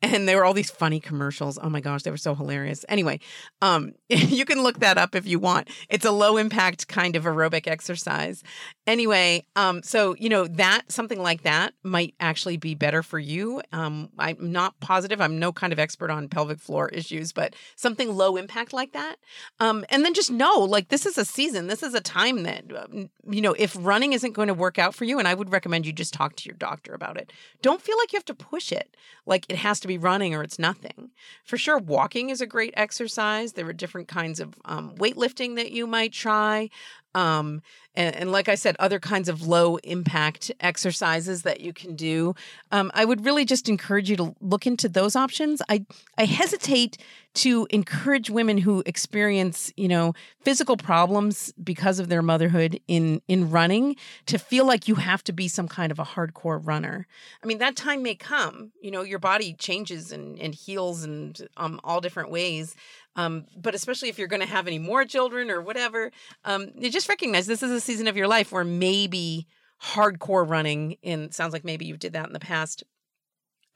and 0.03 0.29
there 0.29 0.39
were 0.39 0.45
all 0.45 0.53
these 0.53 0.71
funny 0.71 0.99
commercials. 0.99 1.59
Oh 1.63 1.71
my 1.71 1.81
gosh, 1.81 2.03
they 2.03 2.11
were 2.11 2.17
so 2.17 2.35
hilarious. 2.35 2.85
Anyway, 2.89 3.21
um, 3.61 3.93
you 4.09 4.45
can 4.45 4.63
look 4.63 4.81
that 4.81 4.99
up 4.99 5.15
if 5.15 5.27
you 5.27 5.39
want. 5.39 5.69
It's 5.89 6.05
a 6.05 6.11
low 6.11 6.37
impact 6.37 6.89
kind 6.89 7.15
of 7.15 7.25
aerobic 7.25 7.69
exercise. 7.69 8.43
Anyway, 8.87 9.47
um, 9.55 9.83
so 9.83 10.17
you 10.19 10.29
know 10.29 10.49
that 10.49 10.83
something 10.91 11.23
like 11.23 11.43
that 11.43 11.75
might 11.85 12.15
actually 12.19 12.57
be 12.57 12.75
better 12.75 13.03
for 13.03 13.19
you. 13.19 13.63
Um, 13.73 14.11
I'm 14.19 14.37
not 14.53 14.79
positive. 14.81 15.21
I'm 15.21 15.39
no 15.39 15.53
kind 15.53 15.73
of 15.73 15.79
expert 15.79 16.11
on 16.11 16.29
pelvic 16.29 16.59
floor 16.59 16.89
issues, 16.89 17.33
but 17.33 17.55
something 17.77 18.15
low 18.15 18.37
impact 18.37 18.73
like 18.73 18.93
that. 18.93 19.17
Um, 19.61 19.85
and 19.89 20.05
then 20.05 20.15
just 20.15 20.33
know, 20.33 20.59
like 20.61 20.89
this 20.89 21.07
is 21.07 21.17
a 21.17 21.25
season. 21.25 21.69
This 21.69 21.83
is 21.83 21.95
a 21.95 22.01
time 22.01 22.43
that 22.43 22.65
um, 22.77 23.09
you 23.31 23.41
know 23.41 23.55
if 23.57 23.77
running 23.79 24.13
isn't 24.15 24.33
going 24.33 24.49
to 24.49 24.55
work 24.55 24.79
out 24.79 24.95
for 24.95 25.05
you, 25.05 25.21
and 25.21 25.29
I 25.29 25.35
would 25.35 25.53
recommend 25.53 25.87
you 25.87 25.93
just 25.93 26.13
talk 26.13 26.35
to 26.37 26.49
your 26.49 26.57
doctor 26.57 26.93
about 26.93 27.17
it. 27.17 27.33
Don't 27.63 27.81
feel 27.81 27.97
like 27.99 28.13
you 28.13 28.17
have 28.17 28.25
to 28.25 28.35
push 28.35 28.73
it. 28.73 28.97
Like 29.27 29.47
it 29.49 29.57
has 29.57 29.79
to 29.81 29.89
be 29.89 29.92
running 29.99 30.35
or 30.35 30.43
it's 30.43 30.59
nothing. 30.59 31.11
For 31.45 31.57
sure, 31.57 31.79
walking 31.79 32.31
is 32.31 32.41
a 32.41 32.47
great 32.47 32.75
exercise. 32.77 33.53
There 33.53 33.67
are 33.67 33.73
different 33.73 34.09
kinds 34.09 34.41
of 34.41 34.55
um, 34.65 34.95
weightlifting 34.97 35.57
that 35.57 35.73
you 35.73 35.87
might 35.87 36.13
try. 36.13 36.71
Um, 37.15 37.63
and, 37.95 38.17
and, 38.17 38.33
like 38.33 38.49
I 38.49 38.55
said, 38.55 38.75
other 38.79 38.99
kinds 38.99 39.29
of 39.29 39.47
low 39.47 39.77
impact 39.77 40.51
exercises 40.61 41.43
that 41.43 41.61
you 41.61 41.75
can 41.75 41.95
do. 41.95 42.35
Um, 42.71 42.91
I 42.95 43.05
would 43.05 43.27
really 43.27 43.45
just 43.45 43.69
encourage 43.69 44.09
you 44.09 44.17
to 44.17 44.35
look 44.41 44.67
into 44.67 44.89
those 44.89 45.15
options. 45.15 45.61
I 45.69 45.85
I 46.17 46.25
hesitate 46.25 46.97
to 47.35 47.67
encourage 47.71 48.29
women 48.29 48.59
who 48.59 48.83
experience, 48.85 49.73
you 49.77 49.89
know, 49.89 50.15
physical 50.43 50.77
problems 50.77 51.53
because 51.63 51.99
of 51.99 52.09
their 52.09 52.23
motherhood 52.23 52.81
in 52.89 53.21
in 53.29 53.51
running 53.51 53.97
to 54.27 54.39
feel 54.39 54.67
like 54.67 54.89
you 54.89 54.95
have 54.95 55.23
to 55.25 55.33
be 55.33 55.49
some 55.49 55.69
kind 55.69 55.93
of 55.93 55.99
a 55.99 56.05
hardcore 56.05 56.67
runner. 56.67 57.07
I 57.43 57.47
mean, 57.47 57.59
that 57.59 57.77
time 57.77 58.03
may 58.03 58.15
come. 58.15 58.73
You 58.81 58.91
know, 58.91 59.03
your 59.03 59.19
body 59.19 59.53
changes 59.53 60.13
and 60.13 60.39
and 60.39 60.55
heals 60.55 61.05
and 61.05 61.47
um, 61.59 61.79
all 61.85 62.01
different 62.01 62.31
ways. 62.31 62.75
Um, 63.17 63.47
but 63.57 63.75
especially 63.75 64.09
if 64.09 64.19
you're 64.19 64.29
going 64.29 64.41
to 64.41 64.47
have 64.47 64.67
any 64.67 64.79
more 64.79 65.05
children 65.05 65.51
or 65.51 65.61
whatever, 65.61 66.11
um, 66.45 66.71
you 66.75 66.91
just 66.91 67.09
recognize 67.09 67.47
this 67.47 67.63
is 67.63 67.71
a 67.71 67.81
season 67.81 68.09
of 68.09 68.17
your 68.17 68.29
life 68.29 68.53
where 68.53 68.65
maybe 68.65 69.47
hardcore 69.83 70.49
running 70.49 70.97
in 71.03 71.31
sounds 71.33 71.53
like 71.53 71.65
maybe 71.65 71.85
you 71.85 71.97
did 71.97 72.13
that 72.13 72.27
in 72.27 72.33
the 72.33 72.41
past 72.41 72.85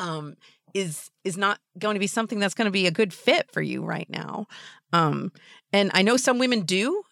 um, 0.01 0.37
is 0.75 1.11
is 1.25 1.37
not 1.37 1.59
going 1.79 1.95
to 1.95 2.01
be 2.01 2.07
something 2.07 2.39
that's 2.39 2.55
going 2.55 2.67
to 2.67 2.71
be 2.71 2.87
a 2.87 2.91
good 2.91 3.13
fit 3.13 3.51
for 3.53 3.63
you 3.63 3.85
right 3.85 4.09
now. 4.09 4.47
Um, 4.93 5.33
and 5.73 5.91
I 5.95 6.03
know 6.03 6.17
some 6.17 6.39
women 6.39 6.63
do 6.63 7.03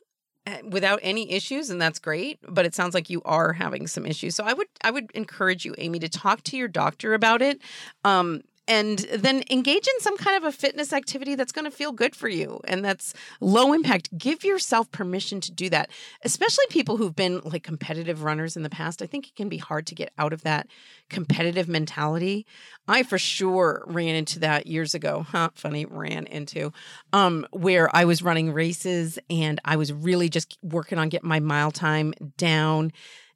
eh, 0.47 0.61
without 0.69 1.01
any 1.03 1.31
issues 1.33 1.71
and 1.71 1.81
that's 1.81 1.99
great 1.99 2.39
but 2.49 2.65
it 2.67 2.75
sounds 2.75 2.95
like 2.95 3.11
you 3.11 3.23
are 3.25 3.53
having 3.53 3.87
some 3.87 4.07
issues 4.07 4.37
so 4.37 4.45
i 4.45 4.53
would 4.53 4.69
i 4.83 4.91
would 4.91 5.11
encourage 5.13 5.65
you 5.65 5.75
amy 5.79 5.99
to 5.99 6.09
talk 6.09 6.43
to 6.43 6.57
your 6.57 6.69
doctor 6.69 7.15
about 7.15 7.43
it 7.43 7.61
um, 8.05 8.43
and 8.67 8.99
then 8.99 9.43
engage 9.51 9.87
in 9.87 10.01
some 10.01 10.17
kind 10.17 10.37
of 10.37 10.45
a 10.45 10.53
fitness 10.53 10.93
activity 10.93 11.35
that's 11.35 11.53
going 11.53 11.67
to 11.67 11.71
feel 11.71 11.93
good 11.93 12.17
for 12.17 12.29
you 12.29 12.61
and 12.65 12.85
that's 12.85 13.13
low 13.41 13.73
impact. 13.73 14.17
Give 14.17 14.43
yourself 14.43 14.91
permission 14.91 15.41
to 15.43 15.53
do 15.53 15.69
that, 15.71 15.91
especially 16.23 16.65
people 16.71 16.97
who've 16.97 17.15
been 17.15 17.41
like 17.45 17.63
competitive 17.63 18.23
runners 18.23 18.57
in 18.57 18.63
the 18.63 18.71
past. 18.71 19.03
I 19.03 19.07
think 19.07 19.29
it 19.29 19.37
can 19.37 19.49
be 19.49 19.59
hard 19.59 19.87
to 19.89 19.95
get 19.95 20.13
out 20.19 20.33
of 20.33 20.43
that 20.43 20.67
competitive 21.11 21.69
mentality. 21.69 22.47
I 22.89 23.03
for 23.03 23.19
sure 23.19 23.85
ran 23.87 24.15
into 24.15 24.39
that 24.41 24.67
years 24.67 24.95
ago. 24.95 25.27
Huh, 25.29 25.51
funny, 25.55 25.85
ran 25.85 26.27
into 26.27 26.73
um 27.13 27.47
where 27.53 27.95
I 27.95 28.07
was 28.07 28.23
running 28.23 28.53
races 28.53 29.19
and 29.29 29.61
I 29.65 29.77
was 29.77 29.93
really 29.93 30.29
just 30.29 30.59
working 30.63 30.99
on 30.99 31.11
getting 31.11 31.29
my 31.29 31.41
mile 31.41 31.71
time 31.71 32.15
down. 32.39 32.93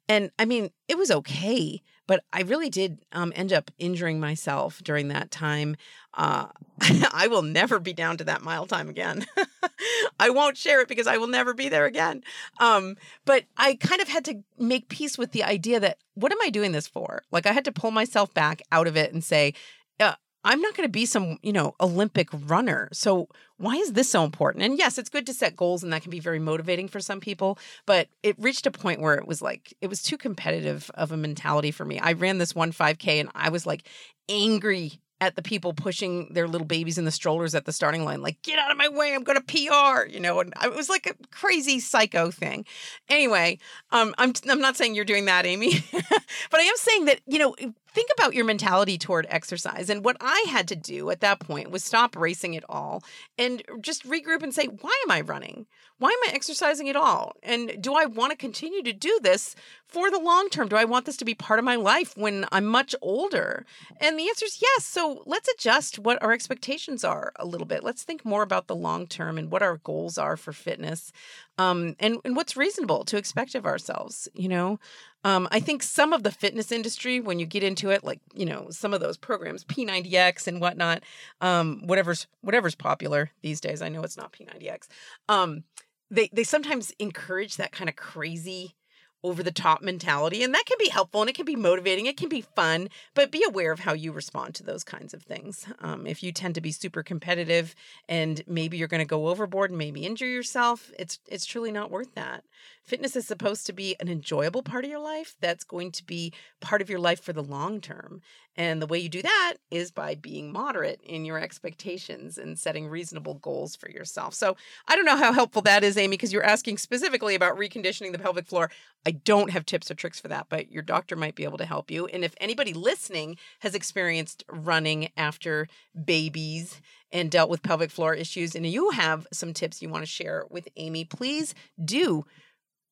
And 0.07 0.31
I 0.39 0.45
mean, 0.45 0.71
it 0.87 0.97
was 0.97 1.11
okay 1.11 1.83
but 2.09 2.23
I 2.33 2.41
really 2.41 2.71
did 2.71 2.97
um, 3.11 3.31
end 3.35 3.53
up 3.53 3.69
injuring 3.77 4.19
myself 4.19 4.81
during 4.83 5.09
that 5.09 5.29
time. 5.29 5.75
Uh, 6.15 6.47
I 7.13 7.27
will 7.27 7.43
never 7.43 7.77
be 7.77 7.93
down 7.93 8.17
to 8.17 8.23
that 8.23 8.41
mile 8.41 8.65
time 8.65 8.89
again. 8.89 9.27
I 10.19 10.31
won't 10.31 10.57
share 10.57 10.81
it 10.81 10.87
because 10.87 11.05
I 11.05 11.17
will 11.17 11.27
never 11.27 11.53
be 11.53 11.69
there 11.69 11.85
again. 11.85 12.23
Um, 12.59 12.97
but 13.25 13.43
I 13.57 13.75
kind 13.75 14.01
of 14.01 14.07
had 14.07 14.25
to 14.25 14.41
make 14.57 14.89
peace 14.89 15.19
with 15.19 15.33
the 15.33 15.43
idea 15.43 15.79
that 15.81 15.99
what 16.15 16.31
am 16.31 16.39
I 16.41 16.49
doing 16.49 16.71
this 16.71 16.87
for? 16.87 17.21
Like 17.31 17.45
I 17.45 17.51
had 17.51 17.65
to 17.65 17.71
pull 17.71 17.91
myself 17.91 18.33
back 18.33 18.63
out 18.71 18.87
of 18.87 18.97
it 18.97 19.13
and 19.13 19.23
say, 19.23 19.53
uh, 19.99 20.15
I'm 20.43 20.61
not 20.61 20.75
going 20.75 20.87
to 20.87 20.91
be 20.91 21.05
some, 21.05 21.37
you 21.41 21.51
know, 21.51 21.75
Olympic 21.81 22.29
runner. 22.31 22.87
So 22.93 23.27
why 23.57 23.75
is 23.75 23.93
this 23.93 24.09
so 24.09 24.23
important? 24.23 24.63
And 24.63 24.77
yes, 24.77 24.97
it's 24.97 25.09
good 25.09 25.25
to 25.25 25.33
set 25.33 25.55
goals 25.55 25.83
and 25.83 25.91
that 25.91 26.01
can 26.01 26.11
be 26.11 26.19
very 26.19 26.39
motivating 26.39 26.87
for 26.87 26.99
some 26.99 27.19
people, 27.19 27.57
but 27.85 28.07
it 28.23 28.35
reached 28.39 28.65
a 28.65 28.71
point 28.71 29.01
where 29.01 29.15
it 29.15 29.27
was 29.27 29.41
like 29.41 29.73
it 29.81 29.87
was 29.87 30.01
too 30.01 30.17
competitive 30.17 30.89
of 30.93 31.11
a 31.11 31.17
mentality 31.17 31.71
for 31.71 31.83
me. 31.85 31.99
I 31.99 32.13
ran 32.13 32.37
this 32.37 32.55
one 32.55 32.71
5K 32.71 33.19
and 33.19 33.29
I 33.35 33.49
was 33.49 33.65
like 33.65 33.83
angry 34.29 35.01
at 35.21 35.35
the 35.35 35.41
people 35.41 35.73
pushing 35.73 36.31
their 36.33 36.47
little 36.47 36.65
babies 36.65 36.97
in 36.97 37.05
the 37.05 37.11
strollers 37.11 37.53
at 37.53 37.65
the 37.65 37.73
starting 37.73 38.05
line, 38.05 38.21
like, 38.21 38.41
get 38.41 38.57
out 38.57 38.71
of 38.71 38.77
my 38.77 38.87
way, 38.87 39.13
I'm 39.13 39.23
gonna 39.23 39.41
PR, 39.41 40.07
you 40.07 40.19
know, 40.19 40.39
and 40.39 40.53
it 40.63 40.73
was 40.73 40.89
like 40.89 41.05
a 41.07 41.15
crazy 41.31 41.79
psycho 41.79 42.31
thing. 42.31 42.65
Anyway, 43.09 43.59
um, 43.91 44.15
I'm 44.17 44.33
I'm 44.49 44.61
not 44.61 44.77
saying 44.77 44.95
you're 44.95 45.05
doing 45.05 45.25
that, 45.25 45.45
Amy, 45.45 45.73
but 45.91 46.59
I 46.59 46.63
am 46.63 46.75
saying 46.77 47.05
that, 47.05 47.19
you 47.27 47.39
know, 47.39 47.55
think 47.93 48.09
about 48.17 48.33
your 48.33 48.45
mentality 48.45 48.97
toward 48.97 49.25
exercise. 49.29 49.89
And 49.89 50.03
what 50.03 50.17
I 50.21 50.45
had 50.49 50.67
to 50.69 50.75
do 50.75 51.09
at 51.09 51.21
that 51.21 51.39
point 51.39 51.71
was 51.71 51.83
stop 51.83 52.15
racing 52.15 52.53
it 52.53 52.63
all 52.69 53.03
and 53.37 53.63
just 53.81 54.07
regroup 54.07 54.43
and 54.43 54.53
say, 54.53 54.65
why 54.65 54.95
am 55.05 55.11
I 55.11 55.21
running? 55.21 55.65
Why 55.97 56.09
am 56.09 56.29
I 56.29 56.35
exercising 56.35 56.87
at 56.87 56.95
all? 56.95 57.33
And 57.43 57.81
do 57.81 57.93
I 57.93 58.05
want 58.05 58.31
to 58.31 58.37
continue 58.37 58.81
to 58.83 58.93
do 58.93 59.19
this 59.21 59.53
for 59.85 60.09
the 60.09 60.19
long 60.19 60.49
term? 60.49 60.69
Do 60.69 60.77
I 60.77 60.85
want 60.85 61.05
this 61.05 61.17
to 61.17 61.25
be 61.25 61.33
part 61.33 61.59
of 61.59 61.65
my 61.65 61.75
life 61.75 62.15
when 62.15 62.45
I'm 62.53 62.65
much 62.65 62.95
older? 63.01 63.65
And 63.99 64.17
the 64.17 64.29
answer 64.29 64.45
is 64.45 64.61
yes. 64.61 64.85
So 64.85 65.23
let's 65.25 65.49
adjust 65.49 65.99
what 65.99 66.21
our 66.23 66.31
expectations 66.31 67.03
are 67.03 67.33
a 67.35 67.45
little 67.45 67.67
bit. 67.67 67.83
Let's 67.83 68.03
think 68.03 68.23
more 68.23 68.43
about 68.43 68.67
the 68.67 68.75
long 68.75 69.07
term 69.07 69.37
and 69.37 69.51
what 69.51 69.61
our 69.61 69.77
goals 69.77 70.17
are 70.17 70.37
for 70.37 70.53
fitness 70.53 71.11
um, 71.57 71.95
and, 71.99 72.19
and 72.23 72.35
what's 72.35 72.55
reasonable 72.55 73.03
to 73.03 73.17
expect 73.17 73.53
of 73.53 73.65
ourselves, 73.65 74.29
you 74.33 74.47
know? 74.47 74.79
Um, 75.23 75.47
I 75.51 75.59
think 75.59 75.83
some 75.83 76.13
of 76.13 76.23
the 76.23 76.31
fitness 76.31 76.71
industry, 76.71 77.19
when 77.19 77.39
you 77.39 77.45
get 77.45 77.63
into 77.63 77.89
it, 77.89 78.03
like 78.03 78.21
you 78.33 78.45
know 78.45 78.67
some 78.69 78.93
of 78.93 79.01
those 79.01 79.17
programs, 79.17 79.65
P90X 79.65 80.47
and 80.47 80.61
whatnot, 80.61 81.03
um, 81.41 81.81
whatever's 81.85 82.27
whatever's 82.41 82.75
popular 82.75 83.31
these 83.41 83.59
days. 83.59 83.81
I 83.81 83.89
know 83.89 84.03
it's 84.03 84.17
not 84.17 84.33
P90X. 84.33 84.87
Um, 85.27 85.63
they 86.09 86.29
they 86.31 86.43
sometimes 86.43 86.91
encourage 86.99 87.57
that 87.57 87.71
kind 87.71 87.89
of 87.89 87.95
crazy 87.95 88.75
over 89.23 89.43
the 89.43 89.51
top 89.51 89.81
mentality 89.81 90.43
and 90.43 90.53
that 90.53 90.65
can 90.65 90.77
be 90.79 90.89
helpful 90.89 91.21
and 91.21 91.29
it 91.29 91.35
can 91.35 91.45
be 91.45 91.55
motivating 91.55 92.05
it 92.05 92.17
can 92.17 92.29
be 92.29 92.41
fun 92.41 92.89
but 93.13 93.31
be 93.31 93.43
aware 93.47 93.71
of 93.71 93.79
how 93.79 93.93
you 93.93 94.11
respond 94.11 94.55
to 94.55 94.63
those 94.63 94.83
kinds 94.83 95.13
of 95.13 95.23
things. 95.23 95.65
Um, 95.79 96.07
if 96.07 96.23
you 96.23 96.31
tend 96.31 96.55
to 96.55 96.61
be 96.61 96.71
super 96.71 97.03
competitive 97.03 97.75
and 98.07 98.41
maybe 98.47 98.77
you're 98.77 98.87
going 98.87 98.99
to 98.99 99.05
go 99.05 99.27
overboard 99.27 99.71
and 99.71 99.77
maybe 99.77 100.05
injure 100.05 100.27
yourself 100.27 100.91
it's 100.97 101.19
it's 101.27 101.45
truly 101.45 101.71
not 101.71 101.91
worth 101.91 102.15
that. 102.15 102.43
Fitness 102.83 103.15
is 103.15 103.27
supposed 103.27 103.65
to 103.67 103.73
be 103.73 103.95
an 103.99 104.07
enjoyable 104.07 104.63
part 104.63 104.83
of 104.83 104.89
your 104.89 104.99
life. 104.99 105.35
That's 105.39 105.63
going 105.63 105.91
to 105.91 106.03
be 106.03 106.33
part 106.59 106.81
of 106.81 106.89
your 106.89 106.99
life 106.99 107.21
for 107.21 107.33
the 107.33 107.43
long 107.43 107.81
term 107.81 108.21
and 108.59 108.81
the 108.81 108.87
way 108.87 108.99
you 108.99 109.07
do 109.07 109.21
that 109.21 109.53
is 109.71 109.89
by 109.89 110.15
being 110.15 110.51
moderate 110.51 110.99
in 111.01 111.23
your 111.23 111.39
expectations 111.39 112.37
and 112.37 112.59
setting 112.59 112.89
reasonable 112.89 113.35
goals 113.35 113.73
for 113.73 113.89
yourself. 113.89 114.33
So 114.33 114.57
I 114.85 114.97
don't 114.97 115.05
know 115.05 115.15
how 115.15 115.31
helpful 115.31 115.61
that 115.61 115.81
is, 115.81 115.97
Amy, 115.97 116.17
because 116.17 116.33
you're 116.33 116.43
asking 116.43 116.77
specifically 116.77 117.35
about 117.35 117.57
reconditioning 117.57 118.11
the 118.11 118.19
pelvic 118.19 118.47
floor. 118.47 118.69
I 119.05 119.11
don't 119.11 119.51
have 119.51 119.65
tips 119.65 119.89
or 119.89 119.93
tricks 119.93 120.19
for 120.19 120.27
that, 120.27 120.47
but 120.49 120.69
your 120.69 120.83
doctor 120.83 121.15
might 121.15 121.35
be 121.35 121.45
able 121.45 121.57
to 121.57 121.65
help 121.65 121.89
you. 121.89 122.07
And 122.07 122.25
if 122.25 122.35
anybody 122.41 122.73
listening 122.73 123.37
has 123.59 123.75
experienced 123.75 124.43
running 124.51 125.07
after 125.15 125.69
babies 126.03 126.81
and 127.13 127.31
dealt 127.31 127.49
with 127.49 127.63
pelvic 127.63 127.91
floor 127.91 128.13
issues, 128.13 128.55
and 128.55 128.65
you 128.65 128.89
have 128.89 129.25
some 129.31 129.53
tips 129.53 129.81
you 129.81 129.87
want 129.87 130.01
to 130.01 130.05
share 130.05 130.43
with 130.49 130.67
Amy, 130.75 131.05
please 131.05 131.55
do 131.81 132.25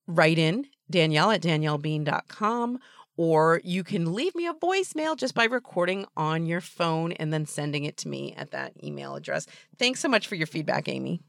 write 0.07 0.37
in 0.37 0.67
Danielle 0.89 1.31
at 1.31 1.41
daniellebean.com 1.41 2.79
or 3.17 3.59
you 3.63 3.83
can 3.83 4.13
leave 4.13 4.35
me 4.35 4.47
a 4.47 4.53
voicemail 4.53 5.17
just 5.17 5.33
by 5.33 5.45
recording 5.45 6.05
on 6.15 6.45
your 6.45 6.61
phone 6.61 7.11
and 7.13 7.33
then 7.33 7.45
sending 7.45 7.83
it 7.83 7.97
to 7.97 8.07
me 8.07 8.33
at 8.37 8.51
that 8.51 8.71
email 8.83 9.15
address. 9.15 9.47
Thanks 9.77 9.99
so 9.99 10.07
much 10.07 10.27
for 10.27 10.35
your 10.35 10.47
feedback, 10.47 10.87
Amy. 10.87 11.21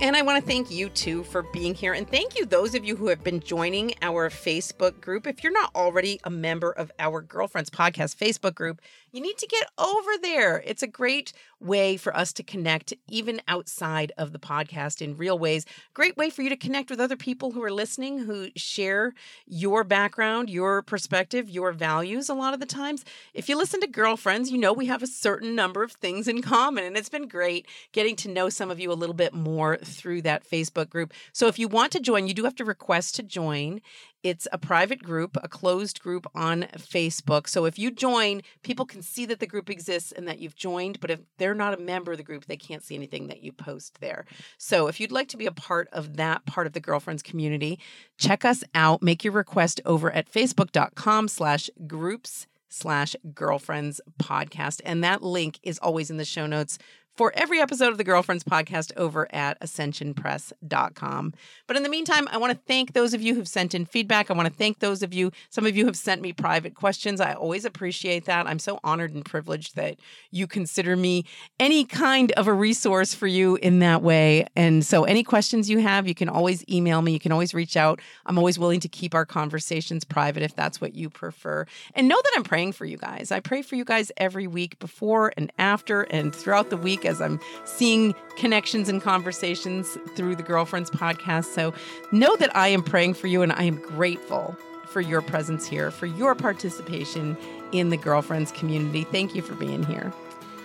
And 0.00 0.16
I 0.16 0.22
want 0.22 0.44
to 0.44 0.46
thank 0.46 0.70
you 0.70 0.88
too 0.88 1.22
for 1.22 1.42
being 1.42 1.72
here. 1.72 1.92
And 1.92 2.06
thank 2.10 2.36
you, 2.36 2.44
those 2.44 2.74
of 2.74 2.84
you 2.84 2.96
who 2.96 3.06
have 3.06 3.22
been 3.22 3.40
joining 3.40 3.94
our 4.02 4.28
Facebook 4.28 5.00
group. 5.00 5.26
If 5.26 5.42
you're 5.42 5.52
not 5.52 5.70
already 5.74 6.20
a 6.24 6.30
member 6.30 6.72
of 6.72 6.90
our 6.98 7.22
Girlfriends 7.22 7.70
Podcast 7.70 8.16
Facebook 8.16 8.54
group, 8.56 8.82
you 9.14 9.20
need 9.20 9.38
to 9.38 9.46
get 9.46 9.68
over 9.78 10.10
there. 10.20 10.60
It's 10.66 10.82
a 10.82 10.88
great 10.88 11.32
way 11.60 11.96
for 11.96 12.14
us 12.16 12.32
to 12.32 12.42
connect, 12.42 12.92
even 13.08 13.40
outside 13.46 14.10
of 14.18 14.32
the 14.32 14.40
podcast 14.40 15.00
in 15.00 15.16
real 15.16 15.38
ways. 15.38 15.64
Great 15.94 16.16
way 16.16 16.30
for 16.30 16.42
you 16.42 16.48
to 16.48 16.56
connect 16.56 16.90
with 16.90 17.00
other 17.00 17.16
people 17.16 17.52
who 17.52 17.62
are 17.62 17.70
listening, 17.70 18.18
who 18.18 18.48
share 18.56 19.14
your 19.46 19.84
background, 19.84 20.50
your 20.50 20.82
perspective, 20.82 21.48
your 21.48 21.70
values 21.70 22.28
a 22.28 22.34
lot 22.34 22.54
of 22.54 22.60
the 22.60 22.66
times. 22.66 23.04
If 23.34 23.48
you 23.48 23.56
listen 23.56 23.80
to 23.82 23.86
Girlfriends, 23.86 24.50
you 24.50 24.58
know 24.58 24.72
we 24.72 24.86
have 24.86 25.02
a 25.02 25.06
certain 25.06 25.54
number 25.54 25.84
of 25.84 25.92
things 25.92 26.26
in 26.26 26.42
common. 26.42 26.82
And 26.82 26.96
it's 26.96 27.08
been 27.08 27.28
great 27.28 27.68
getting 27.92 28.16
to 28.16 28.28
know 28.28 28.48
some 28.48 28.68
of 28.68 28.80
you 28.80 28.90
a 28.90 28.94
little 28.94 29.14
bit 29.14 29.32
more 29.32 29.76
through 29.76 30.22
that 30.22 30.44
Facebook 30.44 30.90
group. 30.90 31.12
So 31.32 31.46
if 31.46 31.56
you 31.56 31.68
want 31.68 31.92
to 31.92 32.00
join, 32.00 32.26
you 32.26 32.34
do 32.34 32.42
have 32.42 32.56
to 32.56 32.64
request 32.64 33.14
to 33.14 33.22
join. 33.22 33.80
It's 34.24 34.48
a 34.52 34.58
private 34.58 35.02
group, 35.02 35.36
a 35.42 35.48
closed 35.48 36.00
group 36.00 36.26
on 36.34 36.62
Facebook. 36.78 37.46
So 37.46 37.66
if 37.66 37.78
you 37.78 37.90
join, 37.90 38.40
people 38.62 38.86
can 38.86 39.02
see 39.02 39.26
that 39.26 39.38
the 39.38 39.46
group 39.46 39.68
exists 39.68 40.12
and 40.12 40.26
that 40.26 40.38
you've 40.38 40.56
joined. 40.56 40.98
But 40.98 41.10
if 41.10 41.20
they're 41.36 41.54
not 41.54 41.74
a 41.74 41.76
member 41.76 42.12
of 42.12 42.16
the 42.16 42.24
group, 42.24 42.46
they 42.46 42.56
can't 42.56 42.82
see 42.82 42.94
anything 42.94 43.28
that 43.28 43.42
you 43.42 43.52
post 43.52 44.00
there. 44.00 44.24
So 44.56 44.86
if 44.88 44.98
you'd 44.98 45.12
like 45.12 45.28
to 45.28 45.36
be 45.36 45.44
a 45.44 45.52
part 45.52 45.88
of 45.92 46.16
that 46.16 46.46
part 46.46 46.66
of 46.66 46.72
the 46.72 46.80
girlfriends 46.80 47.22
community, 47.22 47.78
check 48.16 48.46
us 48.46 48.64
out. 48.74 49.02
Make 49.02 49.24
your 49.24 49.34
request 49.34 49.82
over 49.84 50.10
at 50.10 50.32
facebook.com 50.32 51.28
slash 51.28 51.68
groups 51.86 52.46
slash 52.70 53.14
girlfriends 53.34 54.00
podcast. 54.18 54.80
And 54.86 55.04
that 55.04 55.22
link 55.22 55.60
is 55.62 55.78
always 55.78 56.10
in 56.10 56.16
the 56.16 56.24
show 56.24 56.46
notes 56.46 56.78
for 57.14 57.32
every 57.36 57.60
episode 57.60 57.90
of 57.90 57.98
the 57.98 58.04
Girlfriends 58.04 58.42
podcast 58.42 58.92
over 58.96 59.32
at 59.32 59.58
ascensionpress.com. 59.60 61.32
But 61.66 61.76
in 61.76 61.82
the 61.82 61.88
meantime, 61.88 62.26
I 62.30 62.38
want 62.38 62.52
to 62.52 62.58
thank 62.66 62.92
those 62.92 63.14
of 63.14 63.22
you 63.22 63.34
who've 63.34 63.48
sent 63.48 63.74
in 63.74 63.86
feedback. 63.86 64.30
I 64.30 64.34
want 64.34 64.48
to 64.48 64.54
thank 64.54 64.80
those 64.80 65.02
of 65.02 65.14
you, 65.14 65.30
some 65.50 65.64
of 65.64 65.76
you 65.76 65.86
have 65.86 65.96
sent 65.96 66.22
me 66.22 66.32
private 66.32 66.74
questions. 66.74 67.20
I 67.20 67.34
always 67.34 67.64
appreciate 67.64 68.24
that. 68.24 68.46
I'm 68.46 68.58
so 68.58 68.80
honored 68.82 69.14
and 69.14 69.24
privileged 69.24 69.76
that 69.76 69.98
you 70.30 70.46
consider 70.46 70.96
me 70.96 71.24
any 71.60 71.84
kind 71.84 72.32
of 72.32 72.48
a 72.48 72.52
resource 72.52 73.14
for 73.14 73.26
you 73.26 73.56
in 73.56 73.78
that 73.78 74.02
way. 74.02 74.46
And 74.56 74.84
so, 74.84 75.04
any 75.04 75.22
questions 75.22 75.70
you 75.70 75.78
have, 75.78 76.08
you 76.08 76.14
can 76.14 76.28
always 76.28 76.64
email 76.68 77.00
me. 77.00 77.12
You 77.12 77.20
can 77.20 77.32
always 77.32 77.54
reach 77.54 77.76
out. 77.76 78.00
I'm 78.26 78.38
always 78.38 78.58
willing 78.58 78.80
to 78.80 78.88
keep 78.88 79.14
our 79.14 79.24
conversations 79.24 80.04
private 80.04 80.42
if 80.42 80.56
that's 80.56 80.80
what 80.80 80.94
you 80.94 81.10
prefer. 81.10 81.66
And 81.94 82.08
know 82.08 82.20
that 82.20 82.32
I'm 82.36 82.44
praying 82.44 82.72
for 82.72 82.84
you 82.84 82.96
guys. 82.96 83.30
I 83.30 83.40
pray 83.40 83.62
for 83.62 83.76
you 83.76 83.84
guys 83.84 84.10
every 84.16 84.46
week 84.46 84.78
before 84.78 85.32
and 85.36 85.52
after 85.58 86.02
and 86.02 86.34
throughout 86.34 86.70
the 86.70 86.76
as 87.04 87.20
I'm 87.20 87.40
seeing 87.64 88.14
connections 88.36 88.88
and 88.88 89.02
conversations 89.02 89.96
through 90.16 90.36
the 90.36 90.42
Girlfriends 90.42 90.90
podcast. 90.90 91.46
So 91.46 91.74
know 92.12 92.36
that 92.36 92.54
I 92.56 92.68
am 92.68 92.82
praying 92.82 93.14
for 93.14 93.26
you 93.26 93.42
and 93.42 93.52
I 93.52 93.64
am 93.64 93.76
grateful 93.76 94.56
for 94.86 95.00
your 95.00 95.22
presence 95.22 95.66
here, 95.66 95.90
for 95.90 96.06
your 96.06 96.34
participation 96.34 97.36
in 97.72 97.90
the 97.90 97.96
Girlfriends 97.96 98.52
community. 98.52 99.04
Thank 99.04 99.34
you 99.34 99.42
for 99.42 99.54
being 99.54 99.82
here. 99.84 100.12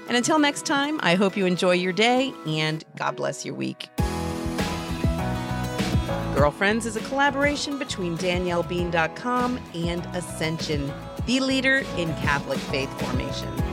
And 0.08 0.18
until 0.18 0.40
next 0.40 0.66
time, 0.66 1.00
I 1.04 1.16
hope 1.16 1.38
you 1.38 1.46
enjoy 1.46 1.74
your 1.74 1.94
day 1.94 2.34
and 2.48 2.84
God 2.96 3.16
bless 3.16 3.46
your 3.46 3.56
week. 3.56 3.90
Girlfriends 6.36 6.86
is 6.86 6.96
a 6.96 7.02
collaboration 7.02 7.78
between 7.78 8.18
DanielleBean.com 8.18 9.60
and 9.76 10.06
Ascension, 10.16 10.92
the 11.26 11.40
leader 11.40 11.80
in 11.98 12.14
Catholic 12.16 12.60
faith 12.60 12.90
formation. 13.02 13.69